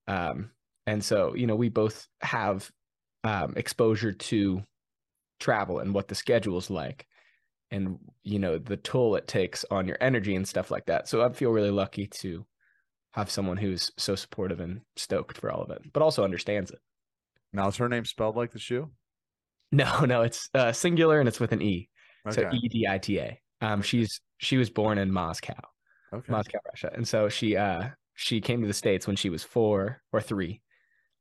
Um, 0.07 0.51
and 0.85 1.01
so, 1.03 1.35
you 1.35 1.47
know, 1.47 1.55
we 1.55 1.69
both 1.69 2.07
have 2.21 2.69
um, 3.23 3.53
exposure 3.55 4.11
to 4.11 4.61
travel 5.39 5.79
and 5.79 5.93
what 5.93 6.09
the 6.09 6.15
schedule 6.15 6.57
is 6.57 6.69
like. 6.69 7.07
and 7.71 7.99
you 8.23 8.39
know 8.39 8.57
the 8.57 8.77
toll 8.77 9.15
it 9.15 9.27
takes 9.27 9.63
on 9.71 9.87
your 9.87 9.97
energy 10.01 10.35
and 10.35 10.47
stuff 10.47 10.71
like 10.71 10.85
that. 10.87 11.07
So 11.07 11.23
I 11.23 11.31
feel 11.31 11.51
really 11.51 11.71
lucky 11.71 12.07
to 12.07 12.45
have 13.17 13.31
someone 13.31 13.57
who's 13.57 13.91
so 13.97 14.15
supportive 14.15 14.59
and 14.59 14.81
stoked 14.95 15.37
for 15.37 15.51
all 15.51 15.63
of 15.63 15.71
it, 15.71 15.81
but 15.91 16.03
also 16.03 16.23
understands 16.23 16.71
it. 16.71 16.79
Now 17.51 17.67
is 17.67 17.77
her 17.77 17.89
name 17.89 18.05
spelled 18.05 18.35
like 18.35 18.51
the 18.51 18.59
shoe? 18.59 18.89
No, 19.69 20.05
no, 20.05 20.21
it's 20.21 20.47
uh, 20.53 20.71
singular 20.71 21.19
and 21.19 21.27
it's 21.27 21.41
with 21.41 21.51
an 21.51 21.61
E. 21.61 21.89
So 22.29 22.49
E 22.53 22.69
D 22.69 22.87
I 22.89 22.99
T 22.99 23.19
A. 23.19 23.37
Um, 23.59 23.81
she's 23.81 24.21
she 24.37 24.55
was 24.55 24.69
born 24.69 24.97
in 24.97 25.11
Moscow, 25.11 25.59
okay. 26.13 26.31
Moscow, 26.31 26.59
Russia, 26.65 26.89
and 26.95 27.05
so 27.05 27.27
she 27.27 27.57
uh 27.57 27.89
she 28.13 28.39
came 28.39 28.61
to 28.61 28.67
the 28.67 28.73
states 28.73 29.07
when 29.07 29.17
she 29.17 29.29
was 29.29 29.43
four 29.43 30.01
or 30.13 30.21
three, 30.21 30.61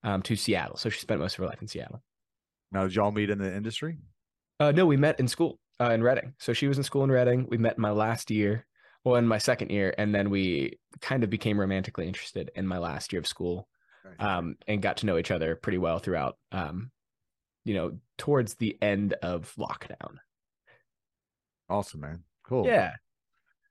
um, 0.05 0.23
to 0.23 0.37
Seattle. 0.37 0.77
So 0.77 0.91
she 0.91 1.01
spent 1.01 1.19
most 1.19 1.33
of 1.35 1.39
her 1.39 1.47
life 1.47 1.61
in 1.61 1.67
Seattle. 1.67 2.05
Now 2.71 2.85
did 2.85 2.95
y'all 2.95 3.11
meet 3.11 3.31
in 3.31 3.39
the 3.39 3.53
industry? 3.53 3.99
Uh, 4.61 4.71
no, 4.71 4.87
we 4.87 4.97
met 4.97 5.19
in 5.19 5.27
school 5.27 5.59
uh, 5.81 5.91
in 5.91 6.05
Redding. 6.05 6.35
So 6.39 6.53
she 6.53 6.69
was 6.69 6.79
in 6.79 6.85
school 6.85 7.03
in 7.03 7.11
Redding. 7.11 7.49
We 7.51 7.59
met 7.59 7.79
in 7.79 7.83
my 7.83 7.91
last 7.91 8.31
year, 8.31 8.65
well, 9.07 9.15
in 9.15 9.29
my 9.29 9.39
second 9.39 9.71
year, 9.71 9.95
and 9.97 10.13
then 10.13 10.31
we 10.31 10.81
kind 11.01 11.23
of 11.23 11.31
became 11.31 11.61
romantically 11.61 12.09
interested 12.09 12.51
in 12.57 12.67
my 12.67 12.79
last 12.79 13.13
year 13.13 13.21
of 13.21 13.27
school, 13.29 13.69
um, 14.19 14.57
and 14.67 14.83
got 14.83 14.97
to 14.97 15.07
know 15.07 15.17
each 15.17 15.31
other 15.31 15.55
pretty 15.55 15.79
well 15.79 16.01
throughout, 16.01 16.37
um, 16.51 16.91
you 17.65 17.75
know, 17.75 17.99
towards 18.19 18.55
the 18.55 18.77
end 18.83 19.15
of 19.23 19.55
lockdown. 19.57 20.17
awesome, 21.71 22.01
man. 22.01 22.25
Cool. 22.49 22.67
Yeah. 22.67 22.95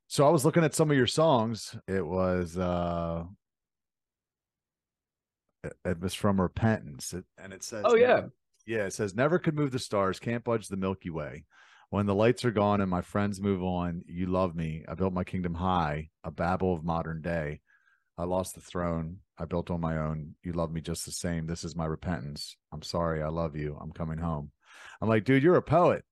So 0.08 0.26
I 0.26 0.30
was 0.30 0.46
looking 0.46 0.64
at 0.64 0.74
some 0.74 0.90
of 0.90 0.96
your 0.96 1.06
songs. 1.06 1.76
It 1.86 2.06
was 2.06 2.58
uh 2.58 3.26
it, 5.84 6.00
was 6.00 6.14
from 6.14 6.40
Repentance. 6.40 7.14
It, 7.14 7.26
and 7.38 7.52
it 7.52 7.62
says 7.62 7.84
Oh, 7.86 7.96
yeah. 7.96 8.22
Yeah, 8.66 8.86
it 8.86 8.94
says 8.94 9.16
never 9.16 9.38
could 9.38 9.56
move 9.56 9.72
the 9.72 9.80
stars, 9.80 10.18
can't 10.18 10.46
budge 10.46 10.70
the 10.70 10.78
Milky 10.78 11.10
Way. 11.10 11.44
When 11.96 12.08
the 12.08 12.14
lights 12.14 12.44
are 12.44 12.52
gone 12.52 12.82
and 12.82 12.92
my 12.92 13.00
friends 13.00 13.40
move 13.40 13.64
on, 13.64 14.04
you 14.06 14.26
love 14.26 14.54
me. 14.54 14.84
I 14.86 14.96
built 14.96 15.14
my 15.14 15.24
kingdom 15.24 15.54
high, 15.54 16.10
a 16.26 16.30
Babel 16.30 16.74
of 16.74 16.84
modern 16.84 17.22
day. 17.22 17.62
I 18.18 18.26
lost 18.26 18.54
the 18.54 18.60
throne. 18.60 19.20
I 19.38 19.46
built 19.46 19.72
on 19.72 19.80
my 19.80 20.00
own. 20.00 20.36
You 20.44 20.52
love 20.52 20.74
me 20.74 20.82
just 20.82 21.06
the 21.06 21.14
same. 21.14 21.48
This 21.48 21.64
is 21.64 21.74
my 21.74 21.86
repentance. 21.86 22.58
I'm 22.74 22.82
sorry. 22.82 23.24
I 23.24 23.30
love 23.30 23.56
you. 23.56 23.78
I'm 23.82 23.94
coming 23.94 24.18
home. 24.18 24.52
I'm 25.02 25.08
like, 25.08 25.24
dude, 25.24 25.42
you're 25.42 25.56
a 25.56 25.62
poet. 25.62 26.04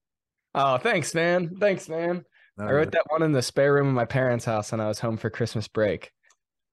Oh, 0.55 0.77
thanks, 0.77 1.13
man. 1.13 1.57
Thanks, 1.59 1.89
man. 1.89 2.23
I 2.57 2.71
wrote 2.71 2.93
that 2.93 3.07
one 3.09 3.21
in 3.21 3.33
the 3.33 3.41
spare 3.41 3.73
room 3.73 3.89
of 3.89 3.93
my 3.93 4.05
parents' 4.05 4.45
house 4.45 4.71
when 4.71 4.79
I 4.79 4.87
was 4.87 4.99
home 4.99 5.17
for 5.17 5.29
Christmas 5.29 5.67
break, 5.67 6.13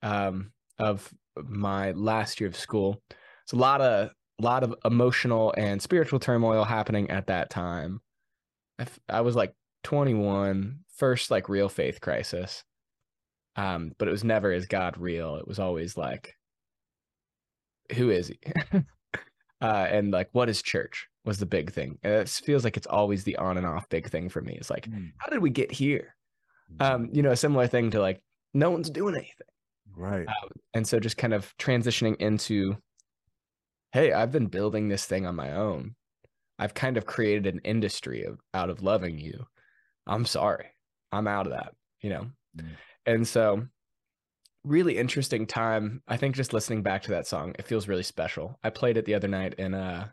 um, 0.04 0.52
of 0.78 1.12
my 1.36 1.90
last 1.90 2.40
year 2.40 2.48
of 2.48 2.54
school. 2.54 3.02
It's 3.42 3.54
a 3.54 3.56
lot 3.56 3.80
of 3.80 4.10
lot 4.38 4.62
of 4.62 4.76
emotional 4.84 5.52
and 5.56 5.82
spiritual 5.82 6.20
turmoil 6.20 6.62
happening 6.62 7.10
at 7.10 7.26
that 7.26 7.50
time. 7.50 8.00
I, 8.80 8.82
f- 8.82 8.98
I 9.08 9.20
was 9.20 9.36
like 9.36 9.54
21, 9.84 10.80
first 10.96 11.30
like 11.30 11.48
real 11.48 11.68
faith 11.68 12.00
crisis. 12.00 12.64
Um, 13.56 13.92
but 13.98 14.08
it 14.08 14.10
was 14.10 14.24
never 14.24 14.52
is 14.52 14.66
God 14.66 14.96
real? 14.98 15.36
It 15.36 15.46
was 15.46 15.58
always 15.58 15.96
like, 15.96 16.34
who 17.94 18.10
is 18.10 18.28
he? 18.28 18.38
uh, 19.60 19.86
and 19.90 20.10
like, 20.12 20.30
what 20.32 20.48
is 20.48 20.62
church? 20.62 21.06
Was 21.24 21.38
the 21.38 21.46
big 21.46 21.70
thing. 21.72 21.98
And 22.02 22.14
it 22.14 22.28
feels 22.30 22.64
like 22.64 22.76
it's 22.78 22.86
always 22.86 23.24
the 23.24 23.36
on 23.36 23.58
and 23.58 23.66
off 23.66 23.88
big 23.90 24.08
thing 24.08 24.30
for 24.30 24.40
me. 24.40 24.54
It's 24.54 24.70
like, 24.70 24.88
Mm, 24.88 25.12
how 25.18 25.28
did 25.28 25.40
we 25.42 25.50
get 25.50 25.70
here? 25.70 26.16
Um, 26.78 27.10
you 27.12 27.22
know, 27.22 27.32
a 27.32 27.36
similar 27.36 27.66
thing 27.66 27.90
to 27.90 28.00
like, 28.00 28.22
no 28.54 28.70
one's 28.70 28.88
doing 28.90 29.14
anything. 29.16 29.46
right. 29.96 30.26
And 30.72 30.86
so 30.88 30.98
just 31.00 31.18
kind 31.18 31.34
of 31.34 31.54
transitioning 31.58 32.16
into, 32.16 32.76
hey, 33.92 34.12
I've 34.12 34.32
been 34.32 34.46
building 34.46 34.88
this 34.88 35.04
thing 35.04 35.26
on 35.26 35.34
my 35.36 35.52
own. 35.52 35.94
I've 36.60 36.74
kind 36.74 36.98
of 36.98 37.06
created 37.06 37.46
an 37.46 37.62
industry 37.64 38.24
of 38.24 38.38
out 38.52 38.68
of 38.68 38.82
loving 38.82 39.18
you. 39.18 39.46
I'm 40.06 40.26
sorry. 40.26 40.66
I'm 41.10 41.26
out 41.26 41.46
of 41.46 41.52
that, 41.52 41.72
you 42.02 42.10
know? 42.10 42.26
Mm. 42.54 42.68
And 43.06 43.26
so 43.26 43.66
really 44.62 44.98
interesting 44.98 45.46
time. 45.46 46.02
I 46.06 46.18
think 46.18 46.36
just 46.36 46.52
listening 46.52 46.82
back 46.82 47.02
to 47.04 47.12
that 47.12 47.26
song, 47.26 47.54
it 47.58 47.66
feels 47.66 47.88
really 47.88 48.02
special. 48.02 48.58
I 48.62 48.68
played 48.68 48.98
it 48.98 49.06
the 49.06 49.14
other 49.14 49.26
night 49.26 49.54
in 49.54 49.72
uh 49.72 50.08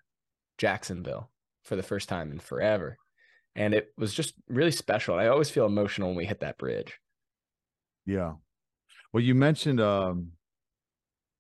Jacksonville 0.58 1.30
for 1.66 1.76
the 1.76 1.84
first 1.84 2.08
time 2.08 2.32
in 2.32 2.40
forever. 2.40 2.98
And 3.58 3.74
it 3.74 3.90
was 3.98 4.14
just 4.14 4.34
really 4.48 4.72
special. 4.72 5.16
I 5.20 5.28
always 5.28 5.50
feel 5.50 5.66
emotional 5.66 6.08
when 6.08 6.18
we 6.18 6.26
hit 6.26 6.40
that 6.40 6.58
bridge. 6.58 6.98
Yeah. 8.06 8.36
Well, 9.12 9.22
you 9.22 9.36
mentioned 9.36 9.82
um 9.82 10.32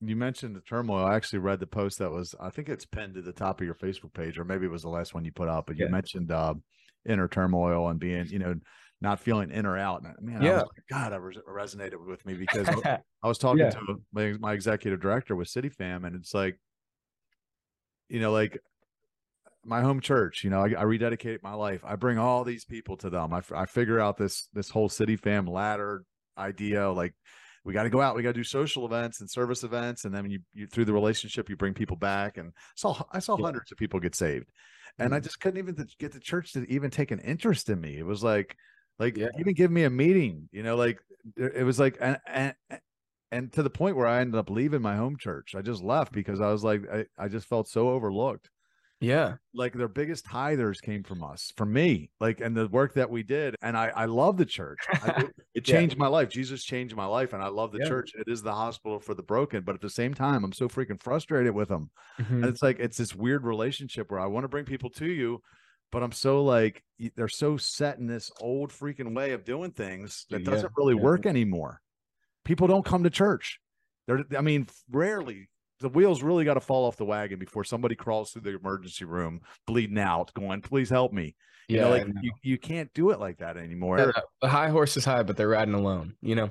you 0.01 0.15
mentioned 0.15 0.55
the 0.55 0.61
turmoil. 0.61 1.03
I 1.05 1.15
actually 1.15 1.39
read 1.39 1.59
the 1.59 1.67
post 1.67 1.99
that 1.99 2.11
was 2.11 2.35
I 2.39 2.49
think 2.49 2.69
it's 2.69 2.85
pinned 2.85 3.15
to 3.15 3.21
the 3.21 3.33
top 3.33 3.59
of 3.59 3.65
your 3.65 3.75
Facebook 3.75 4.13
page, 4.13 4.37
or 4.37 4.43
maybe 4.43 4.65
it 4.65 4.71
was 4.71 4.83
the 4.83 4.89
last 4.89 5.13
one 5.13 5.25
you 5.25 5.31
put 5.31 5.49
out. 5.49 5.65
but 5.67 5.77
you 5.77 5.87
mentioned 5.89 6.31
uh 6.31 6.53
inner 7.07 7.27
turmoil 7.27 7.87
and 7.89 7.99
being, 7.99 8.25
you 8.27 8.37
know, 8.39 8.53
not 9.01 9.19
feeling 9.19 9.49
in 9.51 9.65
or 9.65 9.77
out. 9.77 10.01
And 10.03 10.13
man, 10.19 10.41
I 10.41 10.45
Yeah. 10.45 10.53
was 10.55 10.63
like, 10.63 10.83
God, 10.89 11.13
I 11.13 11.15
res- 11.17 11.37
resonated 11.47 12.05
with 12.05 12.25
me 12.25 12.33
because 12.35 12.67
I 12.69 12.99
I 13.23 13.27
was 13.27 13.37
talking 13.37 13.59
Yeah. 13.65 13.69
to 13.71 13.95
my, 14.11 14.33
my 14.39 14.53
executive 14.53 14.99
director 15.01 15.35
with 15.35 15.47
City 15.47 15.69
Fam, 15.69 16.05
and 16.05 16.15
it's 16.15 16.33
like, 16.33 16.59
you 18.09 18.19
know, 18.19 18.31
like 18.31 18.57
my 19.65 19.81
home 19.81 19.99
church. 19.99 20.43
You 20.43 20.49
know, 20.49 20.63
I, 20.63 20.73
I 20.77 20.83
rededicate 20.83 21.43
my 21.43 21.53
life. 21.53 21.83
I 21.85 21.95
bring 21.95 22.17
all 22.17 22.43
these 22.43 22.65
people 22.65 22.97
to 22.97 23.09
them. 23.09 23.33
I, 23.33 23.39
f- 23.39 23.51
I 23.51 23.65
figure 23.65 23.99
out 23.99 24.17
this 24.17 24.47
this 24.53 24.69
whole 24.69 24.89
City 24.89 25.15
Fam 25.15 25.45
ladder 25.47 26.03
idea. 26.37 26.89
Like, 26.91 27.13
we 27.67 27.73
got 27.73 27.83
to 27.83 27.89
go 27.91 28.01
out. 28.01 28.15
We 28.15 28.23
got 28.23 28.29
to 28.29 28.33
do 28.33 28.43
social 28.45 28.85
events 28.85 29.21
and 29.21 29.29
service 29.29 29.63
events, 29.63 30.05
and 30.05 30.15
then 30.15 30.29
you, 30.31 30.39
you 30.53 30.67
through 30.67 30.85
the 30.85 30.93
relationship, 30.93 31.49
you 31.49 31.57
bring 31.57 31.75
people 31.75 31.97
back. 31.97 32.37
And 32.37 32.53
saw 32.75 33.03
I 33.11 33.19
saw 33.19 33.37
Yeah. 33.37 33.45
hundreds 33.47 33.71
of 33.71 33.77
people 33.77 33.99
get 33.99 34.15
saved, 34.15 34.49
and 34.99 35.13
I 35.13 35.19
Mhm. 35.19 35.23
just 35.23 35.39
couldn't 35.41 35.59
even 35.59 35.75
th- 35.75 35.97
get 35.99 36.13
the 36.13 36.19
church 36.21 36.53
to 36.53 36.65
even 36.71 36.89
take 36.91 37.11
an 37.11 37.19
interest 37.19 37.69
in 37.69 37.81
me. 37.81 37.97
It 37.97 38.05
was 38.05 38.23
like, 38.23 38.57
like 38.99 39.17
Yeah. 39.17 39.29
even 39.39 39.53
give 39.53 39.71
me 39.71 39.83
a 39.83 39.89
meeting. 39.89 40.49
You 40.51 40.63
know, 40.63 40.75
like 40.77 40.99
it 41.35 41.57
it 41.57 41.63
was 41.65 41.79
like 41.79 41.97
and, 42.01 42.19
and 42.27 42.55
and 43.31 43.51
to 43.53 43.63
the 43.63 43.69
point 43.69 43.95
where 43.97 44.07
I 44.07 44.21
ended 44.21 44.35
up 44.39 44.49
leaving 44.49 44.81
my 44.81 44.95
home 44.95 45.17
church. 45.17 45.55
I 45.55 45.61
just 45.61 45.83
left 45.83 46.13
because 46.13 46.39
I 46.41 46.51
was 46.51 46.63
like, 46.63 46.83
I, 46.91 47.05
I 47.17 47.27
just 47.27 47.47
felt 47.47 47.67
so 47.67 47.89
overlooked. 47.89 48.49
Yeah. 48.99 49.35
Like 49.53 49.73
their 49.73 49.87
biggest 49.87 50.25
tithers 50.25 50.81
came 50.81 51.03
from 51.03 51.23
us, 51.23 51.51
from 51.55 51.71
me, 51.71 52.09
like, 52.19 52.41
and 52.41 52.55
the 52.57 52.67
work 52.67 52.93
that 52.95 53.09
we 53.09 53.21
did. 53.21 53.55
And 53.61 53.77
I, 53.77 53.89
I 53.89 54.05
love 54.05 54.37
the 54.37 54.45
church. 54.45 54.79
I, 54.89 55.09
it, 55.21 55.35
it 55.53 55.67
Yeah. 55.67 55.75
changed 55.75 55.97
my 55.97 56.07
life. 56.07 56.29
Jesus 56.29 56.63
changed 56.63 56.95
my 56.95 57.05
life. 57.05 57.33
And 57.33 57.43
I 57.43 57.47
love 57.49 57.71
the 57.71 57.79
Yeah. 57.79 57.89
church. 57.89 58.11
It 58.15 58.27
is 58.31 58.41
the 58.41 58.53
hospital 58.53 58.99
for 58.99 59.13
the 59.13 59.21
broken. 59.23 59.63
But 59.63 59.75
at 59.75 59.81
the 59.81 59.89
same 59.89 60.13
time, 60.15 60.43
I'm 60.43 60.53
so 60.53 60.67
freaking 60.67 61.01
frustrated 61.01 61.53
with 61.53 61.69
them. 61.69 61.91
Mhm. 62.19 62.29
And 62.31 62.45
it's 62.45 62.63
like, 62.63 62.79
it's 62.79 62.97
this 62.97 63.13
weird 63.15 63.43
relationship 63.43 64.09
where 64.09 64.19
I 64.19 64.25
want 64.25 64.45
to 64.45 64.49
bring 64.49 64.65
people 64.65 64.89
to 64.91 65.05
you, 65.05 65.41
but 65.91 66.01
I'm 66.01 66.11
so 66.11 66.43
like, 66.43 66.83
they're 67.15 67.27
so 67.27 67.55
set 67.57 67.99
in 67.99 68.07
this 68.07 68.31
old 68.41 68.71
freaking 68.71 69.15
way 69.15 69.31
of 69.33 69.45
doing 69.45 69.71
things 69.71 70.25
that 70.31 70.41
Yeah, 70.41 70.49
doesn't 70.51 70.73
really 70.75 70.95
work 70.95 71.25
anymore. 71.27 71.81
People 72.45 72.67
don't 72.67 72.85
come 72.85 73.03
to 73.03 73.09
church. 73.11 73.59
They're, 74.07 74.23
I 74.35 74.41
mean, 74.41 74.67
rarely 74.89 75.49
the 75.79 75.89
wheels 75.89 76.23
really 76.23 76.45
got 76.45 76.55
to 76.55 76.61
fall 76.61 76.85
off 76.85 76.97
the 76.97 77.05
wagon 77.05 77.39
before 77.39 77.63
somebody 77.63 77.95
crawls 77.95 78.31
through 78.31 78.41
the 78.43 78.55
emergency 78.55 79.05
room 79.05 79.41
bleeding 79.65 79.99
out, 79.99 80.33
going, 80.33 80.61
please 80.61 80.89
help 80.89 81.13
me. 81.13 81.35
You 81.67 81.77
yeah. 81.77 81.81
know, 81.83 81.89
like 81.89 82.07
know. 82.07 82.21
you, 82.21 82.31
you 82.43 82.57
can't 82.57 82.91
do 82.93 83.09
it 83.11 83.19
like 83.19 83.39
that 83.39 83.57
anymore. 83.57 83.99
Yeah, 83.99 84.21
the 84.41 84.47
high 84.47 84.69
horse 84.69 84.95
is 84.95 85.05
high, 85.05 85.23
but 85.23 85.35
they're 85.35 85.49
riding 85.49 85.73
alone. 85.73 86.13
You 86.21 86.35
know, 86.35 86.49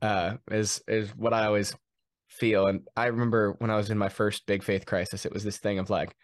uh, 0.00 0.36
is 0.50 0.82
is 0.88 1.10
what 1.10 1.34
I 1.34 1.46
always 1.46 1.74
feel. 2.28 2.66
And 2.66 2.80
I 2.96 3.06
remember 3.06 3.54
when 3.58 3.70
I 3.70 3.76
was 3.76 3.90
in 3.90 3.98
my 3.98 4.08
first 4.08 4.46
big 4.46 4.62
faith 4.62 4.86
crisis, 4.86 5.26
it 5.26 5.32
was 5.32 5.44
this 5.44 5.58
thing 5.58 5.78
of 5.78 5.90
like, 5.90 6.14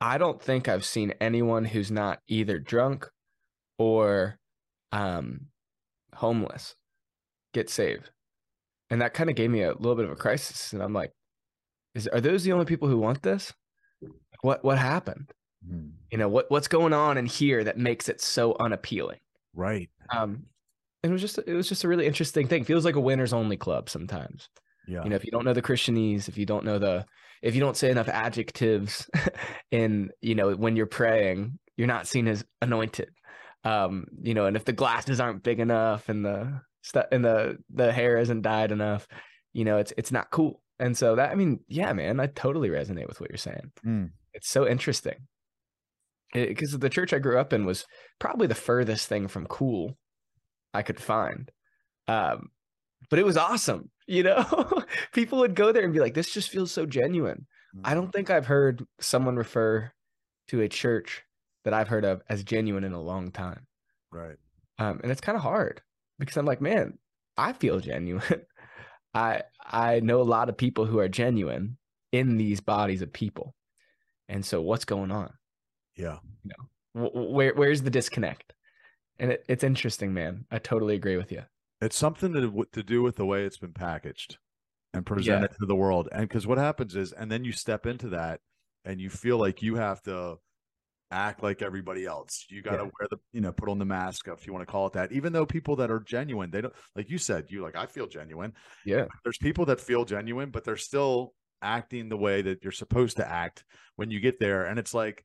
I 0.00 0.16
don't 0.16 0.40
think 0.40 0.68
I've 0.68 0.84
seen 0.84 1.14
anyone 1.20 1.64
who's 1.64 1.90
not 1.90 2.20
either 2.28 2.58
drunk 2.58 3.08
or 3.78 4.38
um, 4.92 5.46
homeless 6.14 6.76
get 7.52 7.68
saved, 7.68 8.10
and 8.90 9.02
that 9.02 9.12
kind 9.12 9.28
of 9.28 9.36
gave 9.36 9.50
me 9.50 9.62
a 9.62 9.72
little 9.72 9.96
bit 9.96 10.04
of 10.04 10.12
a 10.12 10.16
crisis. 10.16 10.72
And 10.72 10.82
I'm 10.82 10.92
like, 10.92 11.10
is 11.94 12.06
are 12.08 12.20
those 12.20 12.44
the 12.44 12.52
only 12.52 12.64
people 12.66 12.88
who 12.88 12.98
want 12.98 13.22
this? 13.22 13.52
What 14.42 14.64
what 14.64 14.78
happened? 14.78 15.32
Hmm. 15.66 15.90
You 16.10 16.18
know 16.18 16.28
what 16.28 16.50
what's 16.50 16.68
going 16.68 16.92
on 16.92 17.16
in 17.18 17.26
here 17.26 17.62
that 17.64 17.78
makes 17.78 18.08
it 18.08 18.20
so 18.20 18.56
unappealing? 18.58 19.18
Right. 19.54 19.90
um 20.10 20.46
it 21.02 21.10
was 21.10 21.20
just 21.20 21.38
it 21.46 21.52
was 21.54 21.68
just 21.68 21.84
a 21.84 21.88
really 21.88 22.06
interesting 22.06 22.46
thing 22.48 22.64
feels 22.64 22.84
like 22.84 22.94
a 22.94 23.00
winners 23.00 23.32
only 23.32 23.56
club 23.56 23.90
sometimes 23.90 24.48
Yeah. 24.88 25.02
you 25.04 25.10
know 25.10 25.16
if 25.16 25.24
you 25.24 25.30
don't 25.32 25.44
know 25.44 25.52
the 25.52 25.60
christianese 25.60 26.28
if 26.28 26.38
you 26.38 26.46
don't 26.46 26.64
know 26.64 26.78
the 26.78 27.04
if 27.42 27.54
you 27.54 27.60
don't 27.60 27.76
say 27.76 27.90
enough 27.90 28.08
adjectives 28.08 29.10
in 29.72 30.10
you 30.22 30.34
know 30.36 30.52
when 30.52 30.74
you're 30.76 30.86
praying 30.86 31.58
you're 31.76 31.88
not 31.88 32.06
seen 32.06 32.28
as 32.28 32.44
anointed 32.62 33.10
um 33.64 34.06
you 34.22 34.32
know 34.32 34.46
and 34.46 34.56
if 34.56 34.64
the 34.64 34.72
glasses 34.72 35.20
aren't 35.20 35.42
big 35.42 35.58
enough 35.60 36.08
and 36.08 36.24
the 36.24 36.60
stuff 36.82 37.06
and 37.12 37.24
the 37.24 37.58
the 37.74 37.92
hair 37.92 38.16
isn't 38.16 38.40
dyed 38.42 38.70
enough 38.72 39.06
you 39.52 39.64
know 39.66 39.76
it's 39.78 39.92
it's 39.98 40.12
not 40.12 40.30
cool 40.30 40.61
and 40.78 40.96
so 40.96 41.14
that 41.16 41.30
i 41.30 41.34
mean 41.34 41.60
yeah 41.68 41.92
man 41.92 42.18
i 42.20 42.26
totally 42.26 42.68
resonate 42.68 43.06
with 43.08 43.20
what 43.20 43.30
you're 43.30 43.36
saying 43.36 43.70
Mm. 43.84 44.10
it's 44.34 44.48
so 44.50 44.66
interesting 44.66 45.26
because 46.32 46.78
the 46.78 46.88
church 46.88 47.12
I 47.12 47.18
grew 47.18 47.38
up 47.38 47.52
in 47.52 47.66
was 47.66 47.84
probably 48.18 48.46
the 48.46 48.54
furthest 48.54 49.06
thing 49.08 49.28
from 49.28 49.46
cool 49.46 49.98
I 50.72 50.80
could 50.82 50.98
find. 50.98 51.50
Um, 52.08 52.48
but 53.10 53.18
it 53.18 53.26
was 53.26 53.36
awesome, 53.36 53.90
you 54.06 54.22
know. 54.22 54.42
People 55.12 55.40
would 55.40 55.54
go 55.54 55.72
there 55.72 55.84
and 55.84 55.92
be 55.92 56.00
like, 56.00 56.14
"This 56.14 56.32
just 56.32 56.48
feels 56.48 56.72
so 56.72 56.86
genuine." 56.86 57.46
I 57.84 57.92
don't 57.92 58.10
think 58.12 58.30
I've 58.30 58.46
heard 58.46 58.82
someone 58.98 59.36
refer 59.36 59.92
to 60.48 60.60
a 60.62 60.68
church 60.68 61.22
that 61.64 61.74
I've 61.74 61.88
heard 61.88 62.06
of 62.06 62.22
as 62.30 62.42
genuine 62.44 62.84
in 62.84 62.94
a 62.94 63.00
long 63.02 63.30
time. 63.30 63.66
Right. 64.10 64.36
um, 64.78 65.00
and 65.02 65.12
it's 65.12 65.20
kind 65.20 65.36
of 65.36 65.42
hard 65.42 65.82
because 66.18 66.38
I'm 66.38 66.46
like, 66.46 66.62
man, 66.62 66.96
I 67.36 67.52
feel 67.52 67.78
genuine. 67.80 68.22
I 69.14 69.42
I 69.64 70.00
know 70.00 70.20
a 70.20 70.24
lot 70.24 70.48
of 70.48 70.56
people 70.56 70.86
who 70.86 70.98
are 70.98 71.08
genuine 71.08 71.76
in 72.12 72.36
these 72.36 72.60
bodies 72.60 73.02
of 73.02 73.12
people, 73.12 73.54
and 74.28 74.44
so 74.44 74.60
what's 74.60 74.84
going 74.84 75.10
on? 75.10 75.32
Yeah. 75.96 76.18
You 76.44 76.52
know, 76.94 77.10
where 77.14 77.54
where's 77.54 77.82
the 77.82 77.90
disconnect? 77.90 78.52
And 79.18 79.32
it, 79.32 79.44
it's 79.48 79.64
interesting, 79.64 80.14
man. 80.14 80.46
I 80.50 80.58
totally 80.58 80.94
agree 80.94 81.16
with 81.16 81.30
you. 81.30 81.42
It's 81.80 81.96
something 81.96 82.32
to 82.32 82.66
to 82.72 82.82
do 82.82 83.02
with 83.02 83.16
the 83.16 83.26
way 83.26 83.44
it's 83.44 83.58
been 83.58 83.72
packaged 83.72 84.38
and 84.94 85.04
presented 85.06 85.50
yeah. 85.52 85.56
to 85.58 85.66
the 85.66 85.76
world. 85.76 86.08
And 86.12 86.22
because 86.22 86.46
what 86.46 86.58
happens 86.58 86.96
is, 86.96 87.12
and 87.12 87.30
then 87.30 87.44
you 87.44 87.52
step 87.52 87.86
into 87.86 88.08
that, 88.10 88.40
and 88.84 89.00
you 89.00 89.10
feel 89.10 89.38
like 89.38 89.62
you 89.62 89.76
have 89.76 90.02
to 90.02 90.36
act 91.12 91.42
like 91.42 91.62
everybody 91.62 92.06
else. 92.06 92.46
You 92.48 92.62
got 92.62 92.72
to 92.72 92.84
yeah. 92.84 92.90
wear 92.98 93.08
the, 93.10 93.18
you 93.32 93.40
know, 93.40 93.52
put 93.52 93.68
on 93.68 93.78
the 93.78 93.84
mask 93.84 94.28
if 94.28 94.46
you 94.46 94.52
want 94.52 94.66
to 94.66 94.70
call 94.70 94.86
it 94.86 94.94
that. 94.94 95.12
Even 95.12 95.32
though 95.32 95.46
people 95.46 95.76
that 95.76 95.90
are 95.90 96.00
genuine, 96.00 96.50
they 96.50 96.62
don't, 96.62 96.74
like 96.96 97.10
you 97.10 97.18
said, 97.18 97.46
you 97.48 97.62
like, 97.62 97.76
I 97.76 97.86
feel 97.86 98.06
genuine. 98.06 98.52
Yeah. 98.84 99.06
There's 99.24 99.38
people 99.38 99.66
that 99.66 99.80
feel 99.80 100.04
genuine, 100.04 100.50
but 100.50 100.64
they're 100.64 100.76
still 100.76 101.34
acting 101.60 102.08
the 102.08 102.16
way 102.16 102.42
that 102.42 102.62
you're 102.62 102.72
supposed 102.72 103.18
to 103.18 103.28
act 103.28 103.64
when 103.96 104.10
you 104.10 104.20
get 104.20 104.40
there. 104.40 104.64
And 104.66 104.78
it's 104.78 104.94
like, 104.94 105.24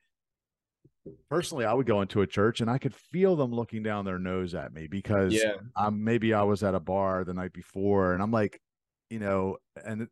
personally, 1.29 1.65
I 1.65 1.73
would 1.73 1.85
go 1.85 2.01
into 2.01 2.21
a 2.21 2.27
church 2.27 2.61
and 2.61 2.69
I 2.69 2.77
could 2.77 2.93
feel 2.93 3.35
them 3.35 3.53
looking 3.53 3.83
down 3.83 4.05
their 4.05 4.19
nose 4.19 4.53
at 4.53 4.73
me 4.73 4.87
because 4.87 5.33
yeah. 5.33 5.53
um, 5.75 6.03
maybe 6.03 6.33
I 6.33 6.43
was 6.43 6.63
at 6.63 6.75
a 6.75 6.79
bar 6.79 7.23
the 7.23 7.33
night 7.33 7.53
before 7.53 8.13
and 8.13 8.21
I'm 8.21 8.31
like, 8.31 8.61
you 9.09 9.19
know, 9.19 9.57
and 9.83 10.07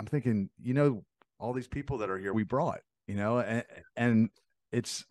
I'm 0.00 0.06
thinking, 0.06 0.48
you 0.60 0.74
know, 0.74 1.04
all 1.38 1.52
these 1.52 1.68
people 1.68 1.98
that 1.98 2.10
are 2.10 2.18
here, 2.18 2.32
we 2.32 2.44
brought, 2.44 2.80
you 3.06 3.14
know, 3.14 3.38
and, 3.40 3.64
and 3.96 4.30
it's, 4.72 5.04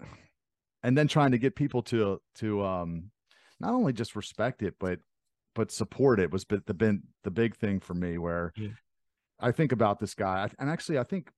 and 0.83 0.97
then 0.97 1.07
trying 1.07 1.31
to 1.31 1.37
get 1.37 1.55
people 1.55 1.83
to, 1.83 2.19
to, 2.35 2.65
um, 2.65 3.11
not 3.59 3.73
only 3.73 3.93
just 3.93 4.15
respect 4.15 4.63
it, 4.63 4.75
but, 4.79 4.99
but 5.53 5.71
support 5.71 6.19
it 6.19 6.31
was 6.31 6.45
the, 6.45 6.63
the, 6.65 6.99
the 7.23 7.31
big 7.31 7.55
thing 7.55 7.79
for 7.79 7.93
me 7.93 8.17
where 8.17 8.51
yeah. 8.55 8.69
I 9.39 9.51
think 9.51 9.71
about 9.71 9.99
this 9.99 10.13
guy. 10.13 10.49
And 10.59 10.69
actually, 10.69 10.97
I 10.97 11.03
think 11.03 11.29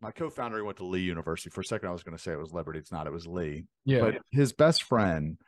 my 0.00 0.10
co-founder 0.10 0.62
went 0.64 0.76
to 0.78 0.84
Lee 0.84 1.00
University. 1.00 1.50
For 1.50 1.62
a 1.62 1.64
second, 1.64 1.88
I 1.88 1.92
was 1.92 2.02
going 2.02 2.16
to 2.16 2.22
say 2.22 2.32
it 2.32 2.38
was 2.38 2.52
Liberty. 2.52 2.78
It's 2.78 2.92
not. 2.92 3.06
It 3.06 3.12
was 3.12 3.26
Lee. 3.26 3.64
Yeah. 3.84 4.00
But 4.00 4.18
his 4.30 4.52
best 4.52 4.84
friend 4.84 5.38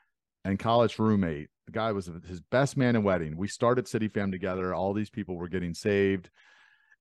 and 0.45 0.59
college 0.59 0.99
roommate, 0.99 1.49
the 1.67 1.73
guy 1.73 1.93
was 1.93 2.11
his 2.27 2.41
best 2.41 2.77
man 2.77 2.97
in 2.97 3.03
wedding. 3.03 3.37
We 3.37 3.47
started 3.47 3.87
City 3.87 4.09
Fam 4.09 4.33
together. 4.33 4.75
All 4.75 4.93
these 4.93 5.11
people 5.11 5.37
were 5.37 5.49
getting 5.49 5.75
saved, 5.75 6.31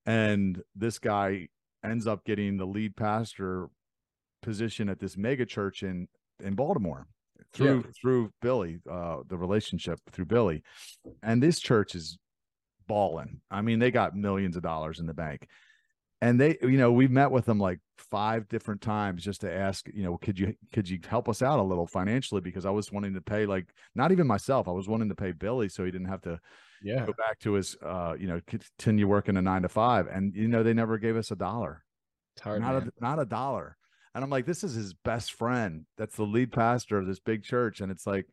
and 0.05 0.61
this 0.75 0.99
guy 0.99 1.47
ends 1.83 2.05
up 2.05 2.25
getting 2.25 2.57
the 2.57 2.65
lead 2.67 2.95
pastor 2.95 3.69
position 4.41 4.89
at 4.89 4.99
this 4.99 5.17
mega 5.17 5.45
church 5.45 5.83
in 5.83 6.07
in 6.43 6.55
Baltimore 6.55 7.07
through 7.53 7.83
yeah. 7.85 7.91
through 7.99 8.31
Billy, 8.41 8.79
uh, 8.89 9.17
the 9.27 9.37
relationship 9.37 9.99
through 10.11 10.25
Billy, 10.25 10.63
and 11.23 11.41
this 11.41 11.59
church 11.59 11.95
is 11.95 12.17
balling. 12.87 13.41
I 13.49 13.61
mean, 13.61 13.79
they 13.79 13.91
got 13.91 14.15
millions 14.15 14.55
of 14.55 14.63
dollars 14.63 14.99
in 14.99 15.05
the 15.05 15.13
bank. 15.13 15.47
And 16.21 16.37
they 16.37 16.57
you 16.61 16.77
know 16.77 16.91
we've 16.91 17.11
met 17.11 17.31
with 17.31 17.45
them 17.45 17.59
like 17.59 17.79
five 17.97 18.49
different 18.49 18.81
times 18.81 19.23
just 19.23 19.41
to 19.41 19.53
ask 19.53 19.87
you 19.93 20.03
know 20.03 20.17
could 20.17 20.37
you 20.37 20.53
could 20.73 20.89
you 20.89 20.99
help 21.07 21.29
us 21.29 21.41
out 21.41 21.59
a 21.59 21.63
little 21.63 21.87
financially? 21.87 22.41
Because 22.41 22.65
i 22.65 22.69
was 22.69 22.91
wanting 22.91 23.13
to 23.13 23.21
pay 23.21 23.45
like 23.45 23.69
not 23.95 24.11
even 24.11 24.27
myself 24.27 24.67
i 24.67 24.71
was 24.71 24.89
wanting 24.89 25.07
to 25.07 25.15
pay 25.15 25.31
billy 25.31 25.69
so 25.69 25.85
he 25.85 25.91
didn't 25.91 26.09
have 26.09 26.21
to 26.23 26.37
yeah. 26.81 27.05
go 27.05 27.13
back 27.13 27.39
to 27.39 27.53
his 27.53 27.77
uh 27.85 28.15
you 28.19 28.27
know 28.27 28.39
continue 28.47 29.07
working 29.07 29.37
a 29.37 29.41
nine 29.41 29.61
to 29.63 29.69
five. 29.69 30.07
And 30.07 30.35
you 30.35 30.47
know 30.47 30.63
they 30.63 30.73
never 30.73 30.97
gave 30.97 31.17
us 31.17 31.31
a 31.31 31.35
dollar. 31.35 31.83
Not 32.45 32.73
man. 32.73 32.91
a 32.97 33.01
not 33.01 33.19
a 33.19 33.25
dollar 33.25 33.77
and 34.13 34.23
i'm 34.23 34.29
like 34.29 34.45
this 34.45 34.63
is 34.63 34.73
his 34.73 34.93
best 34.93 35.33
friend 35.33 35.85
that's 35.97 36.15
the 36.15 36.23
lead 36.23 36.51
pastor 36.51 36.97
of 36.97 37.07
this 37.07 37.19
big 37.19 37.43
church 37.43 37.81
and 37.81 37.91
it's 37.91 38.07
like 38.07 38.25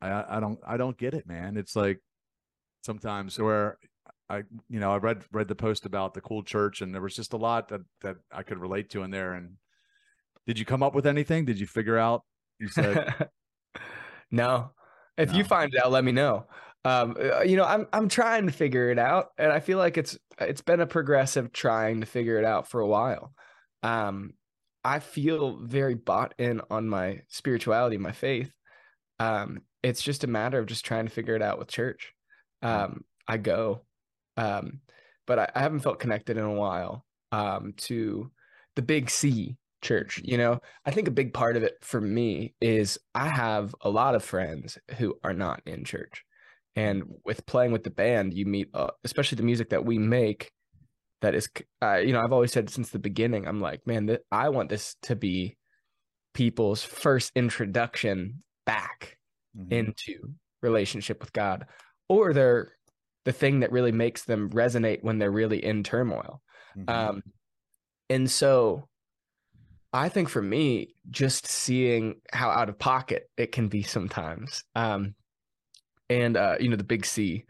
i 0.00 0.36
i 0.36 0.40
don't 0.40 0.58
i 0.66 0.76
don't 0.76 0.98
get 0.98 1.14
it 1.14 1.26
man 1.26 1.56
it's 1.56 1.74
like 1.74 2.00
sometimes 2.82 3.38
where 3.38 3.78
I 4.30 4.42
you 4.68 4.80
know 4.80 4.92
I 4.92 4.98
read 4.98 5.24
read 5.32 5.48
the 5.48 5.54
post 5.54 5.86
about 5.86 6.14
the 6.14 6.20
cool 6.20 6.42
church 6.42 6.80
and 6.80 6.94
there 6.94 7.02
was 7.02 7.14
just 7.14 7.32
a 7.32 7.36
lot 7.36 7.68
that 7.68 7.80
that 8.02 8.16
I 8.30 8.42
could 8.42 8.58
relate 8.58 8.90
to 8.90 9.02
in 9.02 9.10
there. 9.10 9.32
And 9.32 9.56
did 10.46 10.58
you 10.58 10.64
come 10.64 10.82
up 10.82 10.94
with 10.94 11.06
anything? 11.06 11.44
Did 11.44 11.58
you 11.58 11.66
figure 11.66 11.98
out? 11.98 12.24
You 12.58 12.68
said 12.68 13.28
no. 14.30 14.70
If 15.16 15.32
no. 15.32 15.38
you 15.38 15.44
find 15.44 15.72
it 15.72 15.82
out, 15.82 15.90
let 15.90 16.04
me 16.04 16.12
know. 16.12 16.46
Um, 16.84 17.16
uh, 17.20 17.40
you 17.40 17.56
know, 17.56 17.64
I'm 17.64 17.86
I'm 17.92 18.08
trying 18.08 18.46
to 18.46 18.52
figure 18.52 18.90
it 18.90 18.98
out, 18.98 19.30
and 19.36 19.50
I 19.50 19.60
feel 19.60 19.78
like 19.78 19.98
it's 19.98 20.16
it's 20.40 20.62
been 20.62 20.80
a 20.80 20.86
progressive 20.86 21.52
trying 21.52 22.00
to 22.00 22.06
figure 22.06 22.38
it 22.38 22.44
out 22.44 22.68
for 22.68 22.80
a 22.80 22.86
while. 22.86 23.32
Um, 23.82 24.34
I 24.88 25.00
feel 25.00 25.58
very 25.58 25.94
bought 25.94 26.34
in 26.38 26.60
on 26.70 26.88
my 26.88 27.22
spirituality, 27.28 27.98
my 27.98 28.12
faith. 28.12 28.52
Um, 29.18 29.62
it's 29.82 30.02
just 30.02 30.24
a 30.24 30.28
matter 30.28 30.58
of 30.58 30.66
just 30.66 30.84
trying 30.84 31.06
to 31.06 31.12
figure 31.12 31.36
it 31.36 31.42
out 31.42 31.58
with 31.58 31.68
church. 31.68 32.12
Hmm. 32.62 32.68
Um, 32.68 33.04
I 33.26 33.36
go 33.36 33.82
um, 34.38 34.80
but 35.26 35.38
I, 35.38 35.50
I, 35.54 35.60
haven't 35.60 35.80
felt 35.80 35.98
connected 35.98 36.36
in 36.36 36.44
a 36.44 36.52
while 36.52 37.04
um, 37.32 37.74
to 37.78 38.30
the 38.76 38.82
Big 38.82 39.10
C 39.10 39.56
church. 39.82 40.20
You 40.24 40.38
know, 40.38 40.60
I 40.86 40.92
think 40.92 41.08
a 41.08 41.12
big 41.12 41.34
part 41.34 41.56
of 41.56 41.64
it 41.64 41.74
for 41.82 42.00
me 42.00 42.54
is 42.60 42.98
I 43.14 43.28
have 43.28 43.74
a 43.80 43.90
lot 43.90 44.14
of 44.14 44.24
friends 44.24 44.78
who 44.96 45.18
are 45.24 45.34
not 45.34 45.60
in 45.66 45.84
church. 45.84 46.24
And 46.76 47.02
with 47.24 47.44
playing 47.46 47.72
with 47.72 47.82
the 47.82 47.90
band, 47.90 48.32
you 48.32 48.46
meet, 48.46 48.68
uh, 48.72 48.90
especially 49.02 49.36
the 49.36 49.42
music 49.42 49.70
that 49.70 49.84
we 49.84 49.98
make, 49.98 50.52
that 51.20 51.34
is, 51.34 51.48
uh, 51.82 51.96
you 51.96 52.12
know, 52.12 52.20
I've 52.20 52.32
always 52.32 52.52
said 52.52 52.70
since 52.70 52.90
the 52.90 52.98
beginning, 52.98 53.46
I'm 53.46 53.60
like, 53.60 53.86
man, 53.86 54.06
th- 54.06 54.20
I 54.30 54.48
want 54.50 54.68
this 54.68 54.96
to 55.02 55.16
be 55.16 55.56
people's 56.34 56.82
first 56.82 57.32
introduction 57.34 58.42
back 58.64 59.18
mm-hmm. 59.56 59.72
into 59.72 60.34
relationship 60.62 61.20
with 61.20 61.32
God 61.32 61.66
or 62.08 62.32
their 62.32 62.72
the 63.24 63.32
thing 63.32 63.60
that 63.60 63.72
really 63.72 63.92
makes 63.92 64.24
them 64.24 64.48
resonate 64.50 65.02
when 65.02 65.18
they're 65.18 65.30
really 65.30 65.62
in 65.62 65.82
turmoil. 65.82 66.40
Mm-hmm. 66.76 66.88
Um, 66.88 67.22
and 68.08 68.30
so 68.30 68.88
I 69.92 70.08
think 70.08 70.28
for 70.28 70.42
me, 70.42 70.94
just 71.10 71.46
seeing 71.46 72.20
how 72.32 72.50
out 72.50 72.68
of 72.68 72.78
pocket 72.78 73.28
it 73.36 73.52
can 73.52 73.68
be 73.68 73.82
sometimes, 73.82 74.64
um, 74.74 75.14
and 76.08 76.36
uh, 76.36 76.56
you 76.60 76.68
know 76.68 76.76
the 76.76 76.84
big 76.84 77.04
C, 77.04 77.44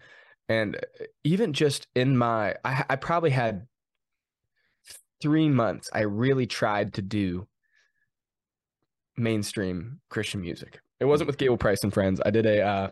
and 0.49 0.77
uh, 0.77 1.05
even 1.25 1.53
just 1.53 1.87
in 1.95 2.17
my, 2.17 2.55
I, 2.65 2.85
I 2.91 2.97
probably 2.97 3.31
had 3.31 3.67
three 5.21 5.49
months. 5.49 5.91
I 5.93 6.01
really 6.01 6.47
tried 6.47 6.95
to 6.95 7.03
do 7.03 7.47
mainstream 9.17 10.01
Christian 10.11 10.41
music. 10.41 10.81
It 11.01 11.05
wasn't 11.05 11.27
with 11.27 11.39
Gable 11.39 11.57
Price 11.57 11.83
and 11.83 11.93
Friends. 11.93 12.21
I 12.25 12.31
did 12.31 12.47
a 12.47 12.63
uh, 12.63 12.91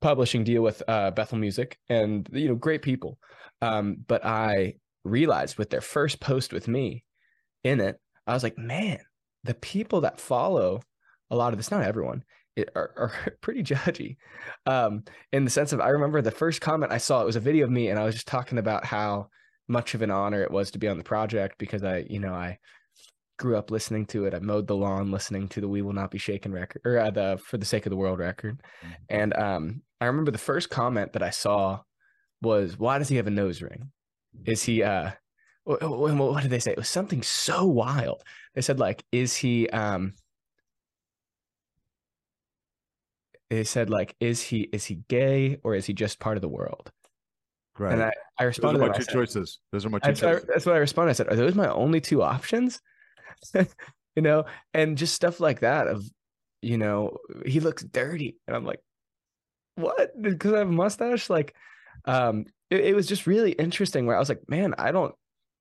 publishing 0.00 0.44
deal 0.44 0.62
with 0.62 0.82
uh, 0.88 1.10
Bethel 1.10 1.38
Music, 1.38 1.78
and 1.88 2.28
you 2.32 2.48
know, 2.48 2.54
great 2.54 2.82
people. 2.82 3.18
Um, 3.62 3.98
but 4.06 4.24
I 4.24 4.74
realized 5.04 5.58
with 5.58 5.70
their 5.70 5.80
first 5.80 6.20
post 6.20 6.52
with 6.52 6.68
me 6.68 7.04
in 7.62 7.80
it, 7.80 8.00
I 8.26 8.34
was 8.34 8.42
like, 8.42 8.58
man, 8.58 9.00
the 9.44 9.54
people 9.54 10.00
that 10.02 10.20
follow 10.20 10.82
a 11.30 11.36
lot 11.36 11.52
of 11.52 11.58
this, 11.58 11.70
not 11.70 11.84
everyone, 11.84 12.24
are, 12.74 12.92
are, 12.96 13.36
pretty 13.40 13.62
judgy. 13.62 14.16
Um, 14.66 15.04
in 15.32 15.44
the 15.44 15.50
sense 15.50 15.72
of, 15.72 15.80
I 15.80 15.88
remember 15.88 16.22
the 16.22 16.30
first 16.30 16.60
comment 16.60 16.92
I 16.92 16.98
saw, 16.98 17.20
it 17.20 17.26
was 17.26 17.36
a 17.36 17.40
video 17.40 17.64
of 17.64 17.70
me, 17.70 17.88
and 17.88 17.98
I 17.98 18.04
was 18.04 18.14
just 18.14 18.28
talking 18.28 18.58
about 18.58 18.84
how 18.84 19.28
much 19.68 19.94
of 19.94 20.02
an 20.02 20.10
honor 20.10 20.42
it 20.42 20.50
was 20.50 20.70
to 20.72 20.78
be 20.78 20.88
on 20.88 20.98
the 20.98 21.04
project 21.04 21.56
because 21.58 21.82
I, 21.82 22.04
you 22.08 22.20
know, 22.20 22.34
I 22.34 22.58
grew 23.38 23.56
up 23.56 23.70
listening 23.70 24.06
to 24.06 24.26
it. 24.26 24.34
I 24.34 24.38
mowed 24.38 24.66
the 24.66 24.76
lawn 24.76 25.10
listening 25.10 25.48
to 25.48 25.60
the 25.60 25.68
"We 25.68 25.82
Will 25.82 25.92
Not 25.92 26.10
Be 26.10 26.18
Shaken" 26.18 26.52
record, 26.52 26.82
or 26.84 26.98
uh, 26.98 27.10
the 27.10 27.40
"For 27.44 27.58
the 27.58 27.64
Sake 27.64 27.86
of 27.86 27.90
the 27.90 27.96
World" 27.96 28.18
record. 28.18 28.60
Mm-hmm. 28.84 28.92
And 29.08 29.34
um, 29.34 29.82
I 30.00 30.06
remember 30.06 30.30
the 30.30 30.38
first 30.38 30.70
comment 30.70 31.12
that 31.14 31.22
I 31.22 31.30
saw 31.30 31.80
was, 32.42 32.78
"Why 32.78 32.98
does 32.98 33.08
he 33.08 33.16
have 33.16 33.26
a 33.26 33.30
nose 33.30 33.62
ring? 33.62 33.90
Is 34.46 34.62
he 34.62 34.82
uh?" 34.82 35.12
What, 35.64 35.82
what 35.82 36.42
did 36.42 36.50
they 36.50 36.58
say? 36.58 36.72
It 36.72 36.76
was 36.76 36.90
something 36.90 37.22
so 37.22 37.64
wild. 37.64 38.22
They 38.54 38.60
said 38.60 38.78
like, 38.78 39.04
"Is 39.12 39.34
he 39.34 39.68
um?" 39.70 40.14
They 43.54 43.64
said 43.64 43.90
like, 43.90 44.16
"Is 44.20 44.42
he 44.42 44.62
is 44.72 44.84
he 44.84 45.00
gay 45.08 45.58
or 45.62 45.74
is 45.74 45.86
he 45.86 45.92
just 45.92 46.18
part 46.18 46.36
of 46.36 46.42
the 46.42 46.48
world?" 46.48 46.90
Right. 47.78 47.92
And 47.92 48.02
I, 48.02 48.12
I 48.38 48.44
responded. 48.44 48.80
Those 48.80 48.86
are 48.86 48.90
my 48.90 48.96
two 48.96 49.02
said, 49.04 49.12
choices. 49.12 49.58
Those 49.72 49.86
are 49.86 49.90
my 49.90 49.98
two 49.98 50.08
that's 50.08 50.20
choices. 50.20 50.42
What 50.42 50.50
I, 50.50 50.52
that's 50.52 50.66
what 50.66 50.74
I 50.74 50.78
responded. 50.78 51.10
I 51.10 51.14
said, 51.14 51.28
"Are 51.28 51.36
those 51.36 51.54
my 51.54 51.68
only 51.68 52.00
two 52.00 52.22
options?" 52.22 52.80
you 53.54 54.22
know, 54.22 54.44
and 54.72 54.98
just 54.98 55.14
stuff 55.14 55.40
like 55.40 55.60
that 55.60 55.86
of, 55.86 56.04
you 56.62 56.78
know, 56.78 57.18
he 57.44 57.60
looks 57.60 57.82
dirty. 57.82 58.36
And 58.46 58.56
I'm 58.56 58.64
like, 58.64 58.80
what? 59.76 60.10
Because 60.20 60.52
I 60.52 60.58
have 60.58 60.68
a 60.68 60.72
mustache? 60.72 61.30
Like, 61.30 61.54
um, 62.04 62.46
it, 62.70 62.80
it 62.80 62.96
was 62.96 63.06
just 63.06 63.26
really 63.26 63.52
interesting 63.52 64.06
where 64.06 64.16
I 64.16 64.20
was 64.20 64.28
like, 64.28 64.48
man, 64.48 64.74
I 64.78 64.92
don't 64.92 65.14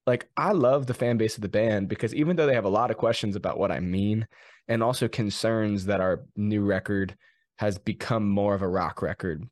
like 0.06 0.28
I 0.36 0.52
love 0.52 0.86
the 0.86 0.94
fan 0.94 1.18
base 1.18 1.36
of 1.36 1.42
the 1.42 1.50
band 1.50 1.90
because 1.90 2.14
even 2.14 2.36
though 2.36 2.46
they 2.46 2.56
have 2.56 2.66
a 2.66 2.70
lot 2.70 2.92
of 2.92 2.98
questions 2.98 3.36
about 3.36 3.58
what 3.58 3.72
I 3.72 3.80
mean 3.80 4.28
and 4.68 4.84
also 4.84 5.08
concerns 5.08 5.86
that 5.86 6.02
our 6.02 6.24
new 6.36 6.62
record 6.62 7.16
has 7.64 7.78
become 7.78 8.30
more 8.30 8.54
of 8.54 8.62
a 8.62 8.68
rock 8.68 9.02
record 9.02 9.44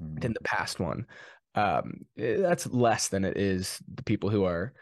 mm. 0.00 0.20
than 0.20 0.32
the 0.32 0.40
past 0.40 0.80
one. 0.80 1.06
Um, 1.54 2.06
eh, 2.18 2.36
that's 2.38 2.66
less 2.66 3.08
than 3.08 3.24
it 3.24 3.36
is 3.36 3.82
the 3.92 4.02
people 4.02 4.30
who 4.30 4.44
are 4.44 4.72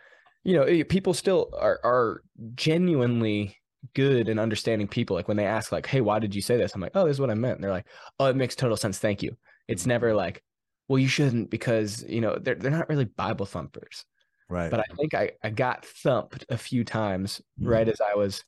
you 0.45 0.55
know, 0.55 0.63
eh, 0.63 0.85
people 0.89 1.15
still 1.15 1.51
are 1.59 1.81
are 1.85 2.23
genuinely 2.55 3.57
good 3.95 4.29
and 4.29 4.41
understanding 4.41 4.89
people. 4.89 5.17
Like 5.17 5.29
when 5.29 5.37
they 5.37 5.47
ask, 5.47 5.73
like, 5.73 5.87
"Hey, 5.87 6.01
why 6.01 6.19
did 6.19 6.35
you 6.35 6.43
say 6.43 6.57
this?" 6.57 6.75
I'm 6.75 6.81
like, 6.81 6.93
"Oh, 6.95 7.07
this 7.07 7.17
is 7.17 7.21
what 7.21 7.31
I 7.31 7.35
meant." 7.35 7.57
And 7.57 7.65
they're 7.65 7.71
like, 7.71 7.87
"Oh, 8.19 8.27
it 8.27 8.37
makes 8.37 8.57
total 8.57 8.77
sense. 8.77 8.99
Thank 8.99 9.23
you." 9.23 9.37
It's 9.69 9.87
never 9.87 10.15
like, 10.15 10.43
"Well, 10.89 10.99
you 10.99 11.09
shouldn't," 11.09 11.51
because 11.51 12.05
you 12.09 12.21
know 12.21 12.39
they're 12.41 12.55
they're 12.55 12.71
not 12.71 12.89
really 12.89 13.05
Bible 13.05 13.47
thumpers. 13.47 14.05
Right. 14.49 14.71
But 14.71 14.81
I 14.81 14.95
think 14.97 15.15
I 15.15 15.33
I 15.45 15.51
got 15.51 15.85
thumped 15.85 16.47
a 16.49 16.57
few 16.59 16.85
times 16.85 17.41
right 17.61 17.89
as 17.89 18.01
I 18.01 18.17
was 18.17 18.45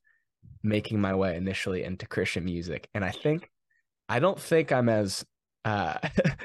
making 0.62 1.00
my 1.00 1.14
way 1.14 1.36
initially 1.36 1.84
into 1.84 2.06
Christian 2.06 2.44
music, 2.44 2.88
and 2.94 3.04
I 3.04 3.10
think 3.10 3.50
I 4.12 4.18
don't 4.18 4.38
think 4.40 4.72
I'm 4.72 4.88
as 4.88 5.24
uh 5.64 5.98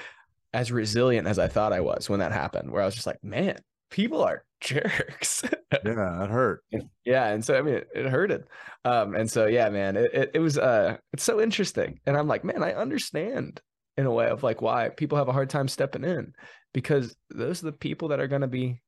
as 0.53 0.71
resilient 0.71 1.27
as 1.27 1.39
I 1.39 1.47
thought 1.47 1.73
I 1.73 1.81
was 1.81 2.09
when 2.09 2.19
that 2.19 2.31
happened. 2.31 2.71
Where 2.71 2.81
I 2.81 2.85
was 2.85 2.95
just 2.95 3.07
like, 3.07 3.23
"Man, 3.23 3.57
people 3.91 4.21
are 4.23 4.43
jerks." 4.61 5.43
yeah, 5.43 5.79
that 5.83 6.29
hurt. 6.29 6.63
yeah 7.05 7.27
and 7.27 7.43
so 7.43 7.57
i 7.57 7.61
mean 7.61 7.75
it, 7.75 7.87
it 7.93 8.05
hurted 8.05 8.45
um 8.85 9.15
and 9.15 9.29
so 9.29 9.47
yeah 9.47 9.67
man 9.69 9.97
it, 9.97 10.13
it, 10.13 10.31
it 10.35 10.39
was 10.39 10.57
uh 10.57 10.95
it's 11.11 11.23
so 11.23 11.41
interesting 11.41 11.99
and 12.05 12.15
i'm 12.15 12.27
like 12.27 12.45
man 12.45 12.63
i 12.63 12.71
understand 12.73 13.59
in 13.97 14.05
a 14.05 14.11
way 14.11 14.29
of 14.29 14.43
like 14.43 14.61
why 14.61 14.87
people 14.87 15.17
have 15.17 15.27
a 15.27 15.33
hard 15.33 15.49
time 15.49 15.67
stepping 15.67 16.05
in 16.05 16.31
because 16.73 17.15
those 17.29 17.61
are 17.61 17.65
the 17.65 17.71
people 17.73 18.07
that 18.07 18.21
are 18.21 18.27
going 18.27 18.41
to 18.43 18.47
be 18.47 18.79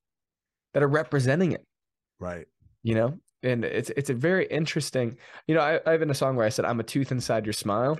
that 0.74 0.82
are 0.82 0.88
representing 0.88 1.52
it 1.52 1.66
Right. 2.18 2.46
you 2.82 2.96
know 2.96 3.20
and 3.44 3.66
it's 3.66 3.90
it's 3.98 4.10
a 4.10 4.14
very 4.14 4.48
interesting 4.48 5.18
you 5.48 5.54
know 5.56 5.62
I, 5.62 5.82
I 5.86 5.92
have 5.92 6.02
in 6.02 6.10
a 6.10 6.16
song 6.16 6.38
where 6.38 6.46
i 6.46 6.50
said 6.50 6.64
i'm 6.64 6.80
a 6.80 6.84
tooth 6.84 7.12
inside 7.12 7.46
your 7.46 7.54
smile 7.54 8.00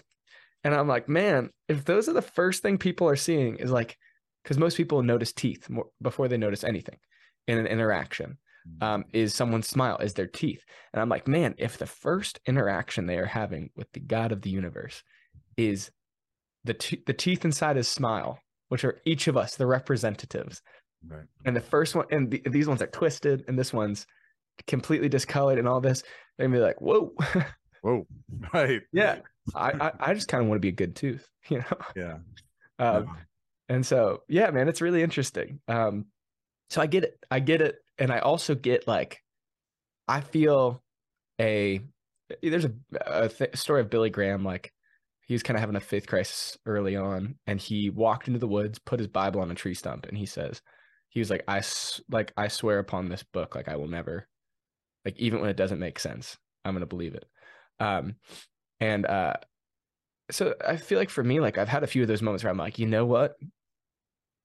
and 0.64 0.74
i'm 0.76 0.88
like 0.88 1.08
man 1.10 1.50
if 1.68 1.86
those 1.86 2.08
are 2.10 2.14
the 2.14 2.22
first 2.22 2.62
thing 2.62 2.78
people 2.78 3.08
are 3.08 3.16
seeing 3.16 3.56
is 3.58 3.72
like 3.72 3.98
because 4.44 4.58
most 4.58 4.78
people 4.78 5.02
notice 5.04 5.32
teeth 5.34 5.70
more 5.70 5.88
before 6.02 6.28
they 6.28 6.38
notice 6.38 6.64
anything 6.64 6.98
in 7.48 7.58
an 7.58 7.68
interaction 7.68 8.38
um, 8.82 9.06
is 9.14 9.34
someone's 9.34 9.68
smile, 9.68 9.98
is 9.98 10.14
their 10.14 10.28
teeth. 10.28 10.64
And 10.94 11.02
I'm 11.02 11.10
like, 11.10 11.28
man, 11.28 11.56
if 11.58 11.78
the 11.80 11.88
first 11.88 12.40
interaction 12.46 13.08
they 13.08 13.18
are 13.18 13.26
having 13.26 13.72
with 13.76 13.92
the 13.94 14.00
God 14.00 14.32
of 14.32 14.42
the 14.44 14.52
universe 14.52 15.02
is 15.58 15.90
the 16.66 16.76
te- 16.76 17.02
the 17.08 17.14
teeth 17.14 17.46
inside 17.46 17.78
his 17.78 17.88
smile, 17.88 18.38
which 18.68 18.84
are 18.84 19.00
each 19.06 19.28
of 19.28 19.36
us, 19.38 19.56
the 19.56 19.66
representatives, 19.66 20.62
Right. 21.08 21.26
and 21.46 21.56
the 21.56 21.62
first 21.62 21.96
one, 21.96 22.06
and 22.12 22.30
the, 22.30 22.44
these 22.46 22.68
ones 22.68 22.82
are 22.84 22.88
twisted, 22.88 23.44
and 23.48 23.58
this 23.58 23.74
one's 23.74 24.06
completely 24.68 25.10
discolored, 25.10 25.58
and 25.58 25.68
all 25.68 25.82
this, 25.82 26.04
they're 26.38 26.48
gonna 26.48 26.60
be 26.60 26.64
like, 26.64 26.80
whoa, 26.82 27.14
Whoa. 27.82 28.06
Right. 28.54 28.82
yeah. 28.92 29.20
I 29.56 29.72
I, 29.72 29.92
I 30.00 30.14
just 30.14 30.28
kind 30.28 30.42
of 30.42 30.50
want 30.50 30.58
to 30.58 30.62
be 30.62 30.70
a 30.70 30.74
good 30.74 30.96
tooth, 30.96 31.28
you 31.50 31.60
know. 31.60 31.78
Yeah. 31.96 32.18
Um, 32.80 33.06
Yeah. 33.08 33.14
and 33.70 33.86
so, 33.86 34.24
yeah, 34.28 34.50
man, 34.52 34.68
it's 34.68 34.82
really 34.82 35.04
interesting. 35.04 35.60
Um, 35.68 36.06
so 36.70 36.82
I 36.82 36.88
get 36.88 37.04
it. 37.04 37.24
I 37.30 37.40
get 37.40 37.62
it. 37.62 37.78
And 37.98 38.12
I 38.12 38.20
also 38.20 38.56
get 38.56 38.88
like, 38.88 39.22
I 40.08 40.22
feel 40.22 40.82
a, 41.40 41.82
there's 42.42 42.66
a, 42.66 42.72
a 43.06 43.30
th- 43.30 43.58
story 43.58 43.82
of 43.82 43.90
Billy 43.90 44.10
Graham. 44.10 44.44
Like 44.44 44.72
he 45.28 45.34
was 45.34 45.44
kind 45.44 45.58
of 45.58 45.62
having 45.62 45.76
a 45.76 45.82
faith 45.82 46.08
crisis 46.08 46.58
early 46.66 46.96
on 46.96 47.36
and 47.46 47.60
he 47.60 47.90
walked 47.90 48.28
into 48.28 48.40
the 48.40 48.48
woods, 48.48 48.80
put 48.80 49.00
his 49.00 49.08
Bible 49.08 49.42
on 49.42 49.52
a 49.52 49.56
tree 49.56 49.74
stump. 49.74 50.06
And 50.06 50.18
he 50.18 50.26
says, 50.26 50.62
he 51.10 51.20
was 51.20 51.30
like, 51.30 51.44
I, 51.48 51.62
like, 52.10 52.32
I 52.38 52.48
swear 52.48 52.80
upon 52.80 53.10
this 53.10 53.24
book, 53.24 53.56
like 53.56 53.68
I 53.68 53.76
will 53.76 53.88
never, 53.88 54.28
like, 55.04 55.18
even 55.18 55.42
when 55.42 55.50
it 55.50 55.58
doesn't 55.58 55.80
make 55.80 56.00
sense, 56.00 56.38
I'm 56.64 56.74
going 56.74 56.82
to 56.82 56.86
believe 56.86 57.16
it. 57.16 57.26
Um, 57.80 58.16
and, 58.80 59.06
uh, 59.06 59.34
so 60.32 60.54
I 60.66 60.78
feel 60.78 61.00
like 61.00 61.10
for 61.10 61.24
me, 61.24 61.40
like 61.40 61.58
I've 61.58 61.68
had 61.68 61.84
a 61.84 61.88
few 61.88 62.02
of 62.02 62.08
those 62.08 62.22
moments 62.22 62.44
where 62.44 62.52
I'm 62.52 62.58
like, 62.58 62.78
you 62.78 62.86
know 62.86 63.06
what? 63.06 63.36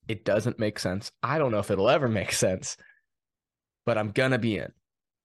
It 0.09 0.24
doesn't 0.24 0.59
make 0.59 0.78
sense. 0.78 1.11
I 1.22 1.39
don't 1.39 1.53
know 1.53 1.59
if 1.59 1.70
it'll 1.70 1.91
ever 1.91 2.09
make 2.09 2.32
sense, 2.32 2.76
but 3.85 3.99
I'm 3.99 4.11
gonna 4.11 4.39
be 4.39 4.57
in. 4.59 4.72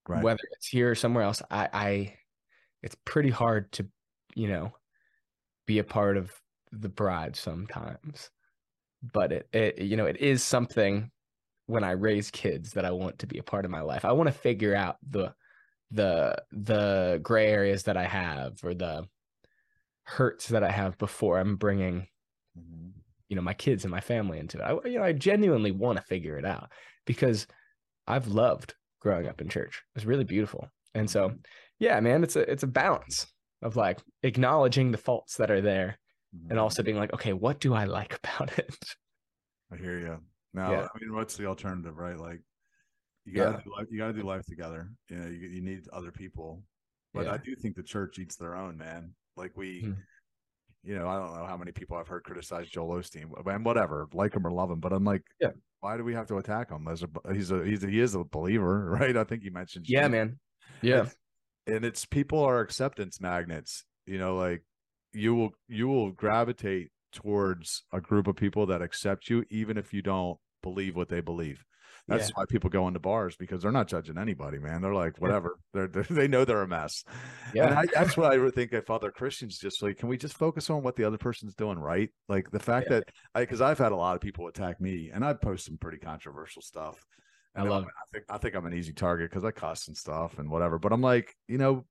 Right. 0.08 0.24
Whether 0.24 0.42
it's 0.54 0.68
here 0.68 0.92
or 0.92 0.96
somewhere 0.96 1.24
else, 1.24 1.42
I, 1.50 1.70
I 1.72 2.14
it's 2.82 2.96
pretty 3.06 3.30
hard 3.30 3.72
to, 3.74 3.88
you 4.36 4.48
know, 4.48 4.74
be 5.66 5.80
a 5.80 5.84
part 5.84 6.18
of 6.18 6.32
the 6.72 6.90
bride 6.90 7.36
sometimes. 7.36 8.30
But 9.14 9.32
it, 9.32 9.50
it 9.54 9.78
you 9.80 9.96
know, 9.96 10.08
it 10.08 10.18
is 10.18 10.44
something 10.44 11.12
when 11.68 11.84
I 11.84 11.92
raise 11.92 12.32
kids 12.32 12.74
that 12.74 12.86
I 12.86 12.92
want 12.92 13.20
to 13.20 13.28
be 13.28 13.38
a 13.38 13.44
part 13.44 13.64
of 13.64 13.72
my 13.72 13.82
life. 13.82 14.04
I 14.04 14.12
want 14.12 14.28
to 14.28 14.34
figure 14.34 14.76
out 14.76 14.98
the 15.08 15.34
the 15.92 16.44
the 16.52 17.20
gray 17.24 17.48
areas 17.48 17.84
that 17.84 17.98
I 17.98 18.06
have 18.06 18.60
or 18.64 18.74
the 18.74 19.08
hurts 20.04 20.48
that 20.48 20.64
I 20.64 20.72
have 20.72 20.98
before 20.98 21.40
I'm 21.40 21.56
bringing 21.56 22.08
Mhm. 22.58 22.94
you 23.30 23.36
know 23.36 23.42
my 23.42 23.54
kids 23.54 23.84
and 23.86 23.92
my 23.92 24.02
family 24.02 24.40
into 24.40 24.58
it. 24.60 24.62
I 24.64 24.88
you 24.88 24.98
know 24.98 25.04
I 25.04 25.14
genuinely 25.14 25.72
want 25.72 25.98
to 26.00 26.06
figure 26.06 26.38
it 26.38 26.46
out 26.46 26.72
because 27.06 27.48
I've 28.08 28.28
loved 28.28 28.76
growing 29.02 29.28
up 29.28 29.42
in 29.42 29.50
church. 29.50 29.84
It's 29.96 30.06
really 30.06 30.24
beautiful. 30.26 30.70
And 30.96 31.10
so 31.10 31.36
yeah, 31.80 32.00
man, 32.00 32.24
it's 32.24 32.36
a 32.36 32.50
it's 32.52 32.64
a 32.64 32.68
balance 32.68 33.28
of 33.62 33.76
like 33.76 34.00
acknowledging 34.24 34.92
the 34.92 34.98
faults 34.98 35.38
that 35.38 35.52
are 35.52 35.62
there 35.62 36.00
Mhm. 36.36 36.52
and 36.52 36.60
also 36.60 36.84
being 36.84 36.98
like, 36.98 37.14
okay, 37.14 37.34
what 37.34 37.60
do 37.60 37.74
I 37.74 37.86
like 37.86 38.14
about 38.24 38.58
it? 38.58 38.78
I 39.72 39.78
hear 39.78 40.00
you. 40.00 40.20
Now, 40.54 40.72
Yeah. 40.72 40.88
I 40.94 41.00
mean, 41.00 41.14
what's 41.14 41.38
the 41.38 41.46
alternative, 41.46 41.96
right? 41.98 42.18
Like, 42.18 42.42
you 43.30 43.36
gotta 43.36 43.64
do 43.64 43.72
life, 43.76 43.88
you 43.92 43.98
gotta 43.98 44.14
do 44.14 44.24
life 44.24 44.46
together. 44.46 44.90
You 45.10 45.18
know, 45.18 45.28
you, 45.28 45.48
you 45.48 45.62
need 45.62 45.82
other 45.94 46.12
people. 46.12 46.64
But 47.14 47.26
Yeah. 47.26 47.34
I 47.34 47.38
do 47.38 47.56
think 47.56 47.76
the 47.76 47.84
church 47.84 48.20
eats 48.20 48.36
their 48.36 48.56
own, 48.56 48.78
man. 48.78 49.14
Like 49.36 49.56
we, 49.58 49.82
Hmm. 49.82 49.94
you 50.84 50.96
know, 50.98 51.08
I 51.08 51.18
don't 51.18 51.36
know 51.36 51.46
how 51.46 51.58
many 51.58 51.72
people 51.72 51.98
I've 51.98 52.08
heard 52.08 52.24
criticize 52.24 52.70
Joel 52.70 52.96
Osteen, 53.00 53.26
and 53.48 53.66
whatever, 53.66 54.08
like 54.14 54.34
him 54.36 54.46
or 54.46 54.52
love 54.52 54.70
him. 54.72 54.80
But 54.80 54.94
I'm 54.94 55.04
like, 55.04 55.24
Yeah. 55.40 55.52
why 55.80 55.98
do 55.98 56.04
we 56.04 56.14
have 56.14 56.28
to 56.28 56.38
attack 56.38 56.70
him? 56.72 56.88
As 56.88 57.04
a, 57.04 57.34
he's 57.34 57.52
a, 57.52 57.64
he's 57.66 57.84
a, 57.84 57.88
he 57.90 58.00
is 58.00 58.16
a 58.16 58.24
believer, 58.24 58.90
right? 59.00 59.16
I 59.18 59.24
think 59.24 59.44
you 59.44 59.52
mentioned, 59.52 59.86
Yeah, 59.88 60.02
Jesus. 60.08 60.12
man. 60.12 60.40
Yeah. 60.82 60.96
It's- 61.02 61.16
and 61.68 61.86
it's 61.86 62.04
people 62.06 62.40
are 62.40 62.62
acceptance 62.62 63.22
magnets. 63.22 63.84
You 64.08 64.18
know, 64.18 64.36
like 64.36 64.64
you 65.14 65.36
will 65.36 65.52
you 65.68 65.88
will 65.88 66.12
gravitate 66.12 66.90
towards 67.12 67.84
a 67.92 68.00
group 68.02 68.28
of 68.28 68.36
people 68.36 68.66
that 68.68 68.82
accept 68.82 69.30
you, 69.30 69.44
even 69.50 69.78
if 69.78 69.94
you 69.94 70.02
don't 70.02 70.38
believe 70.64 70.96
what 70.96 71.10
they 71.10 71.22
believe. 71.22 71.64
That's 72.10 72.30
Yeah. 72.30 72.34
why 72.36 72.46
people 72.50 72.70
go 72.70 72.88
into 72.88 73.00
bars 73.00 73.36
because 73.38 73.62
they're 73.62 73.72
not 73.72 73.88
judging 73.88 74.18
anybody, 74.18 74.60
man. 74.60 74.82
They're 74.82 74.94
like, 74.94 75.18
whatever. 75.22 75.58
They're, 75.74 75.88
they're 75.88 76.04
they 76.10 76.28
know 76.28 76.44
they're 76.46 76.62
a 76.64 76.68
mess. 76.68 77.04
And 77.48 77.56
Yeah. 77.56 77.80
I, 77.80 77.86
that's 77.94 78.18
what 78.18 78.34
I 78.34 78.38
would 78.38 78.54
think 78.56 78.74
if 78.74 78.90
other 78.90 79.12
Christians 79.12 79.58
just 79.58 79.82
like, 79.82 79.98
can 79.98 80.10
we 80.10 80.18
just 80.18 80.38
focus 80.38 80.70
on 80.70 80.84
what 80.84 80.96
the 80.96 81.04
other 81.06 81.18
person's 81.18 81.56
doing 81.56 81.78
right? 81.80 82.10
Like 82.28 82.52
the 82.52 82.60
fact 82.60 82.88
Yeah. 82.90 82.98
that 83.00 83.10
I, 83.36 83.40
because 83.42 83.62
I've 83.62 83.78
had 83.80 83.92
a 83.92 83.96
lot 83.96 84.16
of 84.16 84.22
people 84.22 84.48
attack 84.48 84.82
me, 84.82 85.12
and 85.14 85.24
I 85.24 85.34
post 85.34 85.66
some 85.66 85.78
pretty 85.78 86.00
controversial 86.00 86.62
stuff. 86.62 87.04
I 87.56 87.62
And 87.62 87.70
love 87.70 87.84
I'm- 87.84 87.92
I 87.98 88.06
think 88.12 88.26
I 88.30 88.38
think 88.38 88.56
I'm 88.56 88.66
an 88.66 88.74
easy 88.74 88.94
target 88.94 89.30
because 89.30 89.44
I 89.46 89.52
cuss 89.52 89.88
and 89.88 89.96
stuff 89.98 90.38
and 90.40 90.50
whatever. 90.50 90.78
But 90.80 90.92
I'm 90.94 91.02
like, 91.02 91.36
you 91.48 91.58
know, 91.58 91.86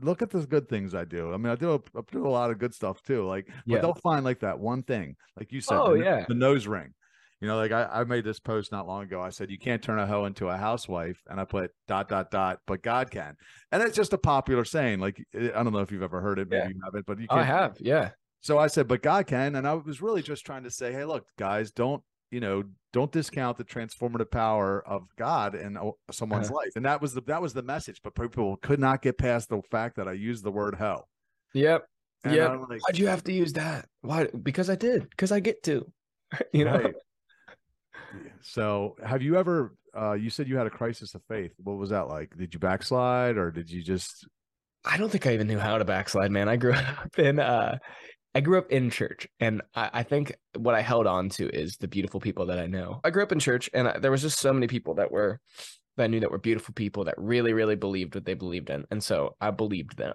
look 0.00 0.22
at 0.22 0.30
the 0.30 0.44
good 0.46 0.68
things 0.68 0.94
I 0.94 1.04
do. 1.04 1.32
I 1.32 1.36
mean, 1.36 1.52
I 1.52 1.54
do 1.54 1.72
a, 1.74 1.98
I 1.98 2.02
do 2.10 2.26
a 2.26 2.28
lot 2.28 2.50
of 2.50 2.58
good 2.58 2.74
stuff 2.74 3.02
too. 3.02 3.24
Like, 3.26 3.48
Yeah. 3.66 3.76
but 3.76 3.82
they'll 3.82 3.94
find 4.02 4.24
like 4.24 4.40
that 4.40 4.58
one 4.58 4.82
thing, 4.82 5.16
like 5.38 5.52
you 5.52 5.60
said, 5.60 5.76
Oh, 5.78 5.96
the, 5.96 6.02
yeah. 6.04 6.24
the 6.26 6.34
nose 6.34 6.66
ring. 6.66 6.94
You 7.40 7.48
know, 7.48 7.56
like 7.56 7.72
I, 7.72 7.84
I 7.92 8.04
made 8.04 8.24
this 8.24 8.38
post 8.40 8.72
not 8.72 8.86
long 8.86 9.02
ago. 9.02 9.20
I 9.20 9.28
said 9.30 9.50
you 9.50 9.58
can't 9.58 9.82
turn 9.82 9.98
a 9.98 10.06
hoe 10.06 10.24
into 10.24 10.48
a 10.48 10.56
housewife, 10.56 11.20
and 11.28 11.38
I 11.40 11.44
put 11.44 11.72
dot 11.88 12.08
dot 12.08 12.30
dot, 12.30 12.60
but 12.66 12.82
God 12.82 13.10
can. 13.10 13.36
And 13.72 13.82
it's 13.82 13.96
just 13.96 14.12
a 14.12 14.18
popular 14.18 14.64
saying. 14.64 15.00
Like 15.00 15.22
I 15.34 15.62
don't 15.62 15.72
know 15.72 15.80
if 15.80 15.92
you've 15.92 16.02
ever 16.02 16.20
heard 16.20 16.38
it, 16.38 16.48
maybe 16.48 16.62
Yeah. 16.62 16.68
you 16.68 16.80
haven't, 16.84 17.06
but 17.06 17.18
you 17.18 17.26
Oh, 17.28 17.34
can. 17.34 17.42
I 17.42 17.46
have. 17.46 17.76
Yeah. 17.80 18.10
So 18.40 18.58
I 18.58 18.66
said, 18.68 18.88
but 18.88 19.02
God 19.02 19.26
can. 19.26 19.56
And 19.56 19.66
I 19.66 19.74
was 19.74 20.00
really 20.02 20.22
just 20.22 20.44
trying 20.46 20.64
to 20.64 20.70
say, 20.70 20.92
hey, 20.92 21.04
look, 21.06 21.26
guys, 21.38 21.70
don't, 21.70 22.02
you 22.30 22.40
know, 22.40 22.62
don't 22.92 23.10
discount 23.10 23.56
the 23.56 23.64
transformative 23.64 24.30
power 24.30 24.86
of 24.86 25.08
God 25.16 25.54
in 25.54 25.78
someone's 26.10 26.48
Uh-huh. 26.48 26.56
life. 26.56 26.72
And 26.76 26.84
that 26.84 27.00
was 27.02 27.14
the 27.14 27.22
that 27.22 27.42
was 27.42 27.52
the 27.54 27.62
message. 27.62 28.00
But 28.04 28.14
people 28.14 28.56
could 28.58 28.78
not 28.80 29.02
get 29.02 29.18
past 29.18 29.48
the 29.48 29.60
fact 29.70 29.96
that 29.96 30.08
I 30.08 30.12
used 30.12 30.44
the 30.44 30.52
word 30.52 30.76
hell. 30.76 31.08
Yep. 31.54 31.84
Yeah. 32.30 32.48
Like, 32.68 32.80
Why'd 32.86 32.98
you 32.98 33.08
have 33.08 33.24
to 33.24 33.32
use 33.32 33.52
that? 33.54 33.86
Why? 34.02 34.28
Because 34.42 34.70
I 34.70 34.76
did. 34.76 35.10
Because 35.10 35.30
I 35.32 35.40
get 35.40 35.62
to. 35.64 35.90
you 36.52 36.64
know. 36.64 36.78
right. 36.78 36.94
So 38.42 38.96
have 39.04 39.22
you 39.22 39.36
ever 39.36 39.74
uh 39.96 40.12
you 40.14 40.30
said 40.30 40.48
you 40.48 40.56
had 40.56 40.66
a 40.66 40.70
crisis 40.70 41.14
of 41.14 41.22
faith. 41.28 41.52
What 41.58 41.78
was 41.78 41.90
that 41.90 42.08
like? 42.08 42.36
Did 42.36 42.52
you 42.54 42.60
backslide 42.60 43.36
or 43.36 43.50
did 43.50 43.70
you 43.70 43.82
just 43.82 44.26
I 44.84 44.96
don't 44.98 45.10
think 45.10 45.26
I 45.26 45.32
even 45.32 45.46
knew 45.46 45.58
how 45.58 45.78
to 45.78 45.84
backslide, 45.84 46.30
man. 46.30 46.48
I 46.48 46.56
grew 46.56 46.72
up 46.74 47.18
in 47.18 47.38
uh 47.38 47.78
I 48.36 48.40
grew 48.40 48.58
up 48.58 48.70
in 48.72 48.90
church 48.90 49.28
and 49.38 49.62
I, 49.76 49.90
I 49.92 50.02
think 50.02 50.34
what 50.56 50.74
I 50.74 50.80
held 50.80 51.06
on 51.06 51.28
to 51.30 51.48
is 51.50 51.76
the 51.76 51.86
beautiful 51.86 52.18
people 52.20 52.46
that 52.46 52.58
I 52.58 52.66
know. 52.66 53.00
I 53.04 53.10
grew 53.10 53.22
up 53.22 53.30
in 53.30 53.38
church 53.38 53.70
and 53.72 53.86
I, 53.88 53.98
there 53.98 54.10
was 54.10 54.22
just 54.22 54.40
so 54.40 54.52
many 54.52 54.66
people 54.66 54.94
that 54.96 55.12
were 55.12 55.38
that 55.96 56.04
I 56.04 56.06
knew 56.08 56.18
that 56.18 56.32
were 56.32 56.38
beautiful 56.38 56.74
people 56.74 57.04
that 57.04 57.14
really, 57.16 57.52
really 57.52 57.76
believed 57.76 58.16
what 58.16 58.24
they 58.24 58.34
believed 58.34 58.68
in. 58.70 58.84
And 58.90 59.02
so 59.02 59.36
I 59.40 59.52
believed 59.52 59.96
them 59.96 60.14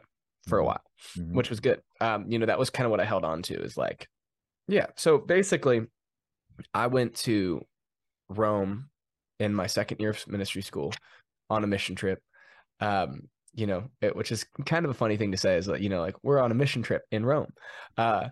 for 0.50 0.60
a 0.60 0.64
Mhm. 0.64 0.66
while, 0.66 0.82
Mhm. 1.18 1.32
which 1.34 1.50
was 1.50 1.62
good. 1.62 1.82
Um, 2.02 2.30
you 2.30 2.38
know, 2.38 2.48
that 2.48 2.60
was 2.60 2.70
kind 2.70 2.86
of 2.86 2.92
what 2.92 3.00
I 3.00 3.06
held 3.06 3.24
on 3.24 3.42
to 3.44 3.54
is 3.64 3.78
like, 3.78 4.08
yeah. 4.68 4.88
So 4.98 5.18
basically 5.18 5.88
I 6.74 6.88
went 6.88 7.16
to 7.20 7.62
Rome 8.30 8.90
in 9.40 9.54
my 9.54 9.68
second 9.68 10.00
year 10.00 10.12
of 10.12 10.28
ministry 10.28 10.62
school 10.62 10.94
on 11.50 11.64
a 11.64 11.68
mission 11.68 11.96
trip. 11.96 12.22
Um, 12.80 13.24
you 13.54 13.68
know, 13.68 13.90
it, 14.02 14.16
which 14.16 14.32
is 14.32 14.46
kind 14.66 14.86
of 14.86 14.92
a 14.92 14.96
funny 14.96 15.18
thing 15.18 15.32
to 15.32 15.38
say 15.38 15.58
is 15.58 15.68
like, 15.68 15.82
you 15.82 15.90
know, 15.90 16.02
like 16.02 16.16
we're 16.24 16.40
on 16.40 16.52
a 16.52 16.56
mission 16.56 16.84
trip 16.84 17.02
in 17.12 17.26
Rome. 17.26 17.52
Uh, 17.98 18.30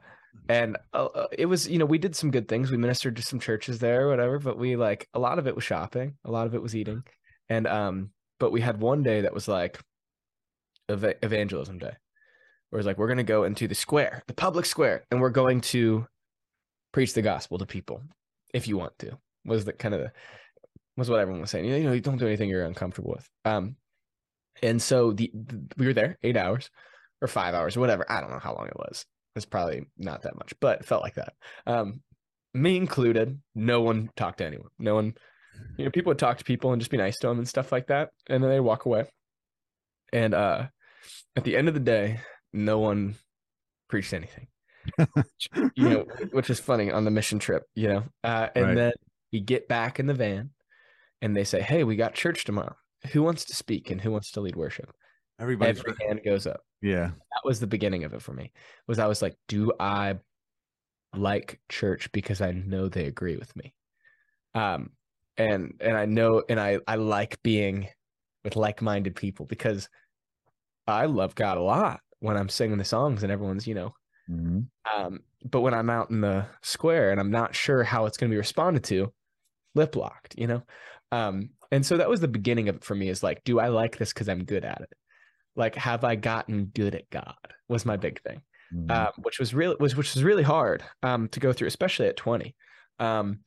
and 0.48 0.78
uh, 0.94 1.06
uh, 1.06 1.28
it 1.32 1.48
was, 1.48 1.68
you 1.68 1.80
know, 1.80 1.86
we 1.86 1.98
did 1.98 2.16
some 2.16 2.32
good 2.32 2.48
things. 2.48 2.70
We 2.70 2.78
ministered 2.78 3.16
to 3.18 3.24
some 3.24 3.40
churches 3.40 3.80
there 3.80 4.08
whatever, 4.08 4.40
but 4.40 4.58
we 4.58 4.76
like 4.76 5.08
a 5.14 5.20
lot 5.20 5.40
of 5.40 5.48
it 5.48 5.56
was 5.56 5.64
shopping, 5.64 6.16
a 6.24 6.32
lot 6.32 6.48
of 6.48 6.54
it 6.54 6.62
was 6.62 6.76
eating. 6.76 7.04
And, 7.50 7.66
um, 7.66 8.12
but 8.40 8.52
we 8.52 8.62
had 8.62 8.80
one 8.80 9.04
day 9.04 9.22
that 9.22 9.34
was 9.34 9.48
like, 9.48 9.80
eva- 10.90 11.16
evangelism 11.24 11.80
day, 11.80 11.94
where 12.70 12.80
it's 12.80 12.86
like 12.86 12.98
we're 12.98 13.08
going 13.08 13.18
to 13.18 13.24
go 13.24 13.44
into 13.44 13.68
the 13.68 13.76
square, 13.76 14.24
the 14.28 14.34
public 14.34 14.66
square, 14.66 15.06
and 15.12 15.20
we're 15.20 15.30
going 15.30 15.62
to 15.62 16.06
preach 16.92 17.14
the 17.14 17.22
gospel 17.22 17.58
to 17.58 17.66
people 17.66 18.02
if 18.54 18.68
you 18.68 18.78
want 18.78 18.98
to. 19.00 19.18
Was 19.48 19.66
the 19.66 19.74
kind 19.74 19.96
of 19.96 20.02
the, 20.02 20.12
was 20.96 21.10
what 21.10 21.20
everyone 21.20 21.42
was 21.42 21.50
saying. 21.52 21.66
You 21.66 21.80
know, 21.84 21.94
you 21.94 22.02
don't 22.02 22.18
do 22.18 22.28
anything 22.28 22.50
you're 22.50 22.66
uncomfortable 22.66 23.12
with. 23.16 23.28
Um, 23.46 23.76
and 24.62 24.82
so 24.82 25.12
the, 25.14 25.32
the 25.34 25.68
we 25.78 25.88
were 25.88 25.94
there 25.94 26.18
eight 26.24 26.38
hours 26.38 26.70
or 27.22 27.28
five 27.28 27.54
hours 27.54 27.78
or 27.78 27.80
whatever. 27.80 28.06
I 28.12 28.22
don't 28.22 28.32
know 28.32 28.40
how 28.40 28.56
long 28.56 28.68
it 28.68 28.78
was. 28.78 29.06
It's 29.36 29.46
probably 29.46 29.86
not 29.98 30.24
that 30.24 30.36
much, 30.36 30.54
but 30.60 30.80
it 30.82 30.86
felt 30.86 31.04
like 31.04 31.16
that. 31.16 31.34
Um, 31.66 32.02
me 32.54 32.76
included. 32.78 33.40
No 33.56 33.82
one 33.82 34.10
talked 34.16 34.40
to 34.40 34.46
anyone. 34.46 34.70
No 34.80 34.96
one. 34.96 35.14
You 35.78 35.86
know, 35.86 35.92
people 35.92 36.12
would 36.12 36.20
talk 36.20 36.38
to 36.40 36.44
people 36.44 36.72
and 36.74 36.82
just 36.82 36.92
be 36.92 36.98
nice 36.98 37.18
to 37.20 37.28
them 37.28 37.38
and 37.38 37.48
stuff 37.48 37.72
like 37.72 37.88
that, 37.88 38.10
and 38.28 38.44
then 38.44 38.50
they 38.50 38.60
walk 38.60 38.86
away. 38.86 39.06
And 40.12 40.34
uh, 40.34 40.68
at 41.36 41.44
the 41.44 41.56
end 41.56 41.68
of 41.68 41.74
the 41.74 41.80
day, 41.80 42.20
no 42.54 42.80
one 42.80 43.16
preached 43.88 44.14
anything. 44.14 44.48
you 45.76 45.90
know, 45.90 46.06
which 46.32 46.50
is 46.50 46.60
funny 46.60 46.92
on 46.92 47.06
the 47.06 47.12
mission 47.12 47.38
trip. 47.40 47.64
You 47.76 47.88
know, 47.90 48.04
uh, 48.24 48.48
and 48.56 48.66
Right. 48.66 48.76
then 48.76 48.92
we 49.32 49.40
get 49.42 49.68
back 49.68 50.00
in 50.00 50.08
the 50.08 50.14
van, 50.14 50.52
and 51.22 51.36
they 51.36 51.44
say, 51.44 51.62
"Hey, 51.62 51.84
we 51.84 51.96
got 51.96 52.16
church 52.16 52.46
tomorrow. 52.46 52.76
Who 53.14 53.24
wants 53.24 53.46
to 53.46 53.56
speak 53.56 53.92
and 53.92 54.02
who 54.02 54.12
wants 54.12 54.32
to 54.34 54.42
lead 54.42 54.56
worship?" 54.56 54.94
Everybody's 55.40 55.80
Every 55.80 55.96
hand 56.08 56.22
goes 56.26 56.48
up. 56.48 56.62
yeah. 56.82 57.12
That 57.12 57.42
was 57.46 57.60
the 57.60 57.68
beginning 57.68 58.04
of 58.06 58.14
it 58.14 58.22
for 58.22 58.34
me. 58.34 58.54
Was 58.88 59.00
I 59.00 59.08
was 59.08 59.22
like, 59.22 59.38
"Do 59.48 59.74
I 59.80 60.20
like 61.16 61.60
church 61.70 62.12
because 62.12 62.42
I 62.42 62.52
know 62.52 62.90
they 62.90 63.06
agree 63.06 63.38
with 63.38 63.56
me?" 63.56 63.74
Um, 64.56 64.92
and 65.38 65.76
and 65.82 65.98
I 65.98 66.06
know 66.06 66.44
and 66.50 66.60
I 66.60 66.80
I 66.88 66.96
like 66.96 67.42
being 67.44 67.90
with 68.44 68.56
like-minded 68.56 69.16
people 69.16 69.46
because 69.46 69.90
I 70.88 71.06
love 71.06 71.36
God 71.36 71.58
a 71.58 71.62
lot 71.62 72.02
when 72.20 72.38
I'm 72.38 72.50
singing 72.50 72.78
the 72.78 72.86
songs 72.86 73.24
and 73.24 73.32
everyone's 73.32 73.68
you 73.68 73.76
know 73.76 73.94
Mhm. 74.30 74.70
um, 74.96 75.24
but 75.50 75.62
when 75.62 75.74
I'm 75.74 75.90
out 75.90 76.10
in 76.10 76.22
the 76.22 76.48
square 76.64 77.12
and 77.12 77.20
I'm 77.20 77.32
not 77.32 77.56
sure 77.56 77.84
how 77.84 78.06
it's 78.06 78.18
going 78.18 78.30
to 78.30 78.34
be 78.34 78.38
responded 78.38 78.84
to, 78.86 79.14
lip 79.78 79.96
locked, 79.96 80.36
you 80.38 80.48
know? 80.48 80.64
Um, 81.12 81.52
and 81.72 81.86
so 81.86 81.98
that 81.98 82.10
was 82.10 82.20
the 82.20 82.28
beginning 82.28 82.68
of 82.70 82.76
it 82.78 82.84
for 82.84 82.96
me 82.96 83.08
is 83.10 83.24
like, 83.24 83.44
do 83.46 83.60
I 83.60 83.68
like 83.70 83.98
this 83.98 84.12
because 84.14 84.28
I'm 84.28 84.44
good 84.44 84.66
at 84.66 84.82
it? 84.82 84.90
Like, 85.56 85.76
have 85.76 86.04
I 86.04 86.16
gotten 86.16 86.66
good 86.66 86.96
at 86.96 87.10
God? 87.10 87.36
Was 87.70 87.86
my 87.86 87.98
big 87.98 88.22
thing, 88.22 88.42
Mhm. 88.74 88.92
um, 88.92 89.14
which 89.24 89.40
was 89.40 89.54
really 89.54 89.76
was 89.80 89.96
which 89.96 90.14
was 90.14 90.24
really 90.24 90.44
hard 90.44 90.84
um, 91.04 91.30
to 91.30 91.40
go 91.40 91.54
through, 91.54 91.68
especially 91.68 92.08
at 92.08 92.18
20. 92.18 92.56
Um, 93.00 93.40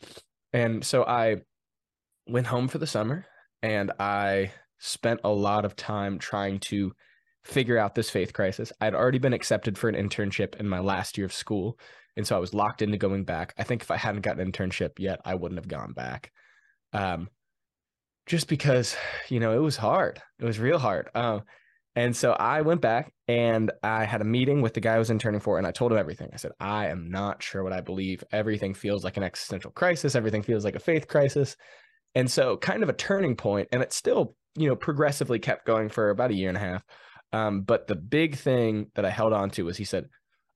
and 0.53 0.85
so 0.85 1.05
I 1.05 1.43
went 2.26 2.47
home 2.47 2.68
for 2.68 2.78
the 2.78 2.87
summer 2.87 3.26
and 3.62 3.93
I 3.99 4.53
spent 4.78 5.20
a 5.24 5.28
lot 5.31 5.64
of 5.64 5.76
time 5.76 6.18
trying 6.18 6.59
to 6.61 6.93
figure 7.45 7.78
out 7.78 7.95
this 7.95 8.11
faith 8.11 8.33
crisis. 8.33 8.72
I'd 8.81 8.95
already 8.95 9.18
been 9.18 9.33
accepted 9.33 9.78
for 9.78 9.89
an 9.89 9.95
internship 9.95 10.57
in 10.57 10.68
my 10.68 10.78
last 10.81 11.16
year 11.18 11.24
of 11.26 11.33
school. 11.33 11.78
And 12.20 12.26
so 12.26 12.36
I 12.36 12.38
was 12.38 12.52
locked 12.52 12.82
into 12.82 12.98
going 12.98 13.24
back. 13.24 13.54
I 13.56 13.62
think 13.62 13.80
if 13.80 13.90
I 13.90 13.96
hadn't 13.96 14.20
gotten 14.20 14.42
an 14.42 14.52
internship 14.52 14.98
yet, 14.98 15.22
I 15.24 15.36
wouldn't 15.36 15.58
have 15.58 15.68
gone 15.68 15.94
back. 15.94 16.30
Um, 16.92 17.30
just 18.26 18.46
because, 18.46 18.94
you 19.30 19.40
know, 19.40 19.54
it 19.54 19.62
was 19.62 19.78
hard. 19.78 20.20
It 20.38 20.44
was 20.44 20.58
real 20.58 20.78
hard. 20.78 21.08
Um, 21.14 21.44
and 21.96 22.14
so 22.14 22.32
I 22.32 22.60
went 22.60 22.82
back 22.82 23.10
and 23.26 23.72
I 23.82 24.04
had 24.04 24.20
a 24.20 24.24
meeting 24.24 24.60
with 24.60 24.74
the 24.74 24.80
guy 24.80 24.96
I 24.96 24.98
was 24.98 25.08
interning 25.08 25.40
for, 25.40 25.56
and 25.56 25.66
I 25.66 25.70
told 25.70 25.92
him 25.92 25.98
everything. 25.98 26.28
I 26.30 26.36
said, 26.36 26.52
I 26.60 26.88
am 26.88 27.10
not 27.10 27.42
sure 27.42 27.64
what 27.64 27.72
I 27.72 27.80
believe. 27.80 28.22
Everything 28.32 28.74
feels 28.74 29.02
like 29.02 29.16
an 29.16 29.22
existential 29.22 29.70
crisis. 29.70 30.14
Everything 30.14 30.42
feels 30.42 30.62
like 30.62 30.76
a 30.76 30.80
faith 30.80 31.08
crisis. 31.08 31.56
And 32.14 32.30
so, 32.30 32.58
kind 32.58 32.82
of 32.82 32.90
a 32.90 32.92
turning 32.92 33.34
point, 33.34 33.68
and 33.72 33.82
it 33.82 33.94
still, 33.94 34.36
you 34.56 34.68
know, 34.68 34.76
progressively 34.76 35.38
kept 35.38 35.64
going 35.64 35.88
for 35.88 36.10
about 36.10 36.32
a 36.32 36.34
year 36.34 36.50
and 36.50 36.58
a 36.58 36.60
half. 36.60 36.84
Um, 37.32 37.62
but 37.62 37.86
the 37.86 37.96
big 37.96 38.36
thing 38.36 38.90
that 38.94 39.06
I 39.06 39.10
held 39.10 39.32
on 39.32 39.48
to 39.50 39.62
was 39.62 39.78
he 39.78 39.84
said, 39.84 40.08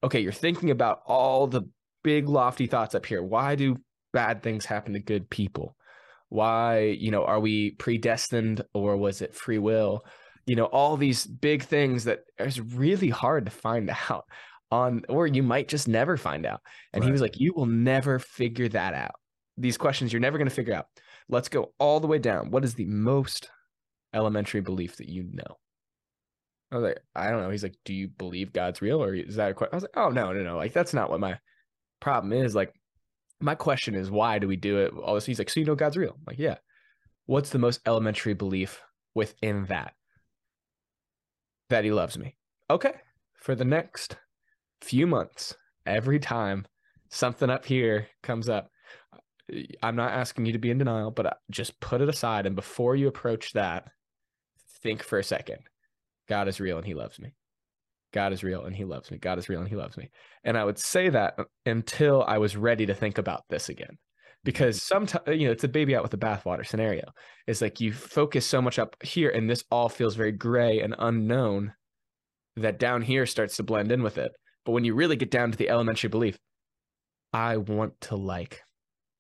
okay, 0.04 0.20
you're 0.20 0.32
thinking 0.32 0.70
about 0.70 1.00
all 1.06 1.46
the 1.46 1.62
big 2.02 2.28
lofty 2.28 2.66
thoughts 2.66 2.94
up 2.94 3.06
here. 3.06 3.22
Why 3.22 3.56
do 3.56 3.76
bad 4.12 4.42
things 4.42 4.66
happen 4.66 4.92
to 4.92 5.00
good 5.00 5.28
people? 5.30 5.74
Why, 6.28 6.80
you 6.80 7.10
know, 7.10 7.24
are 7.24 7.40
we 7.40 7.72
predestined 7.72 8.62
or 8.74 8.96
was 8.96 9.22
it 9.22 9.34
free 9.34 9.58
will? 9.58 10.04
You 10.46 10.56
know, 10.56 10.66
all 10.66 10.96
these 10.96 11.26
big 11.26 11.62
things 11.62 12.04
that 12.04 12.20
is 12.38 12.60
really 12.60 13.08
hard 13.08 13.46
to 13.46 13.50
find 13.50 13.90
out 14.10 14.24
on, 14.70 15.02
or 15.08 15.26
you 15.26 15.42
might 15.42 15.68
just 15.68 15.88
never 15.88 16.16
find 16.16 16.44
out. 16.44 16.60
And 16.92 17.02
he 17.02 17.10
was 17.10 17.20
like, 17.20 17.40
you 17.40 17.54
will 17.56 17.66
never 17.66 18.18
figure 18.18 18.68
that 18.68 18.92
out. 18.94 19.14
These 19.56 19.78
questions 19.78 20.12
you're 20.12 20.20
never 20.20 20.36
going 20.36 20.48
to 20.48 20.54
figure 20.54 20.74
out. 20.74 20.86
Let's 21.28 21.48
go 21.48 21.72
all 21.78 22.00
the 22.00 22.06
way 22.06 22.18
down. 22.18 22.50
What 22.50 22.64
is 22.64 22.74
the 22.74 22.86
most 22.86 23.48
elementary 24.12 24.60
belief 24.60 24.96
that 24.96 25.08
you 25.08 25.24
know? 25.30 25.56
I 26.74 26.78
was 26.78 26.84
like, 26.84 27.00
I 27.14 27.30
don't 27.30 27.42
know. 27.42 27.50
He's 27.50 27.62
like, 27.62 27.76
do 27.84 27.94
you 27.94 28.08
believe 28.08 28.52
God's 28.52 28.82
real, 28.82 29.02
or 29.02 29.14
is 29.14 29.36
that 29.36 29.50
a 29.50 29.54
question? 29.54 29.74
I 29.74 29.76
was 29.76 29.84
like, 29.84 29.96
oh 29.96 30.10
no, 30.10 30.32
no, 30.32 30.42
no. 30.42 30.56
Like 30.56 30.72
that's 30.72 30.94
not 30.94 31.10
what 31.10 31.20
my 31.20 31.38
problem 32.00 32.32
is. 32.32 32.54
Like, 32.54 32.72
my 33.40 33.54
question 33.54 33.94
is, 33.94 34.10
why 34.10 34.38
do 34.38 34.48
we 34.48 34.56
do 34.56 34.78
it? 34.78 34.92
All 34.92 35.14
this. 35.14 35.26
He's 35.26 35.38
like, 35.38 35.50
so 35.50 35.60
you 35.60 35.66
know 35.66 35.74
God's 35.74 35.96
real? 35.96 36.14
I'm 36.16 36.24
like, 36.26 36.38
yeah. 36.38 36.56
What's 37.26 37.50
the 37.50 37.58
most 37.58 37.80
elementary 37.86 38.34
belief 38.34 38.80
within 39.14 39.66
that? 39.66 39.94
That 41.70 41.84
He 41.84 41.92
loves 41.92 42.18
me. 42.18 42.36
Okay. 42.70 42.94
For 43.34 43.54
the 43.54 43.64
next 43.64 44.16
few 44.80 45.06
months, 45.06 45.54
every 45.86 46.18
time 46.18 46.66
something 47.10 47.50
up 47.50 47.64
here 47.64 48.08
comes 48.22 48.48
up, 48.48 48.70
I'm 49.82 49.96
not 49.96 50.12
asking 50.12 50.46
you 50.46 50.52
to 50.52 50.58
be 50.58 50.70
in 50.70 50.78
denial, 50.78 51.10
but 51.10 51.26
uh, 51.26 51.34
just 51.50 51.78
put 51.80 52.00
it 52.00 52.08
aside. 52.08 52.46
And 52.46 52.56
before 52.56 52.96
you 52.96 53.08
approach 53.08 53.52
that, 53.52 53.88
think 54.82 55.02
for 55.02 55.18
a 55.18 55.24
second. 55.24 55.58
God 56.28 56.48
is 56.48 56.60
real 56.60 56.78
and 56.78 56.86
he 56.86 56.94
loves 56.94 57.18
me. 57.18 57.34
God 58.12 58.32
is 58.32 58.44
real 58.44 58.64
and 58.64 58.74
he 58.74 58.84
loves 58.84 59.10
me. 59.10 59.18
God 59.18 59.38
is 59.38 59.48
real 59.48 59.60
and 59.60 59.68
he 59.68 59.76
loves 59.76 59.96
me. 59.96 60.08
And 60.44 60.56
I 60.56 60.64
would 60.64 60.78
say 60.78 61.08
that 61.08 61.36
until 61.66 62.22
I 62.26 62.38
was 62.38 62.56
ready 62.56 62.86
to 62.86 62.94
think 62.94 63.18
about 63.18 63.42
this 63.50 63.68
again. 63.68 63.88
Mm-hmm. 63.88 64.44
Because 64.44 64.82
sometimes, 64.82 65.26
uh, 65.26 65.32
you 65.32 65.46
know, 65.46 65.52
it's 65.52 65.64
a 65.64 65.68
baby 65.68 65.96
out 65.96 66.02
with 66.02 66.12
the 66.12 66.18
bathwater 66.18 66.66
scenario. 66.66 67.10
It's 67.46 67.60
like 67.60 67.80
you 67.80 67.92
focus 67.92 68.46
so 68.46 68.62
much 68.62 68.78
up 68.78 68.96
here 69.02 69.30
and 69.30 69.50
this 69.50 69.64
all 69.70 69.88
feels 69.88 70.14
very 70.14 70.32
gray 70.32 70.80
and 70.80 70.94
unknown 70.98 71.72
that 72.56 72.78
down 72.78 73.02
here 73.02 73.26
starts 73.26 73.56
to 73.56 73.62
blend 73.62 73.90
in 73.90 74.02
with 74.02 74.18
it. 74.18 74.30
But 74.64 74.72
when 74.72 74.84
you 74.84 74.94
really 74.94 75.16
get 75.16 75.30
down 75.30 75.50
to 75.50 75.58
the 75.58 75.68
elementary 75.68 76.08
belief, 76.08 76.38
I 77.32 77.56
want 77.56 78.00
to 78.02 78.16
like 78.16 78.62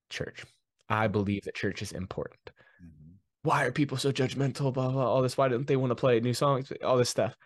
church. 0.08 0.44
I 0.88 1.08
believe 1.08 1.42
that 1.44 1.56
church 1.56 1.82
is 1.82 1.92
important. 1.92 2.52
Why 3.44 3.64
are 3.64 3.70
people 3.70 3.96
so 3.96 4.10
judgmental? 4.10 4.72
Blah 4.72 4.90
blah. 4.90 5.06
All 5.06 5.22
this. 5.22 5.36
Why 5.36 5.48
don't 5.48 5.66
they 5.66 5.76
want 5.76 5.90
to 5.90 5.94
play 5.94 6.18
new 6.18 6.34
songs? 6.34 6.72
All 6.82 6.96
this 6.96 7.10
stuff. 7.10 7.36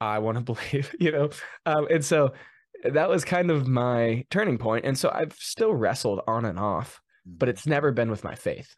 I 0.00 0.18
want 0.18 0.36
to 0.36 0.44
believe, 0.54 0.94
you 0.98 1.12
know. 1.12 1.30
Um, 1.64 1.86
and 1.90 2.04
so 2.04 2.32
that 2.84 3.08
was 3.08 3.24
kind 3.24 3.50
of 3.50 3.68
my 3.68 4.24
turning 4.30 4.58
point. 4.58 4.84
And 4.84 4.98
so 4.98 5.10
I've 5.14 5.34
still 5.34 5.72
wrestled 5.72 6.20
on 6.26 6.44
and 6.44 6.58
off, 6.58 7.00
but 7.24 7.48
it's 7.48 7.66
never 7.66 7.92
been 7.92 8.10
with 8.10 8.24
my 8.24 8.34
faith. 8.34 8.74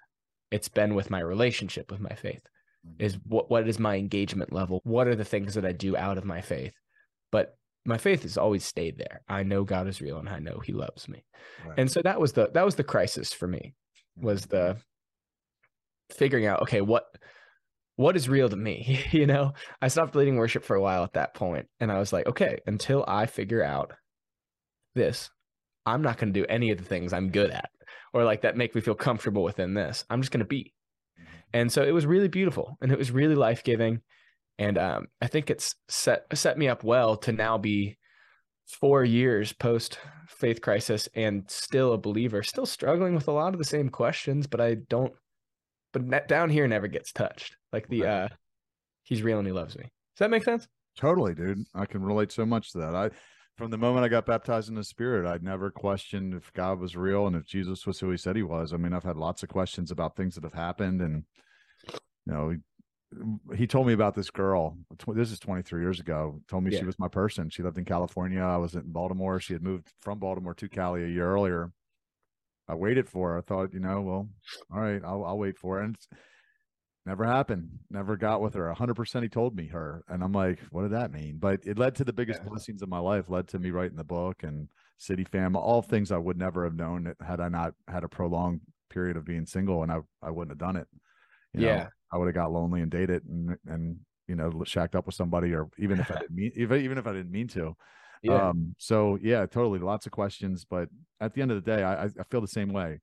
It's 0.50 0.68
been 0.68 0.94
with 0.94 1.10
my 1.10 1.20
relationship 1.20 1.90
with 1.90 2.00
my 2.00 2.14
faith. 2.14 2.46
Mhm. 2.86 2.94
Is 2.98 3.18
what 3.26 3.50
what 3.50 3.66
is 3.66 3.78
my 3.78 3.96
engagement 3.96 4.52
level? 4.52 4.80
What 4.84 5.08
are 5.08 5.16
the 5.16 5.24
things 5.24 5.54
that 5.54 5.64
I 5.64 5.72
do 5.72 5.96
out 5.96 6.18
of 6.18 6.26
my 6.26 6.42
faith? 6.42 6.74
But 7.32 7.56
my 7.86 7.96
faith 7.96 8.22
has 8.22 8.36
always 8.36 8.64
stayed 8.64 8.98
there. 8.98 9.22
I 9.28 9.42
know 9.42 9.64
God 9.64 9.88
is 9.88 10.02
real 10.02 10.18
and 10.18 10.28
I 10.28 10.40
know 10.40 10.58
He 10.58 10.72
loves 10.74 11.08
me. 11.08 11.24
Right. 11.66 11.78
And 11.78 11.90
so 11.90 12.02
that 12.02 12.20
was 12.20 12.34
the 12.34 12.50
that 12.52 12.64
was 12.66 12.74
the 12.74 12.84
crisis 12.84 13.32
for 13.32 13.46
me 13.46 13.74
was 14.16 14.44
the 14.46 14.76
figuring 16.16 16.46
out 16.46 16.62
okay 16.62 16.80
what 16.80 17.04
what 17.96 18.16
is 18.16 18.28
real 18.28 18.48
to 18.48 18.56
me 18.56 19.00
you 19.12 19.26
know? 19.26 19.52
I 19.80 19.88
stopped 19.88 20.16
leading 20.16 20.36
worship 20.36 20.64
for 20.64 20.74
a 20.76 20.82
while 20.82 21.04
at 21.04 21.14
that 21.14 21.34
point 21.34 21.66
and 21.80 21.90
i 21.92 21.98
was 21.98 22.12
like 22.12 22.26
okay 22.26 22.58
until 22.66 23.04
i 23.06 23.26
figure 23.26 23.62
out 23.62 23.92
this 24.94 25.30
i'm 25.86 26.02
not 26.02 26.18
going 26.18 26.32
to 26.32 26.40
do 26.40 26.46
any 26.48 26.70
of 26.70 26.78
the 26.78 26.84
things 26.84 27.12
i'm 27.12 27.30
good 27.30 27.50
at 27.50 27.70
or 28.12 28.24
like 28.24 28.42
that 28.42 28.56
make 28.56 28.74
me 28.74 28.80
feel 28.80 28.94
comfortable 28.94 29.42
within 29.42 29.74
this. 29.74 30.04
I'm 30.08 30.22
just 30.22 30.30
going 30.30 30.38
to 30.38 30.46
be. 30.46 30.72
Mhm. 31.20 31.26
and 31.52 31.72
so 31.72 31.82
it 31.82 31.90
was 31.92 32.06
really 32.06 32.28
beautiful 32.28 32.78
and 32.80 32.90
it 32.90 32.98
was 32.98 33.10
really 33.10 33.34
life-giving 33.34 34.00
and 34.58 34.78
um, 34.78 35.06
i 35.20 35.26
think 35.26 35.50
it's 35.50 35.74
set 35.88 36.24
set 36.32 36.56
me 36.58 36.68
up 36.68 36.82
well 36.84 37.16
to 37.16 37.32
now 37.32 37.58
be 37.58 37.96
four 38.66 39.04
years 39.04 39.52
post 39.52 39.98
faith 40.28 40.60
crisis 40.60 41.08
and 41.14 41.44
still 41.48 41.92
a 41.92 41.98
believer 41.98 42.42
still 42.42 42.66
struggling 42.66 43.14
with 43.14 43.28
a 43.28 43.32
lot 43.32 43.52
of 43.52 43.58
the 43.58 43.64
same 43.64 43.88
questions 43.88 44.46
but 44.46 44.60
i 44.60 44.74
don't 44.88 45.12
but 45.94 46.28
down 46.28 46.50
here 46.50 46.68
never 46.68 46.88
gets 46.88 47.12
touched 47.12 47.56
like 47.72 47.88
the 47.88 48.04
uh 48.04 48.28
he's 49.04 49.22
real 49.22 49.38
and 49.38 49.46
he 49.46 49.52
loves 49.52 49.76
me 49.78 49.84
does 49.84 50.18
that 50.18 50.30
make 50.30 50.44
sense 50.44 50.68
Totally, 50.96 51.34
dude. 51.34 51.64
I 51.74 51.86
can 51.86 52.02
relate 52.04 52.30
so 52.30 52.46
much 52.46 52.70
to 52.70 52.78
that. 52.78 52.94
I, 52.94 53.10
from 53.56 53.72
the 53.72 53.76
moment 53.78 54.04
I 54.04 54.08
got 54.08 54.26
baptized 54.26 54.68
in 54.68 54.76
the 54.76 54.84
Spirit, 54.84 55.26
I'd 55.28 55.42
never 55.42 55.68
questioned 55.70 56.34
if 56.34 56.52
God 56.52 56.78
was 56.78 56.94
real 56.96 57.26
and 57.26 57.34
if 57.34 57.44
Jesus 57.46 57.84
was 57.84 57.98
who 57.98 58.10
He 58.12 58.16
said 58.16 58.36
He 58.36 58.44
was. 58.44 58.72
I 58.72 58.76
mean, 58.76 58.92
I've 58.92 59.02
had 59.02 59.16
lots 59.16 59.42
of 59.42 59.48
questions 59.48 59.90
about 59.90 60.14
things 60.14 60.36
that 60.36 60.44
have 60.44 60.54
happened, 60.54 61.00
and 61.00 61.24
you 61.88 62.32
know, 62.32 62.50
he, 62.50 63.56
he 63.56 63.66
told 63.66 63.88
me 63.88 63.92
about 63.92 64.14
this 64.14 64.30
girl. 64.30 64.78
This 65.08 65.32
is 65.32 65.40
23 65.40 65.82
years 65.82 65.98
ago. 65.98 66.40
Told 66.48 66.62
me 66.62 66.70
Yeah. 66.72 66.78
she 66.78 66.84
was 66.86 66.98
my 67.00 67.08
person. 67.08 67.50
She 67.50 67.64
lived 67.64 67.78
in 67.78 67.84
California. 67.84 68.40
I 68.40 68.56
was 68.58 68.76
in 68.76 68.82
Baltimore. 68.86 69.40
She 69.40 69.52
had 69.52 69.62
moved 69.62 69.92
from 70.00 70.20
Baltimore 70.20 70.54
to 70.54 70.68
Cali 70.68 71.02
a 71.02 71.08
year 71.08 71.28
earlier. 71.28 71.72
I 72.68 72.74
waited 72.74 73.08
for 73.08 73.30
her. 73.32 73.38
I 73.38 73.40
thought, 73.42 73.74
you 73.74 73.80
know, 73.80 74.00
well, 74.00 74.28
all 74.72 74.80
right, 74.80 75.02
I'll, 75.04 75.24
I'll 75.24 75.38
wait 75.38 75.58
for 75.58 75.80
it. 75.80 75.84
And 75.84 75.94
it's- 75.96 76.18
never 77.06 77.24
happened. 77.24 77.68
Never 77.90 78.16
got 78.16 78.40
with 78.40 78.54
her. 78.54 78.72
hundred 78.72 78.94
percent. 78.94 79.22
He 79.24 79.28
told 79.28 79.54
me 79.54 79.66
her, 79.68 80.04
and 80.08 80.22
I'm 80.24 80.32
like, 80.32 80.58
what 80.70 80.82
did 80.82 80.92
that 80.92 81.12
mean? 81.12 81.36
But 81.38 81.60
it 81.66 81.78
led 81.78 81.94
to 81.96 82.04
the 82.04 82.12
biggest 82.14 82.40
Yeah. 82.42 82.48
blessings 82.48 82.80
of 82.82 82.88
my 82.88 82.98
life. 82.98 83.28
Led 83.28 83.46
to 83.48 83.58
me 83.58 83.70
writing 83.70 83.96
the 83.98 84.04
book 84.04 84.42
and 84.42 84.68
City 84.96 85.24
Fam. 85.24 85.54
All 85.56 85.82
things 85.82 86.10
I 86.10 86.16
would 86.16 86.38
never 86.38 86.64
have 86.64 86.74
known 86.76 87.12
had 87.20 87.40
I 87.40 87.48
not 87.50 87.74
had 87.88 88.04
a 88.04 88.08
prolonged 88.08 88.62
period 88.88 89.16
of 89.18 89.24
being 89.26 89.44
single, 89.44 89.82
and 89.82 89.92
I 89.92 89.98
I 90.22 90.30
wouldn't 90.30 90.52
have 90.52 90.66
done 90.66 90.76
it. 90.76 90.88
You 91.52 91.60
know, 91.60 91.66
Yeah. 91.66 91.88
I 92.10 92.16
would 92.16 92.26
have 92.28 92.34
got 92.34 92.52
lonely 92.52 92.80
and 92.80 92.90
dated 92.90 93.24
and 93.26 93.56
and 93.66 93.98
you 94.26 94.36
know 94.36 94.62
shacked 94.64 94.94
up 94.96 95.04
with 95.04 95.14
somebody, 95.14 95.52
or 95.52 95.68
even 95.78 96.00
if 96.00 96.10
I 96.10 96.14
didn't 96.20 96.34
mean 96.34 96.52
even 96.56 96.80
even 96.80 96.96
if 96.96 97.06
I 97.06 97.12
didn't 97.12 97.32
mean 97.32 97.48
to. 97.48 97.76
Yeah. 98.24 98.48
Um, 98.48 98.74
so 98.78 99.18
yeah, 99.22 99.46
totally. 99.46 99.78
Lots 99.78 100.06
of 100.06 100.12
questions, 100.12 100.64
but 100.64 100.88
at 101.20 101.34
the 101.34 101.42
end 101.42 101.50
of 101.52 101.62
the 101.62 101.70
day, 101.76 101.82
I, 101.84 102.04
I 102.04 102.08
feel 102.30 102.40
the 102.40 102.48
same 102.48 102.72
way. 102.72 103.00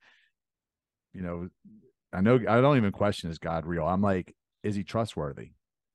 You 1.13 1.21
know, 1.21 1.49
I 2.13 2.21
know 2.21 2.35
I 2.35 2.59
don't 2.61 2.77
even 2.77 2.91
question 2.91 3.29
is 3.29 3.37
God 3.37 3.65
real. 3.65 3.85
I'm 3.85 4.01
like, 4.01 4.35
is 4.63 4.75
he 4.75 4.83
trustworthy? 4.83 5.51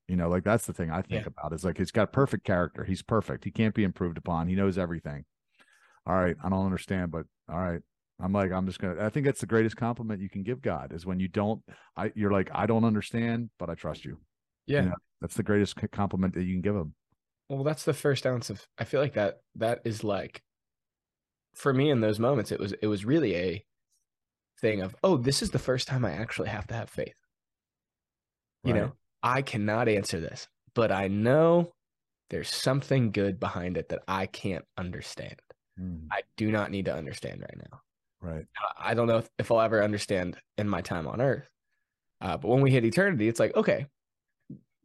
You 0.08 0.16
know, 0.16 0.28
like 0.28 0.44
that's 0.44 0.66
the 0.66 0.72
thing 0.72 0.90
I 0.90 1.02
think 1.02 1.22
Yeah. 1.24 1.28
about 1.36 1.52
is 1.52 1.64
like 1.64 1.78
he's 1.78 1.90
got 1.90 2.12
perfect 2.12 2.44
character. 2.44 2.84
He's 2.84 3.02
perfect. 3.02 3.44
He 3.44 3.50
can't 3.50 3.74
be 3.74 3.82
improved 3.84 4.16
upon. 4.18 4.46
He 4.48 4.54
knows 4.54 4.78
everything. 4.78 5.24
All 6.06 6.14
right, 6.14 6.36
I 6.44 6.48
don't 6.48 6.64
understand, 6.64 7.10
but 7.10 7.26
all 7.48 7.58
right. 7.58 7.80
I'm 8.20 8.32
like, 8.32 8.52
I'm 8.52 8.66
just 8.66 8.78
gonna 8.78 9.04
I 9.04 9.10
think 9.10 9.26
that's 9.26 9.40
the 9.40 9.46
greatest 9.46 9.76
compliment 9.76 10.22
you 10.22 10.30
can 10.30 10.42
give 10.44 10.62
God 10.62 10.92
is 10.92 11.04
when 11.04 11.18
you 11.20 11.28
don't 11.28 11.62
I 11.96 12.12
you're 12.14 12.30
like, 12.30 12.50
I 12.54 12.66
don't 12.66 12.84
understand, 12.84 13.50
but 13.58 13.68
I 13.68 13.74
trust 13.74 14.04
you. 14.04 14.18
yeah. 14.66 14.82
know, 14.82 14.94
That's 15.20 15.34
the 15.34 15.42
greatest 15.42 15.74
compliment 15.90 16.34
that 16.34 16.44
you 16.44 16.54
can 16.54 16.62
give 16.62 16.76
him. 16.76 16.94
Well, 17.48 17.64
that's 17.64 17.84
the 17.84 17.94
first 17.94 18.26
ounce 18.26 18.50
of. 18.50 18.66
I 18.78 18.84
feel 18.84 19.00
like 19.00 19.14
that 19.14 19.40
that 19.56 19.82
is 19.84 20.02
like, 20.02 20.42
for 21.54 21.72
me 21.72 21.90
in 21.90 22.00
those 22.00 22.18
moments, 22.18 22.52
it 22.52 22.60
was 22.60 22.72
it 22.72 22.86
was 22.86 23.04
really 23.04 23.34
a 23.36 23.64
thing 24.60 24.80
of, 24.82 24.96
oh, 25.02 25.16
this 25.16 25.42
is 25.42 25.50
the 25.50 25.58
first 25.58 25.88
time 25.88 26.04
I 26.04 26.12
actually 26.12 26.48
have 26.48 26.66
to 26.68 26.74
have 26.74 26.90
faith. 26.90 27.16
You 28.64 28.72
Right. 28.74 28.80
know, 28.82 28.92
I 29.22 29.42
cannot 29.42 29.88
answer 29.88 30.20
this, 30.20 30.48
but 30.74 30.90
I 30.90 31.08
know 31.08 31.72
there's 32.30 32.50
something 32.50 33.12
good 33.12 33.38
behind 33.40 33.76
it 33.76 33.88
that 33.90 34.02
I 34.08 34.26
can't 34.26 34.64
understand. 34.76 35.40
Mm, 35.78 36.08
I 36.10 36.22
do 36.36 36.50
not 36.50 36.70
need 36.70 36.86
to 36.86 36.94
understand 36.94 37.40
right 37.42 37.58
now. 37.70 37.82
right. 38.20 38.46
I- 38.58 38.90
I 38.90 38.94
don't 38.94 39.06
know 39.06 39.18
if, 39.18 39.30
if 39.38 39.50
I'll 39.50 39.60
ever 39.60 39.82
understand 39.82 40.38
in 40.58 40.68
my 40.68 40.80
time 40.80 41.06
on 41.06 41.20
Earth. 41.20 41.48
Uh, 42.20 42.36
but 42.38 42.48
when 42.48 42.60
we 42.62 42.70
hit 42.70 42.84
eternity, 42.84 43.28
it's 43.28 43.40
like, 43.40 43.54
okay, 43.56 43.86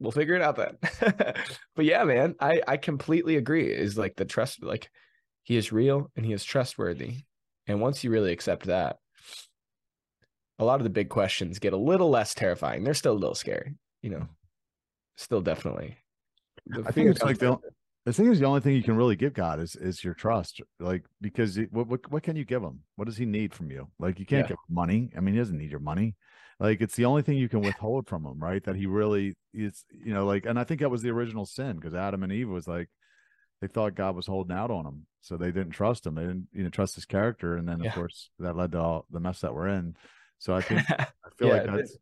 we'll 0.01 0.11
figure 0.11 0.35
it 0.35 0.41
out 0.41 0.55
then. 0.57 0.77
but 1.75 1.85
yeah, 1.85 2.03
man, 2.03 2.35
I, 2.39 2.61
I 2.67 2.77
completely 2.77 3.37
agree. 3.37 3.71
Is 3.71 3.97
like 3.97 4.15
the 4.15 4.25
trust, 4.25 4.63
like 4.63 4.89
he 5.43 5.55
is 5.55 5.71
real 5.71 6.11
and 6.15 6.25
he 6.25 6.33
is 6.33 6.43
trustworthy. 6.43 7.19
And 7.67 7.79
once 7.79 8.03
you 8.03 8.09
really 8.09 8.33
accept 8.33 8.65
that, 8.65 8.97
a 10.59 10.65
lot 10.65 10.79
of 10.79 10.83
the 10.83 10.89
big 10.89 11.09
questions 11.09 11.59
get 11.59 11.73
a 11.73 11.77
little 11.77 12.09
less 12.09 12.33
terrifying. 12.33 12.83
They're 12.83 12.93
still 12.93 13.13
a 13.13 13.21
little 13.23 13.35
scary, 13.35 13.75
you 14.01 14.09
know, 14.09 14.27
still 15.15 15.41
definitely. 15.41 15.97
the 16.65 16.83
I 16.85 16.91
think 16.91 17.09
it's 17.09 17.21
like 17.23 17.37
the 17.39 17.51
with 17.51 17.65
it. 17.65 17.73
the 18.05 18.13
thing 18.13 18.27
is 18.27 18.39
the 18.39 18.45
only 18.45 18.61
thing 18.61 18.75
you 18.75 18.83
can 18.83 18.95
really 18.97 19.15
give 19.15 19.33
God 19.33 19.59
is 19.59 19.75
is 19.75 20.03
your 20.03 20.13
trust. 20.13 20.61
Like 20.79 21.03
because 21.21 21.57
it, 21.57 21.71
what, 21.71 21.87
what 21.87 22.11
what 22.11 22.23
can 22.23 22.35
you 22.35 22.45
give 22.45 22.61
him? 22.63 22.81
What 22.95 23.05
does 23.05 23.17
he 23.17 23.25
need 23.25 23.53
from 23.53 23.71
you? 23.71 23.87
Like 23.99 24.19
you 24.19 24.25
can't 24.25 24.45
Yeah. 24.45 24.49
give 24.49 24.57
him 24.69 24.75
money. 24.75 25.11
I 25.15 25.19
mean, 25.21 25.33
he 25.33 25.39
doesn't 25.39 25.57
need 25.57 25.71
your 25.71 25.79
money. 25.79 26.15
Like 26.61 26.79
it's 26.79 26.95
the 26.95 27.05
only 27.05 27.23
thing 27.23 27.37
you 27.37 27.49
can 27.49 27.63
withhold 27.63 28.07
from 28.07 28.23
him, 28.23 28.37
right? 28.39 28.63
That 28.63 28.75
he 28.75 28.85
really 28.85 29.35
is, 29.51 29.83
you 29.91 30.13
know, 30.13 30.27
like 30.27 30.45
and 30.45 30.59
I 30.59 30.63
think 30.63 30.81
that 30.81 30.91
was 30.91 31.01
the 31.01 31.09
original 31.09 31.47
sin 31.47 31.75
because 31.77 31.95
Adam 31.95 32.21
and 32.21 32.31
Eve 32.31 32.49
was 32.49 32.67
like 32.67 32.87
they 33.61 33.67
thought 33.67 33.95
God 33.95 34.15
was 34.15 34.27
holding 34.27 34.55
out 34.55 34.69
on 34.69 34.85
them. 34.85 35.07
So 35.21 35.37
they 35.37 35.47
didn't 35.51 35.71
trust 35.71 36.05
him. 36.05 36.15
They 36.15 36.21
didn't, 36.21 36.47
you 36.53 36.63
know, 36.63 36.69
trust 36.69 36.95
his 36.95 37.05
character. 37.05 37.57
And 37.57 37.67
then 37.67 37.81
of 37.81 37.87
Yeah. 37.87 37.95
course 37.95 38.29
that 38.37 38.55
led 38.55 38.73
to 38.73 38.79
all 38.79 39.05
the 39.09 39.19
mess 39.19 39.41
that 39.41 39.55
we're 39.55 39.69
in. 39.69 39.95
So 40.37 40.53
I 40.55 40.61
think 40.61 40.81
I 40.91 41.05
feel 41.35 41.47
Yeah, 41.47 41.53
like 41.55 41.65
that's 41.65 41.97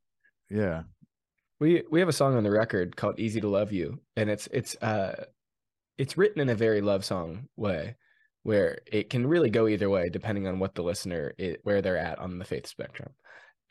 yeah. 0.49 0.84
We 1.62 1.84
we 1.89 2.01
have 2.01 2.10
a 2.10 2.14
song 2.14 2.36
on 2.36 2.43
the 2.43 2.51
record 2.51 2.97
called 2.97 3.18
"Easy 3.20 3.39
to 3.39 3.47
Love 3.47 3.72
You," 3.72 4.01
and 4.18 4.30
it's 4.30 4.47
it's 4.51 4.76
uh 4.82 5.26
it's 5.97 6.18
written 6.18 6.41
in 6.41 6.49
a 6.49 6.55
very 6.55 6.82
love 6.82 7.05
song 7.05 7.47
way, 7.57 7.95
where 8.43 8.80
it 8.88 9.10
can 9.10 9.28
really 9.28 9.49
go 9.49 9.68
either 9.68 9.89
way 9.89 10.10
depending 10.10 10.47
on 10.47 10.60
what 10.60 10.76
the 10.76 10.84
listener 10.84 11.34
i 11.39 11.57
where 11.64 11.82
they're 11.82 11.97
at 11.97 12.20
on 12.20 12.39
the 12.39 12.45
faith 12.45 12.68
spectrum. 12.68 13.14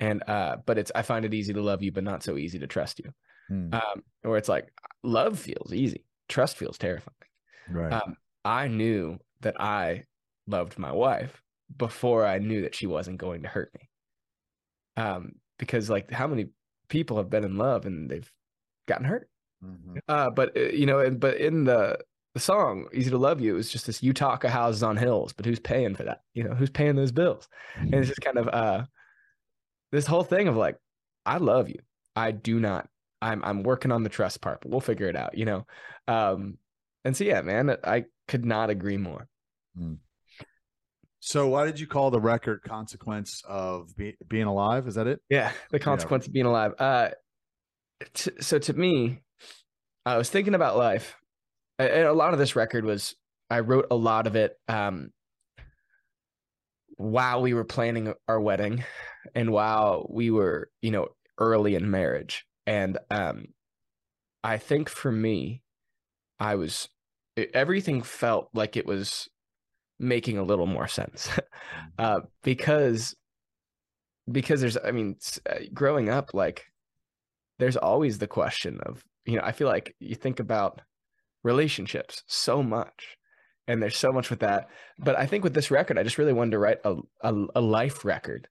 And 0.01 0.23
uh, 0.29 0.59
but 0.67 0.79
it's 0.79 0.93
I 0.95 1.03
find 1.03 1.25
it 1.25 1.35
easy 1.35 1.53
to 1.55 1.63
love 1.63 1.83
you, 1.83 1.93
but 1.93 2.05
not 2.05 2.23
so 2.23 2.37
easy 2.37 2.59
to 2.61 2.67
trust 2.67 3.01
you. 3.01 3.13
Hmm, 3.49 3.79
Um, 3.79 4.05
where 4.23 4.39
it's 4.39 4.49
like 4.51 4.73
love 5.05 5.39
feels 5.39 5.73
easy, 5.75 6.07
trust 6.29 6.57
feels 6.59 6.79
terrifying. 6.79 7.17
right. 7.67 8.03
Um, 8.05 8.17
I 8.45 8.69
knew 8.69 9.19
that 9.41 9.61
I 9.61 10.07
loved 10.47 10.79
my 10.79 10.93
wife 10.93 11.43
before 11.77 12.27
I 12.27 12.39
knew 12.39 12.63
that 12.63 12.75
she 12.75 12.87
wasn't 12.87 13.19
going 13.19 13.43
to 13.43 13.49
hurt 13.49 13.73
me. 13.75 13.91
Um, 14.97 15.33
because 15.59 15.91
like 15.91 16.11
how 16.11 16.27
many 16.27 16.49
people 16.89 17.17
have 17.17 17.31
been 17.31 17.45
in 17.45 17.57
love 17.57 17.87
and 17.87 18.11
they've 18.11 18.31
gotten 18.87 19.07
hurt? 19.07 19.31
Mhm. 19.61 20.01
Uh, 20.09 20.31
but 20.31 20.57
uh, 20.57 20.63
you 20.71 20.87
know, 20.87 21.01
and 21.01 21.21
but 21.21 21.39
in 21.39 21.65
the 21.65 21.99
the 22.35 22.41
song 22.41 22.89
"Easy 22.95 23.11
to 23.11 23.19
Love 23.19 23.41
You" 23.41 23.57
is 23.57 23.71
just 23.73 23.87
this 23.87 24.01
Utaka 24.03 24.49
houses 24.51 24.83
on 24.83 24.97
hills, 24.97 25.33
but 25.35 25.47
who's 25.47 25.61
paying 25.61 25.95
for 25.97 26.05
that? 26.05 26.23
You 26.35 26.45
know, 26.45 26.55
who's 26.55 26.71
paying 26.71 26.97
those 26.97 27.13
bills? 27.13 27.49
And 27.93 28.01
it's 28.01 28.09
just 28.11 28.23
kind 28.23 28.39
of 28.39 28.49
uh, 28.49 28.87
this 29.93 30.07
whole 30.07 30.25
thing 30.25 30.49
of 30.49 30.57
like, 30.57 30.77
I 31.25 31.39
love 31.39 31.69
you. 31.69 31.81
I 32.17 32.31
do 32.31 32.59
not. 32.61 32.89
I'm 33.21 33.45
I'm 33.45 33.63
working 33.63 33.93
on 33.93 34.03
the 34.03 34.09
trust 34.09 34.41
part, 34.41 34.61
but 34.61 34.71
we'll 34.71 34.81
figure 34.81 35.09
it 35.09 35.17
out. 35.17 35.37
You 35.37 35.45
know, 35.45 35.67
um, 36.07 36.59
and 37.05 37.17
so 37.17 37.25
yeah, 37.25 37.43
man, 37.43 37.77
I 37.85 38.05
could 38.29 38.45
not 38.45 38.71
agree 38.71 38.97
more. 38.97 39.29
So 41.21 41.49
why 41.49 41.67
did 41.67 41.81
you 41.81 41.87
call 41.87 42.11
the 42.11 42.21
record 42.21 42.63
consequence 42.63 43.43
of 43.47 43.95
be, 43.97 44.17
being 44.29 44.45
alive? 44.45 44.87
Is 44.87 44.95
that 44.95 45.07
it? 45.07 45.21
Yeah, 45.29 45.53
the 45.71 45.79
consequence 45.79 46.27
of 46.27 46.33
being 46.33 46.47
alive. 46.47 46.75
Uh, 46.79 47.11
t- 48.15 48.31
so 48.41 48.59
to 48.59 48.73
me, 48.73 49.21
I 50.07 50.17
was 50.17 50.31
thinking 50.31 50.55
about 50.55 50.77
life. 50.77 51.17
A 51.81 52.11
lot 52.13 52.33
of 52.33 52.39
this 52.39 52.57
record 52.57 52.85
was 52.85 53.15
I 53.51 53.61
wrote 53.61 53.87
a 53.91 53.97
lot 53.97 54.27
of 54.27 54.37
it 54.37 54.57
um, 54.69 55.11
while 56.99 57.41
we 57.41 57.55
were 57.55 57.65
planning 57.65 58.13
our 58.29 58.41
wedding, 58.41 58.85
and 59.35 59.51
while 59.51 60.07
we 60.11 60.31
were, 60.31 60.71
you 60.83 60.91
know, 60.91 61.09
early 61.39 61.75
in 61.75 61.91
marriage. 61.91 62.45
And 62.67 62.99
um, 63.11 63.47
I 64.45 64.59
think 64.59 64.89
for 64.89 65.11
me, 65.11 65.63
I 66.39 66.57
was 66.57 66.89
e- 67.39 67.47
everything 67.55 68.03
felt 68.03 68.51
like 68.53 68.77
it 68.77 68.87
was 68.87 69.29
making 69.99 70.39
a 70.39 70.45
little 70.45 70.67
more 70.67 70.89
sense. 70.89 71.31
Uh, 71.99 72.21
because 72.45 73.17
because 74.31 74.61
there's 74.61 74.77
i 74.85 74.91
mean 74.91 75.17
uh, 75.51 75.57
growing 75.73 76.09
up 76.09 76.33
like 76.35 76.67
there's 77.59 77.77
always 77.77 78.19
the 78.19 78.27
question 78.27 78.79
of 78.85 79.05
you 79.25 79.37
know 79.37 79.43
i 79.43 79.53
feel 79.53 79.69
like 79.69 79.95
you 79.99 80.15
think 80.15 80.41
about 80.41 80.81
relationships 81.43 82.23
so 82.27 82.63
much 82.63 83.18
and 83.69 83.81
there's 83.81 83.97
so 83.97 84.11
much 84.11 84.31
with 84.31 84.41
that. 84.41 84.69
But 84.99 85.17
i 85.17 85.27
think 85.27 85.45
with 85.45 85.55
this 85.55 85.71
record 85.71 85.99
i 85.99 86.03
just 86.03 86.19
really 86.19 86.33
wanted 86.33 86.53
to 86.53 86.59
write 86.59 86.79
a, 86.85 86.97
a, 87.21 87.47
a 87.55 87.61
life 87.61 88.05
record. 88.05 88.49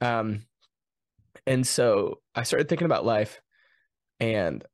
Um 0.00 0.46
and 1.46 1.66
so 1.66 2.20
i 2.34 2.42
started 2.42 2.68
thinking 2.68 2.86
about 2.86 3.04
life 3.04 3.40
and 4.18 4.64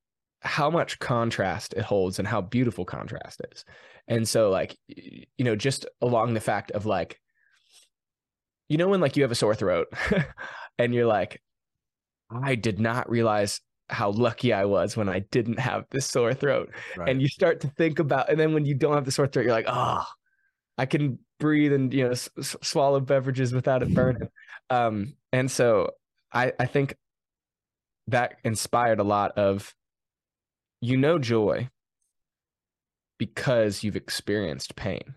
how 0.40 0.70
much 0.70 0.98
contrast 0.98 1.74
it 1.74 1.82
holds 1.82 2.18
and 2.18 2.26
how 2.26 2.40
beautiful 2.40 2.84
contrast 2.84 3.40
is. 3.52 3.64
And 4.08 4.26
so 4.28 4.50
like 4.50 4.76
you 4.88 5.44
know 5.44 5.56
just 5.56 5.86
along 6.00 6.34
the 6.34 6.40
fact 6.40 6.70
of 6.70 6.86
like 6.86 7.20
you 8.68 8.78
know 8.78 8.88
when 8.88 9.00
like 9.00 9.16
you 9.16 9.22
have 9.22 9.30
a 9.30 9.36
sore 9.36 9.54
throat 9.54 9.88
and 10.78 10.94
you're 10.94 11.06
like 11.06 11.42
i 12.30 12.54
did 12.54 12.80
not 12.80 13.10
realize 13.10 13.60
how 13.92 14.10
lucky 14.10 14.52
i 14.52 14.64
was 14.64 14.96
when 14.96 15.08
i 15.08 15.18
didn't 15.30 15.58
have 15.58 15.84
this 15.90 16.06
sore 16.06 16.34
throat 16.34 16.70
Right. 16.96 17.08
and 17.10 17.20
you 17.20 17.28
start 17.28 17.60
to 17.60 17.68
think 17.68 17.98
about 17.98 18.28
and 18.30 18.38
then 18.40 18.54
when 18.54 18.64
you 18.64 18.74
don't 18.74 18.94
have 18.94 19.04
the 19.04 19.12
sore 19.12 19.26
throat 19.26 19.44
you're 19.44 19.52
like 19.54 19.66
oh 19.68 20.04
i 20.78 20.86
can 20.86 21.18
breathe 21.38 21.72
and 21.72 21.92
you 21.92 22.04
know 22.04 22.10
s- 22.12 22.30
swallow 22.62 23.00
beverages 23.00 23.52
without 23.52 23.82
it 23.82 23.92
burning 23.94 24.28
um 24.70 25.14
and 25.32 25.50
so 25.50 25.90
i 26.32 26.52
i 26.58 26.66
think 26.66 26.96
that 28.08 28.34
inspired 28.44 28.98
a 28.98 29.04
lot 29.04 29.36
of 29.38 29.74
you 30.80 30.96
know 30.96 31.18
joy 31.18 31.68
because 33.18 33.84
you've 33.84 33.96
experienced 33.96 34.74
pain 34.76 35.14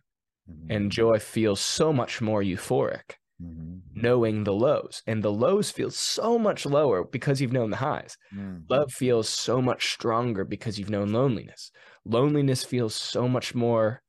Mhm. 0.49 0.67
and 0.75 0.91
joy 0.91 1.17
feels 1.17 1.59
so 1.59 1.91
much 1.91 2.21
more 2.21 2.41
euphoric 2.43 3.15
Mhm. 3.41 3.81
knowing 3.93 4.43
the 4.43 4.53
lows 4.53 5.03
and 5.07 5.23
the 5.23 5.31
lows 5.31 5.71
feel 5.71 5.91
so 5.91 6.39
much 6.39 6.65
lower 6.65 7.03
because 7.03 7.41
you've 7.41 7.51
known 7.53 7.69
the 7.69 7.77
highs. 7.77 8.17
Mhm. 8.31 8.65
love 8.69 8.91
feels 8.91 9.27
so 9.29 9.61
much 9.61 9.91
stronger 9.91 10.45
because 10.45 10.79
you've 10.79 10.89
known 10.89 11.11
loneliness. 11.11 11.71
Loneliness 12.05 12.63
feels 12.63 12.95
so 12.95 13.27
much 13.27 13.53
more 13.55 14.01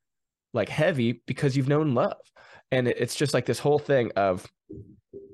like 0.54 0.68
heavy 0.70 1.22
because 1.26 1.56
you've 1.56 1.68
known 1.68 1.94
love. 1.94 2.18
And 2.72 2.88
it's 2.88 3.16
just 3.16 3.34
like 3.34 3.46
this 3.46 3.58
whole 3.60 3.78
thing 3.78 4.12
of 4.16 4.46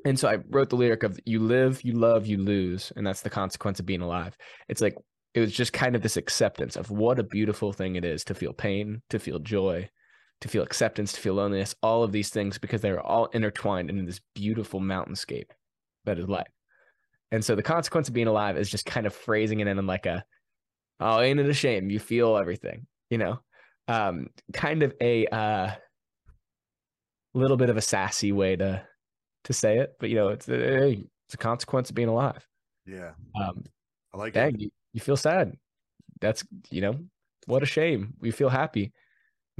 and 0.05 0.19
so 0.19 0.29
i 0.29 0.37
wrote 0.51 0.71
the 0.71 0.77
lyric 0.77 1.03
of 1.05 1.19
you 1.27 1.39
live 1.41 1.83
you 1.85 1.93
love 1.95 2.27
you 2.27 2.37
lose 2.39 2.93
and 2.97 3.07
that's 3.07 3.23
the 3.23 3.31
consequence 3.31 3.81
of 3.81 3.87
being 3.87 4.03
alive. 4.03 4.37
It's 4.69 4.81
like 4.83 4.97
it 5.35 5.41
was 5.41 5.53
just 5.53 5.73
kind 5.73 5.97
of 5.97 6.03
this 6.03 6.17
acceptance 6.19 6.77
of 6.77 6.91
what 6.91 7.19
a 7.19 7.23
beautiful 7.25 7.73
thing 7.73 7.97
it 7.97 8.05
is 8.05 8.25
to 8.25 8.35
feel 8.35 8.53
pain 8.53 9.03
to 9.11 9.19
feel 9.19 9.39
joy 9.39 9.89
to 10.43 10.49
feel 10.49 10.63
acceptance 10.63 11.13
to 11.13 11.21
feel 11.21 11.35
loneliness 11.35 11.75
all 11.83 12.03
of 12.03 12.13
these 12.13 12.29
things 12.31 12.59
because 12.59 12.81
they're 12.81 13.01
all 13.01 13.27
intertwined 13.27 13.89
into 13.89 14.03
this 14.05 14.21
beautiful 14.35 14.81
mountainscape 14.81 15.51
that 16.05 16.19
is 16.19 16.29
life 16.29 16.51
And 17.31 17.45
so 17.45 17.55
the 17.55 17.63
consequence 17.63 18.09
of 18.09 18.15
being 18.15 18.27
alive 18.27 18.59
is 18.59 18.69
just 18.69 18.85
kind 18.85 19.07
of 19.07 19.15
phrasing 19.15 19.61
it 19.61 19.69
in 19.69 19.87
like 19.87 20.05
a, 20.05 20.25
oh, 21.01 21.21
ain't 21.21 21.41
it 21.41 21.49
a 21.49 21.55
shame? 21.55 21.91
You 21.91 22.01
feel 22.01 22.37
everything, 22.37 22.87
you 23.09 23.19
know, 23.19 23.39
um, 23.89 24.29
kind 24.53 24.83
of 24.83 24.93
a 25.01 25.27
uh, 25.27 25.71
little 27.35 27.57
bit 27.57 27.71
of 27.71 27.77
a 27.77 27.81
sassy 27.81 28.33
way 28.33 28.57
to 28.57 28.85
to 29.45 29.53
say 29.53 29.79
it, 29.79 29.95
but 29.99 30.09
you 30.09 30.17
know, 30.17 30.29
it's 30.29 30.49
a, 30.49 30.91
it's 30.93 31.35
a 31.35 31.39
consequence 31.39 31.89
of 31.89 31.97
being 31.97 32.09
alive. 32.09 32.47
Yeah. 32.87 33.13
Um, 33.35 33.65
I 34.13 34.19
like 34.19 34.35
dang, 34.35 34.55
it. 34.55 34.61
you, 34.61 34.71
you 34.93 35.01
feel 35.01 35.17
sad. 35.17 35.57
That's 36.21 36.45
you 36.71 36.81
know, 36.81 36.99
what 37.47 37.63
a 37.63 37.67
shame. 37.67 38.15
We 38.21 38.31
feel 38.31 38.49
happy. 38.49 38.93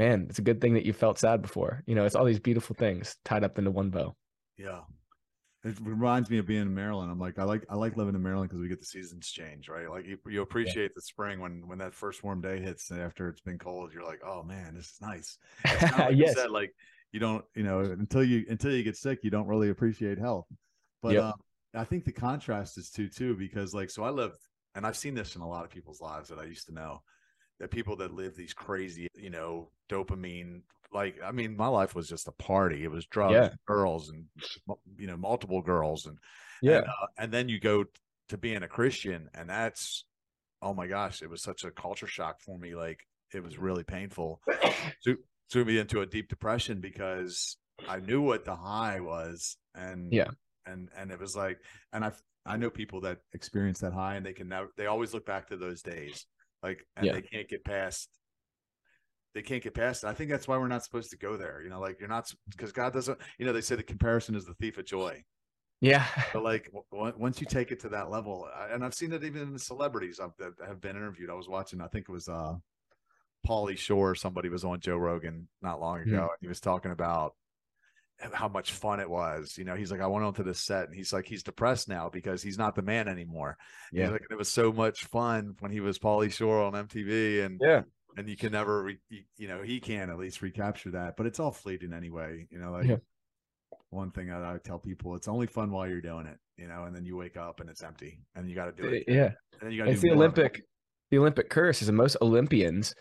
Man, 0.03 0.27
it's 0.29 0.41
a 0.41 0.43
good 0.43 0.61
thing 0.61 0.75
that 0.75 0.85
you 0.85 0.93
felt 0.93 1.21
sad 1.21 1.43
before. 1.43 1.85
You 1.87 1.95
know, 1.95 2.05
it's 2.05 2.17
all 2.17 2.25
these 2.25 2.41
beautiful 2.41 2.75
things 2.75 3.17
tied 3.25 3.45
up 3.45 3.57
into 3.57 3.71
one 3.71 3.91
bow. 3.91 4.17
Yeah. 4.59 4.81
It 5.63 5.77
reminds 5.81 6.29
me 6.29 6.39
of 6.39 6.47
being 6.47 6.63
in 6.63 6.75
Maryland. 6.75 7.13
I'm 7.13 7.21
like, 7.21 7.39
I 7.39 7.45
like, 7.45 7.65
I 7.71 7.77
like 7.77 7.97
living 7.97 8.17
in 8.17 8.23
Maryland 8.23 8.51
because 8.51 8.61
we 8.61 8.69
get 8.69 8.81
the 8.81 8.85
seasons 8.85 9.31
change, 9.31 9.69
right? 9.69 9.89
Like 9.89 10.05
you, 10.05 10.19
you 10.27 10.43
appreciate 10.43 10.93
the 10.97 11.01
spring 11.01 11.39
when 11.39 11.69
when 11.69 11.79
that 11.79 11.95
first 11.95 12.25
warm 12.25 12.41
day 12.41 12.61
hits 12.61 12.91
after 12.91 13.29
it's 13.29 13.41
been 13.41 13.59
cold. 13.59 13.93
You're 13.95 14.03
like, 14.03 14.23
oh 14.27 14.43
man, 14.43 14.75
this 14.75 14.87
is 14.87 14.99
nice. 15.01 15.39
It's 15.65 15.85
kinda 15.89 16.13
you 16.13 16.25
yes. 16.25 16.35
said, 16.35 16.51
like 16.51 16.75
you 17.13 17.21
don't, 17.21 17.45
you 17.55 17.63
know, 17.63 17.79
until 17.79 18.25
you 18.25 18.45
until 18.49 18.73
you 18.73 18.83
get 18.83 18.97
sick, 18.97 19.21
you 19.23 19.31
don't 19.31 19.47
really 19.47 19.69
appreciate 19.69 20.19
health. 20.19 20.47
But 21.01 21.15
Yep. 21.15 21.23
um, 21.23 21.33
I 21.75 21.85
think 21.85 22.05
the 22.05 22.13
contrast 22.13 22.77
is 22.77 22.91
too 22.91 23.09
too 23.09 23.37
because 23.37 23.73
like 23.73 23.89
so 23.89 24.03
I 24.03 24.11
lived 24.11 24.39
and 24.75 24.85
I've 24.85 24.97
seen 24.97 25.15
this 25.15 25.37
in 25.37 25.43
a 25.43 25.49
lot 25.49 25.65
of 25.65 25.71
people's 25.71 26.01
lives 26.01 26.29
that 26.31 26.41
I 26.41 26.45
used 26.45 26.67
to 26.67 26.75
know 26.75 27.03
that 27.63 27.71
people 27.71 27.95
that 27.95 28.13
live 28.13 28.35
these 28.35 28.53
crazy, 28.53 29.07
you 29.15 29.31
know, 29.31 29.71
dopamine. 29.89 30.63
Like 30.93 31.21
I 31.25 31.31
mean, 31.31 31.57
my 31.57 31.69
life 31.69 31.95
was 31.95 32.09
just 32.09 32.27
a 32.29 32.33
party. 32.33 32.83
It 32.83 32.91
was 32.91 33.07
drugs, 33.07 33.35
Yeah. 33.35 33.49
girls, 33.67 34.11
and 34.11 34.25
you 34.99 35.07
know, 35.07 35.17
multiple 35.17 35.63
girls, 35.63 36.07
and 36.07 36.19
Yeah. 36.61 36.79
and, 36.79 36.87
uh, 36.87 37.07
and 37.19 37.33
then 37.33 37.49
you 37.49 37.61
go 37.61 37.85
to 38.29 38.37
being 38.37 38.65
a 38.65 38.69
Christian, 38.69 39.31
and 39.33 39.49
that's 39.49 40.05
oh 40.61 40.75
my 40.75 40.89
gosh, 40.89 41.23
it 41.23 41.31
was 41.31 41.41
such 41.41 41.65
a 41.65 41.71
culture 41.71 42.07
shock 42.09 42.41
for 42.41 42.59
me. 42.59 42.75
Like 42.75 43.07
it 43.33 43.43
was 43.43 43.59
really 43.59 43.85
painful. 43.85 44.41
Threw, 45.05 45.17
threw 45.51 45.65
me 45.65 45.79
into 45.79 46.01
a 46.01 46.07
deep 46.07 46.29
depression 46.29 46.81
because 46.81 47.57
I 47.89 48.01
knew 48.01 48.21
what 48.21 48.45
the 48.45 48.57
high 48.57 49.01
was, 49.01 49.57
and 49.75 50.13
Yeah. 50.13 50.31
and 50.67 50.89
and 50.97 51.13
it 51.13 51.21
was 51.21 51.37
like, 51.37 51.59
and 51.93 52.05
I 52.05 52.11
I 52.45 52.57
know 52.57 52.71
people 52.71 53.01
that 53.03 53.19
experience 53.33 53.79
that 53.81 53.93
high, 53.93 54.17
and 54.17 54.27
they 54.27 54.33
can 54.33 54.49
never. 54.49 54.69
They 54.77 54.87
always 54.87 55.15
look 55.15 55.25
back 55.25 55.49
to 55.49 55.57
those 55.57 55.81
days, 55.81 56.27
like, 56.63 56.87
and 56.97 57.07
Yeah. 57.07 57.13
they 57.13 57.23
can't 57.23 57.49
get 57.49 57.65
past. 57.65 58.09
They 59.35 59.43
can't 59.43 59.63
get 59.63 59.75
past 59.75 60.05
it. 60.05 60.09
I 60.09 60.15
think 60.15 60.31
that's 60.31 60.47
why 60.47 60.59
we're 60.59 60.69
not 60.69 60.85
supposed 60.85 61.11
to 61.11 61.17
go 61.17 61.37
there. 61.37 61.63
You 61.63 61.71
know, 61.71 61.81
like 61.81 61.99
you're 61.99 62.09
not 62.09 62.31
because 62.51 62.71
God 62.73 62.93
doesn't. 62.93 63.19
You 63.39 63.47
know, 63.47 63.53
they 63.53 63.63
say 63.63 63.77
the 63.77 63.83
comparison 63.83 64.35
is 64.35 64.45
the 64.45 64.55
thief 64.55 64.77
of 64.79 64.85
joy. 64.85 65.25
Yeah. 65.81 66.07
But 66.33 66.45
like 66.45 66.71
w- 66.93 67.15
once 67.17 67.41
you 67.41 67.47
take 67.47 67.73
it 67.73 67.81
to 67.81 67.89
that 67.89 68.11
level, 68.11 68.47
and 68.71 68.85
I've 68.85 68.95
seen 68.95 69.13
it 69.13 69.25
even 69.25 69.43
in 69.43 69.53
the 69.53 69.59
celebrities 69.59 70.21
I've, 70.21 70.37
that 70.39 70.53
have 70.67 70.81
been 70.81 70.97
interviewed. 70.97 71.31
I 71.31 71.35
was 71.35 71.49
watching, 71.49 71.81
I 71.81 71.89
think 71.89 72.07
it 72.09 72.13
was 72.13 72.29
uh, 72.29 72.55
Pauly 73.49 73.77
Shore. 73.77 74.15
Somebody 74.15 74.49
was 74.51 74.65
on 74.65 74.81
Joe 74.81 74.97
Rogan 74.99 75.49
not 75.63 75.81
long 75.81 76.01
ago, 76.01 76.11
Hmm. 76.11 76.23
and 76.23 76.29
he 76.43 76.47
was 76.49 76.61
talking 76.61 76.93
about 76.93 77.35
how 78.33 78.49
much 78.49 78.73
fun 78.73 79.01
it 79.01 79.09
was. 79.11 79.57
You 79.59 79.65
know, 79.65 79.75
he's 79.75 79.91
like, 79.91 80.01
I 80.01 80.07
went 80.07 80.25
onto 80.25 80.43
this 80.45 80.61
set, 80.61 80.87
and 80.87 80.95
he's 80.95 81.13
like, 81.13 81.27
he's 81.27 81.43
depressed 81.43 81.89
now 81.89 82.09
because 82.09 82.43
he's 82.43 82.59
not 82.59 82.75
the 82.75 82.83
man 82.83 83.09
anymore. 83.09 83.57
Yeah. 83.93 84.11
like, 84.11 84.23
it 84.31 84.39
was 84.39 84.49
so 84.49 84.73
much 84.73 85.05
fun 85.05 85.55
when 85.61 85.71
he 85.71 85.81
was 85.81 85.99
Pauly 85.99 86.33
Shore 86.33 86.63
on 86.63 86.73
MTV, 86.75 87.45
and 87.45 87.61
Yeah. 87.63 87.83
and 88.17 88.29
you 88.29 88.37
can 88.37 88.53
never, 88.53 88.83
re- 88.85 89.25
you, 89.37 89.49
know, 89.49 89.63
he 89.63 89.81
can 89.81 90.11
at 90.11 90.19
least 90.19 90.43
recapture 90.43 90.91
that, 90.93 91.17
but 91.17 91.27
it's 91.27 91.41
all 91.41 91.51
fleeting 91.51 91.93
anyway. 91.93 92.47
You 92.51 92.59
know, 92.59 92.71
like 92.73 92.87
Yeah. 92.87 92.97
one 93.91 94.11
thing 94.11 94.29
that 94.29 94.43
I 94.43 94.59
tell 94.59 94.79
people, 94.79 95.15
it's 95.17 95.29
only 95.29 95.47
fun 95.47 95.71
while 95.71 95.89
you're 95.89 96.01
doing 96.01 96.27
it, 96.27 96.39
you 96.57 96.69
know, 96.69 96.85
and 96.85 96.95
then 96.95 97.05
you 97.05 97.17
wake 97.17 97.37
up 97.37 97.61
and 97.61 97.69
it's 97.69 97.83
empty, 97.83 98.21
and 98.35 98.49
you 98.49 98.55
got 98.55 98.75
to 98.77 98.83
do 98.83 98.89
it. 98.89 98.95
Eh, 98.95 98.97
again, 99.03 99.15
Yeah. 99.17 99.25
and 99.53 99.61
then 99.63 99.73
you 99.73 99.79
got 99.79 99.85
to 99.87 99.91
It's 99.93 100.01
do 100.01 100.09
the 100.09 100.13
it. 100.15 100.17
Olympic 100.17 100.63
the 101.11 101.19
Olympic 101.19 101.51
curse 101.51 101.83
is 101.83 101.89
that 101.89 101.93
most 101.93 102.17
Olympians 102.23 102.95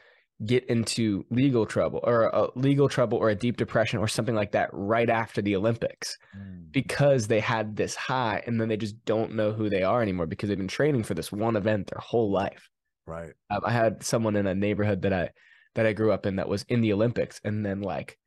get 0.45 0.65
into 0.65 1.25
legal 1.29 1.65
trouble 1.65 1.99
or 2.03 2.23
a 2.23 2.47
legal 2.55 2.89
trouble 2.89 3.17
or 3.17 3.29
a 3.29 3.35
deep 3.35 3.57
depression 3.57 3.99
or 3.99 4.07
something 4.07 4.35
like 4.35 4.51
that 4.53 4.69
right 4.73 5.09
after 5.09 5.41
the 5.41 5.55
Olympics 5.55 6.17
Mm, 6.35 6.71
because 6.71 7.27
they 7.27 7.39
had 7.39 7.75
this 7.75 7.95
high 7.95 8.41
and 8.47 8.59
then 8.59 8.69
they 8.69 8.77
just 8.77 9.03
don't 9.05 9.33
know 9.35 9.51
who 9.51 9.69
they 9.69 9.83
are 9.83 10.01
anymore 10.01 10.25
because 10.25 10.49
they've 10.49 10.57
been 10.57 10.67
training 10.67 11.03
for 11.03 11.13
this 11.13 11.31
one 11.31 11.55
event 11.55 11.87
their 11.87 12.01
whole 12.01 12.31
life. 12.31 12.69
right. 13.05 13.33
Um, 13.49 13.61
I 13.65 13.71
had 13.71 14.03
someone 14.03 14.35
in 14.35 14.47
a 14.47 14.55
neighborhood 14.55 15.01
that 15.03 15.13
I 15.13 15.29
that 15.75 15.85
I 15.85 15.93
grew 15.93 16.11
up 16.11 16.25
in 16.25 16.37
that 16.37 16.49
was 16.49 16.63
in 16.69 16.81
the 16.81 16.93
Olympics, 16.93 17.39
and 17.43 17.65
then 17.65 17.81
like 17.81 18.17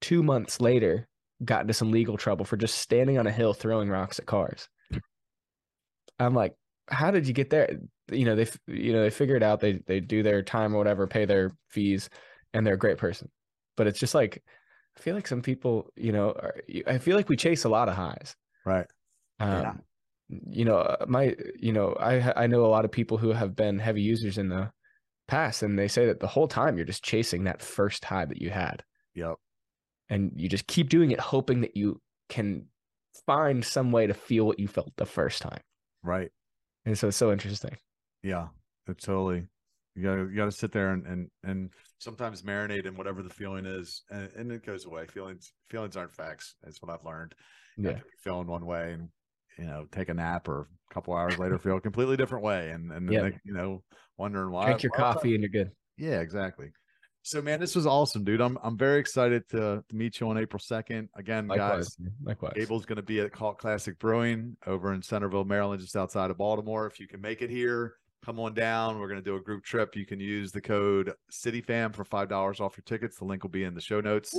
two 0.00 0.22
months 0.22 0.60
later, 0.60 1.08
got 1.44 1.62
into 1.62 1.74
some 1.74 1.90
legal 1.90 2.16
trouble 2.16 2.44
for 2.44 2.56
just 2.56 2.78
standing 2.78 3.18
on 3.18 3.26
a 3.26 3.32
hill 3.32 3.54
throwing 3.54 3.88
rocks 3.88 4.18
at 4.18 4.26
cars. 4.26 4.68
I'm 6.18 6.34
like, 6.34 6.54
how 6.88 7.10
did 7.10 7.26
you 7.26 7.34
get 7.34 7.50
there? 7.50 7.78
You 8.10 8.24
know, 8.26 8.36
they 8.36 8.46
you 8.66 8.92
know 8.92 9.02
they 9.02 9.10
figure 9.10 9.36
it 9.36 9.42
out. 9.42 9.60
They 9.60 9.80
they 9.86 10.00
do 10.00 10.22
their 10.22 10.42
time 10.42 10.74
or 10.74 10.78
whatever, 10.78 11.06
pay 11.06 11.24
their 11.24 11.52
fees, 11.70 12.10
and 12.52 12.66
they're 12.66 12.74
a 12.74 12.78
great 12.78 12.98
person. 12.98 13.30
But 13.76 13.86
it's 13.86 13.98
just 13.98 14.14
like 14.14 14.42
I 14.96 15.00
feel 15.00 15.14
like 15.14 15.26
some 15.26 15.42
people, 15.42 15.90
you 15.96 16.12
know, 16.12 16.30
are, 16.30 16.54
I 16.86 16.98
feel 16.98 17.16
like 17.16 17.28
we 17.28 17.36
chase 17.36 17.64
a 17.64 17.68
lot 17.68 17.88
of 17.88 17.94
highs. 17.96 18.36
Right. 18.64 18.86
Um, 19.40 19.60
Yeah. 19.62 19.74
You 20.48 20.64
know, 20.64 20.78
uh, 20.78 21.04
my, 21.06 21.36
you 21.58 21.72
know, 21.72 21.92
I 22.00 22.44
I 22.44 22.46
know 22.46 22.64
a 22.64 22.68
lot 22.68 22.84
of 22.84 22.90
people 22.92 23.18
who 23.18 23.32
have 23.32 23.54
been 23.54 23.78
heavy 23.78 24.00
users 24.02 24.38
in 24.38 24.48
the 24.48 24.70
past, 25.28 25.62
and 25.62 25.78
they 25.78 25.88
say 25.88 26.06
that 26.06 26.20
the 26.20 26.26
whole 26.26 26.48
time 26.48 26.76
you're 26.76 26.86
just 26.86 27.04
chasing 27.04 27.44
that 27.44 27.60
first 27.62 28.04
high 28.04 28.24
that 28.24 28.40
you 28.40 28.50
had, 28.50 28.82
Yep. 29.14 29.34
and 30.08 30.32
you 30.36 30.48
just 30.48 30.66
keep 30.66 30.88
doing 30.88 31.10
it, 31.10 31.20
hoping 31.20 31.60
that 31.62 31.76
you 31.76 32.00
can 32.28 32.66
find 33.26 33.64
some 33.64 33.92
way 33.92 34.06
to 34.06 34.14
feel 34.14 34.46
what 34.46 34.58
you 34.58 34.66
felt 34.68 34.92
the 34.96 35.06
first 35.06 35.42
time. 35.42 35.60
Right. 36.02 36.30
And 36.86 36.98
so 36.98 37.08
it's 37.08 37.16
so 37.16 37.30
interesting. 37.32 37.76
Yeah. 38.24 38.48
It 38.88 38.98
totally. 39.00 39.46
You 39.94 40.02
gotta 40.02 40.22
you 40.22 40.34
gotta 40.36 40.50
sit 40.50 40.72
there 40.72 40.90
and 40.90 41.06
and 41.06 41.28
and 41.44 41.70
sometimes 41.98 42.42
marinate 42.42 42.84
in 42.86 42.96
whatever 42.96 43.22
the 43.22 43.30
feeling 43.30 43.64
is, 43.64 44.02
and, 44.10 44.28
and 44.36 44.50
it 44.52 44.66
goes 44.66 44.86
away. 44.86 45.06
Feelings 45.06 45.52
feelings 45.70 45.96
aren't 45.96 46.12
facts. 46.14 46.56
That's 46.64 46.82
what 46.82 46.90
I've 46.92 47.04
learned. 47.04 47.34
Yeah, 47.76 47.92
be 47.92 48.00
feeling 48.18 48.48
one 48.48 48.66
way 48.66 48.92
and 48.94 49.08
you 49.58 49.66
know 49.66 49.86
take 49.92 50.08
a 50.08 50.14
nap 50.14 50.48
or 50.48 50.68
a 50.90 50.94
couple 50.94 51.14
hours 51.14 51.38
later 51.38 51.58
feel 51.58 51.76
a 51.76 51.80
completely 51.80 52.16
different 52.16 52.42
way 52.44 52.70
and 52.70 52.90
and 52.90 53.08
then 53.08 53.22
they- 53.30 53.38
you 53.44 53.52
know 53.52 53.82
wondering 54.18 54.50
why 54.50 54.64
drink 54.64 54.82
your 54.82 54.90
why 54.92 54.98
coffee 54.98 55.34
and 55.34 55.42
you're 55.44 55.48
good. 55.64 55.70
yeah 55.96 56.18
exactly 56.20 56.70
so 57.22 57.40
man 57.40 57.60
this 57.60 57.76
was 57.76 57.86
awesome 57.86 58.24
dude 58.24 58.40
i'm 58.40 58.58
i'm 58.64 58.76
very 58.76 58.98
excited 58.98 59.48
to, 59.48 59.82
to 59.88 59.94
meet 59.94 60.18
you 60.18 60.28
on 60.28 60.38
april 60.38 60.58
2nd 60.60 61.06
again 61.16 61.46
guys 61.46 61.58
Likewise, 61.58 61.96
likewise. 62.24 62.52
Gable's 62.56 62.84
going 62.84 62.96
to 62.96 63.02
be 63.02 63.20
at 63.20 63.30
Cult 63.32 63.58
Classic 63.58 63.96
Brewing 64.00 64.56
over 64.66 64.92
in 64.92 65.02
Centerville, 65.02 65.44
Maryland, 65.44 65.80
just 65.80 65.94
outside 65.96 66.30
of 66.32 66.36
Baltimore. 66.38 66.86
If 66.88 66.98
you 66.98 67.06
can 67.06 67.20
make 67.20 67.40
it 67.40 67.48
here, 67.50 67.94
come 68.24 68.40
on 68.40 68.54
down. 68.54 68.98
We're 68.98 69.08
going 69.08 69.20
to 69.20 69.24
do 69.24 69.36
a 69.36 69.40
group 69.40 69.64
trip. 69.64 69.96
You 69.96 70.06
can 70.06 70.20
use 70.20 70.52
the 70.52 70.60
code 70.60 71.12
CityFam 71.32 71.94
for 71.94 72.04
five 72.04 72.28
dollars 72.28 72.60
off 72.60 72.76
your 72.76 72.84
tickets. 72.84 73.18
The 73.18 73.24
link 73.24 73.42
will 73.42 73.50
be 73.50 73.64
in 73.64 73.74
the 73.74 73.80
show 73.80 74.00
notes. 74.00 74.38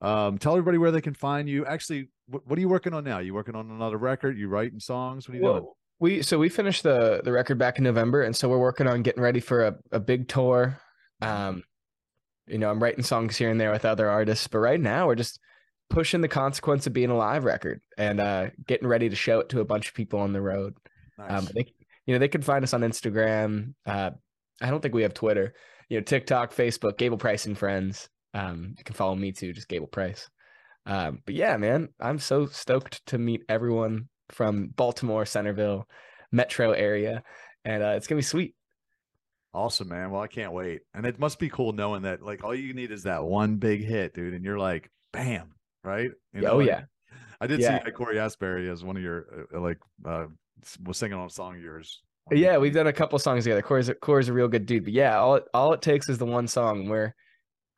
Um, 0.00 0.38
tell 0.38 0.52
everybody 0.52 0.78
where 0.78 0.90
they 0.90 1.00
can 1.00 1.14
find 1.14 1.48
you. 1.48 1.64
Actually, 1.64 2.08
what, 2.26 2.46
what 2.46 2.58
are 2.58 2.60
you 2.60 2.68
working 2.68 2.92
on 2.92 3.04
now? 3.04 3.18
You 3.18 3.34
working 3.34 3.54
on 3.54 3.70
another 3.70 3.98
record? 3.98 4.36
You 4.36 4.48
writing 4.48 4.80
songs? 4.80 5.28
What 5.28 5.34
are 5.34 5.38
you 5.38 5.44
doing? 5.44 5.66
We 6.00 6.22
so 6.22 6.38
we 6.38 6.48
finished 6.48 6.82
the 6.82 7.20
the 7.24 7.30
record 7.30 7.58
back 7.58 7.78
in 7.78 7.84
November, 7.84 8.22
and 8.22 8.34
so 8.34 8.48
we're 8.48 8.58
working 8.58 8.88
on 8.88 9.02
getting 9.02 9.22
ready 9.22 9.40
for 9.40 9.66
a, 9.66 9.76
a 9.92 10.00
big 10.00 10.26
tour. 10.26 10.78
Um, 11.20 11.62
you 12.48 12.58
know, 12.58 12.68
I'm 12.70 12.82
writing 12.82 13.04
songs 13.04 13.36
here 13.36 13.50
and 13.50 13.60
there 13.60 13.70
with 13.70 13.84
other 13.84 14.08
artists, 14.08 14.48
but 14.48 14.58
right 14.58 14.80
now 14.80 15.06
we're 15.06 15.14
just 15.14 15.38
pushing 15.88 16.20
the 16.20 16.28
consequence 16.28 16.88
of 16.88 16.92
being 16.92 17.10
a 17.10 17.16
live 17.16 17.44
record 17.44 17.80
and 17.96 18.18
uh, 18.18 18.48
getting 18.66 18.88
ready 18.88 19.08
to 19.08 19.14
show 19.14 19.38
it 19.38 19.48
to 19.50 19.60
a 19.60 19.64
bunch 19.64 19.88
of 19.88 19.94
people 19.94 20.18
on 20.18 20.32
the 20.32 20.40
road. 20.40 20.74
Nice. 21.18 21.30
Um, 21.30 21.48
they, 21.54 21.72
you 22.06 22.14
know, 22.14 22.18
they 22.18 22.28
can 22.28 22.42
find 22.42 22.62
us 22.64 22.74
on 22.74 22.82
Instagram. 22.82 23.74
Uh, 23.86 24.10
I 24.60 24.70
don't 24.70 24.80
think 24.80 24.94
we 24.94 25.02
have 25.02 25.14
Twitter. 25.14 25.54
You 25.88 25.98
know, 25.98 26.04
TikTok, 26.04 26.52
Facebook, 26.54 26.98
Gable 26.98 27.18
Price 27.18 27.46
and 27.46 27.56
Friends. 27.56 28.08
Um, 28.34 28.74
you 28.78 28.84
can 28.84 28.94
follow 28.94 29.14
me 29.14 29.32
too, 29.32 29.52
just 29.52 29.68
Gable 29.68 29.86
Price. 29.86 30.28
Um, 30.86 31.20
but 31.26 31.34
yeah, 31.34 31.56
man, 31.56 31.88
I'm 32.00 32.18
so 32.18 32.46
stoked 32.46 33.04
to 33.06 33.18
meet 33.18 33.42
everyone 33.48 34.08
from 34.30 34.68
Baltimore, 34.68 35.26
Centerville, 35.26 35.86
metro 36.32 36.72
area, 36.72 37.22
and 37.64 37.82
uh, 37.82 37.94
it's 37.96 38.06
gonna 38.06 38.18
be 38.18 38.22
sweet. 38.22 38.54
Awesome, 39.54 39.88
man. 39.88 40.10
Well, 40.10 40.22
I 40.22 40.28
can't 40.28 40.52
wait. 40.52 40.80
And 40.94 41.04
it 41.04 41.18
must 41.18 41.38
be 41.38 41.50
cool 41.50 41.72
knowing 41.72 42.02
that 42.02 42.22
like 42.22 42.42
all 42.42 42.54
you 42.54 42.72
need 42.72 42.90
is 42.90 43.02
that 43.02 43.22
one 43.24 43.56
big 43.56 43.84
hit, 43.84 44.14
dude, 44.14 44.32
and 44.34 44.44
you're 44.44 44.58
like, 44.58 44.90
bam, 45.12 45.54
right? 45.84 46.10
You 46.32 46.46
oh 46.46 46.56
like, 46.56 46.68
yeah, 46.68 46.82
I 47.40 47.46
did 47.46 47.60
Yeah. 47.60 47.84
see 47.84 47.90
Cory 47.90 48.18
Asbury 48.18 48.70
as 48.70 48.82
one 48.82 48.96
of 48.96 49.02
your 49.02 49.46
uh, 49.54 49.60
like 49.60 49.78
uh 50.06 50.26
was 50.84 50.98
singing 50.98 51.18
on 51.18 51.26
a 51.26 51.30
song 51.30 51.56
of 51.56 51.62
yours. 51.62 52.02
yeah. 52.30 52.56
We've 52.58 52.74
done 52.74 52.86
a 52.86 52.92
couple 52.92 53.18
songs 53.18 53.44
together. 53.44 53.62
Cory's 53.62 53.88
a, 53.88 53.94
Cory's 53.94 54.28
a 54.28 54.32
real 54.32 54.48
good 54.48 54.66
dude, 54.66 54.84
but 54.84 54.92
yeah, 54.92 55.18
all 55.18 55.36
it, 55.36 55.44
all 55.54 55.72
it 55.72 55.82
takes 55.82 56.08
is 56.08 56.18
the 56.18 56.26
one 56.26 56.46
song. 56.46 56.88
We're 56.88 57.14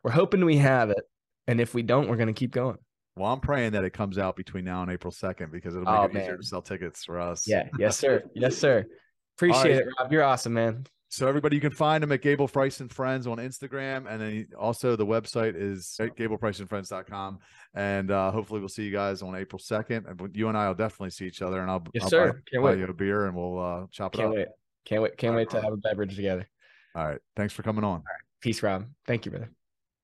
we're 0.03 0.11
hoping 0.11 0.45
we 0.45 0.57
have 0.59 0.91
it, 0.91 1.03
and 1.47 1.61
if 1.61 1.73
we 1.75 1.83
don't, 1.83 2.09
we're 2.09 2.17
gonna 2.17 2.33
keep 2.35 2.51
going. 2.53 2.77
Well, 3.17 3.33
I'm 3.33 3.41
praying 3.41 3.73
that 3.73 3.85
it 3.85 3.91
comes 3.91 4.19
out 4.19 4.35
between 4.37 4.65
now 4.65 4.83
and 4.83 4.91
April 4.91 5.13
2nd 5.13 5.53
because 5.53 5.75
it'll 5.77 5.85
make 5.87 6.01
Oh, 6.01 6.05
it 6.05 6.17
easier 6.23 6.37
to 6.37 6.43
sell 6.43 6.63
tickets 6.63 7.05
for 7.05 7.21
us. 7.21 7.47
Yeah, 7.47 7.69
yes, 7.79 7.97
sir, 7.97 8.25
yes, 8.35 8.57
sir. 8.57 8.85
Appreciate 9.39 9.63
right. 9.63 9.81
it, 9.83 9.87
Robb. 9.99 10.13
You're 10.13 10.25
awesome, 10.25 10.53
man. 10.55 10.85
So 11.15 11.29
everybody, 11.29 11.55
you 11.55 11.61
can 11.61 11.71
find 11.71 12.03
him 12.03 12.11
at 12.11 12.23
Gable 12.23 12.49
Price 12.49 12.81
and 12.81 12.91
Friends 12.91 13.29
on 13.29 13.39
Instagram, 13.39 14.11
and 14.11 14.21
then 14.21 14.31
he, 14.33 14.47
also 14.59 14.97
the 14.97 15.07
website 15.07 15.55
is 15.55 15.95
at 16.01 16.17
GablePriceandFriends.com. 16.17 17.39
And 17.75 18.11
uh, 18.11 18.33
hopefully, 18.33 18.59
we'll 18.59 18.69
see 18.69 18.83
you 18.83 18.91
guys 18.91 19.23
on 19.23 19.37
April 19.37 19.61
second. 19.61 20.07
And 20.07 20.37
you 20.37 20.49
and 20.49 20.59
I 20.59 20.67
will 20.67 20.75
definitely 20.75 21.11
see 21.11 21.27
each 21.27 21.41
other, 21.41 21.61
and 21.61 21.71
I'll, 21.71 21.85
Yes, 21.95 22.03
I'll 22.05 22.11
sir. 22.11 22.33
buy, 22.33 22.39
Can't 22.51 22.63
buy 22.65 22.71
wait. 22.71 22.79
you 22.81 22.85
a 22.87 22.93
beer, 22.93 23.27
and 23.27 23.37
we'll 23.37 23.59
uh, 23.61 23.87
chop 23.93 24.15
it 24.15 24.19
Can't 24.19 24.31
up. 24.31 24.35
wait. 24.35 24.49
Can't 24.85 25.03
wait. 25.03 25.17
Can't 25.17 25.31
All 25.31 25.37
wait 25.37 25.51
to 25.51 25.57
right. 25.57 25.65
have 25.65 25.73
a 25.73 25.77
beverage 25.77 26.17
together. 26.17 26.49
All 26.97 27.07
right, 27.07 27.21
thanks 27.37 27.55
for 27.55 27.63
coming 27.63 27.85
on. 27.85 28.03
Peace, 28.41 28.61
Robb. 28.63 28.87
Thank 29.07 29.25
you, 29.25 29.31
brother. 29.31 29.51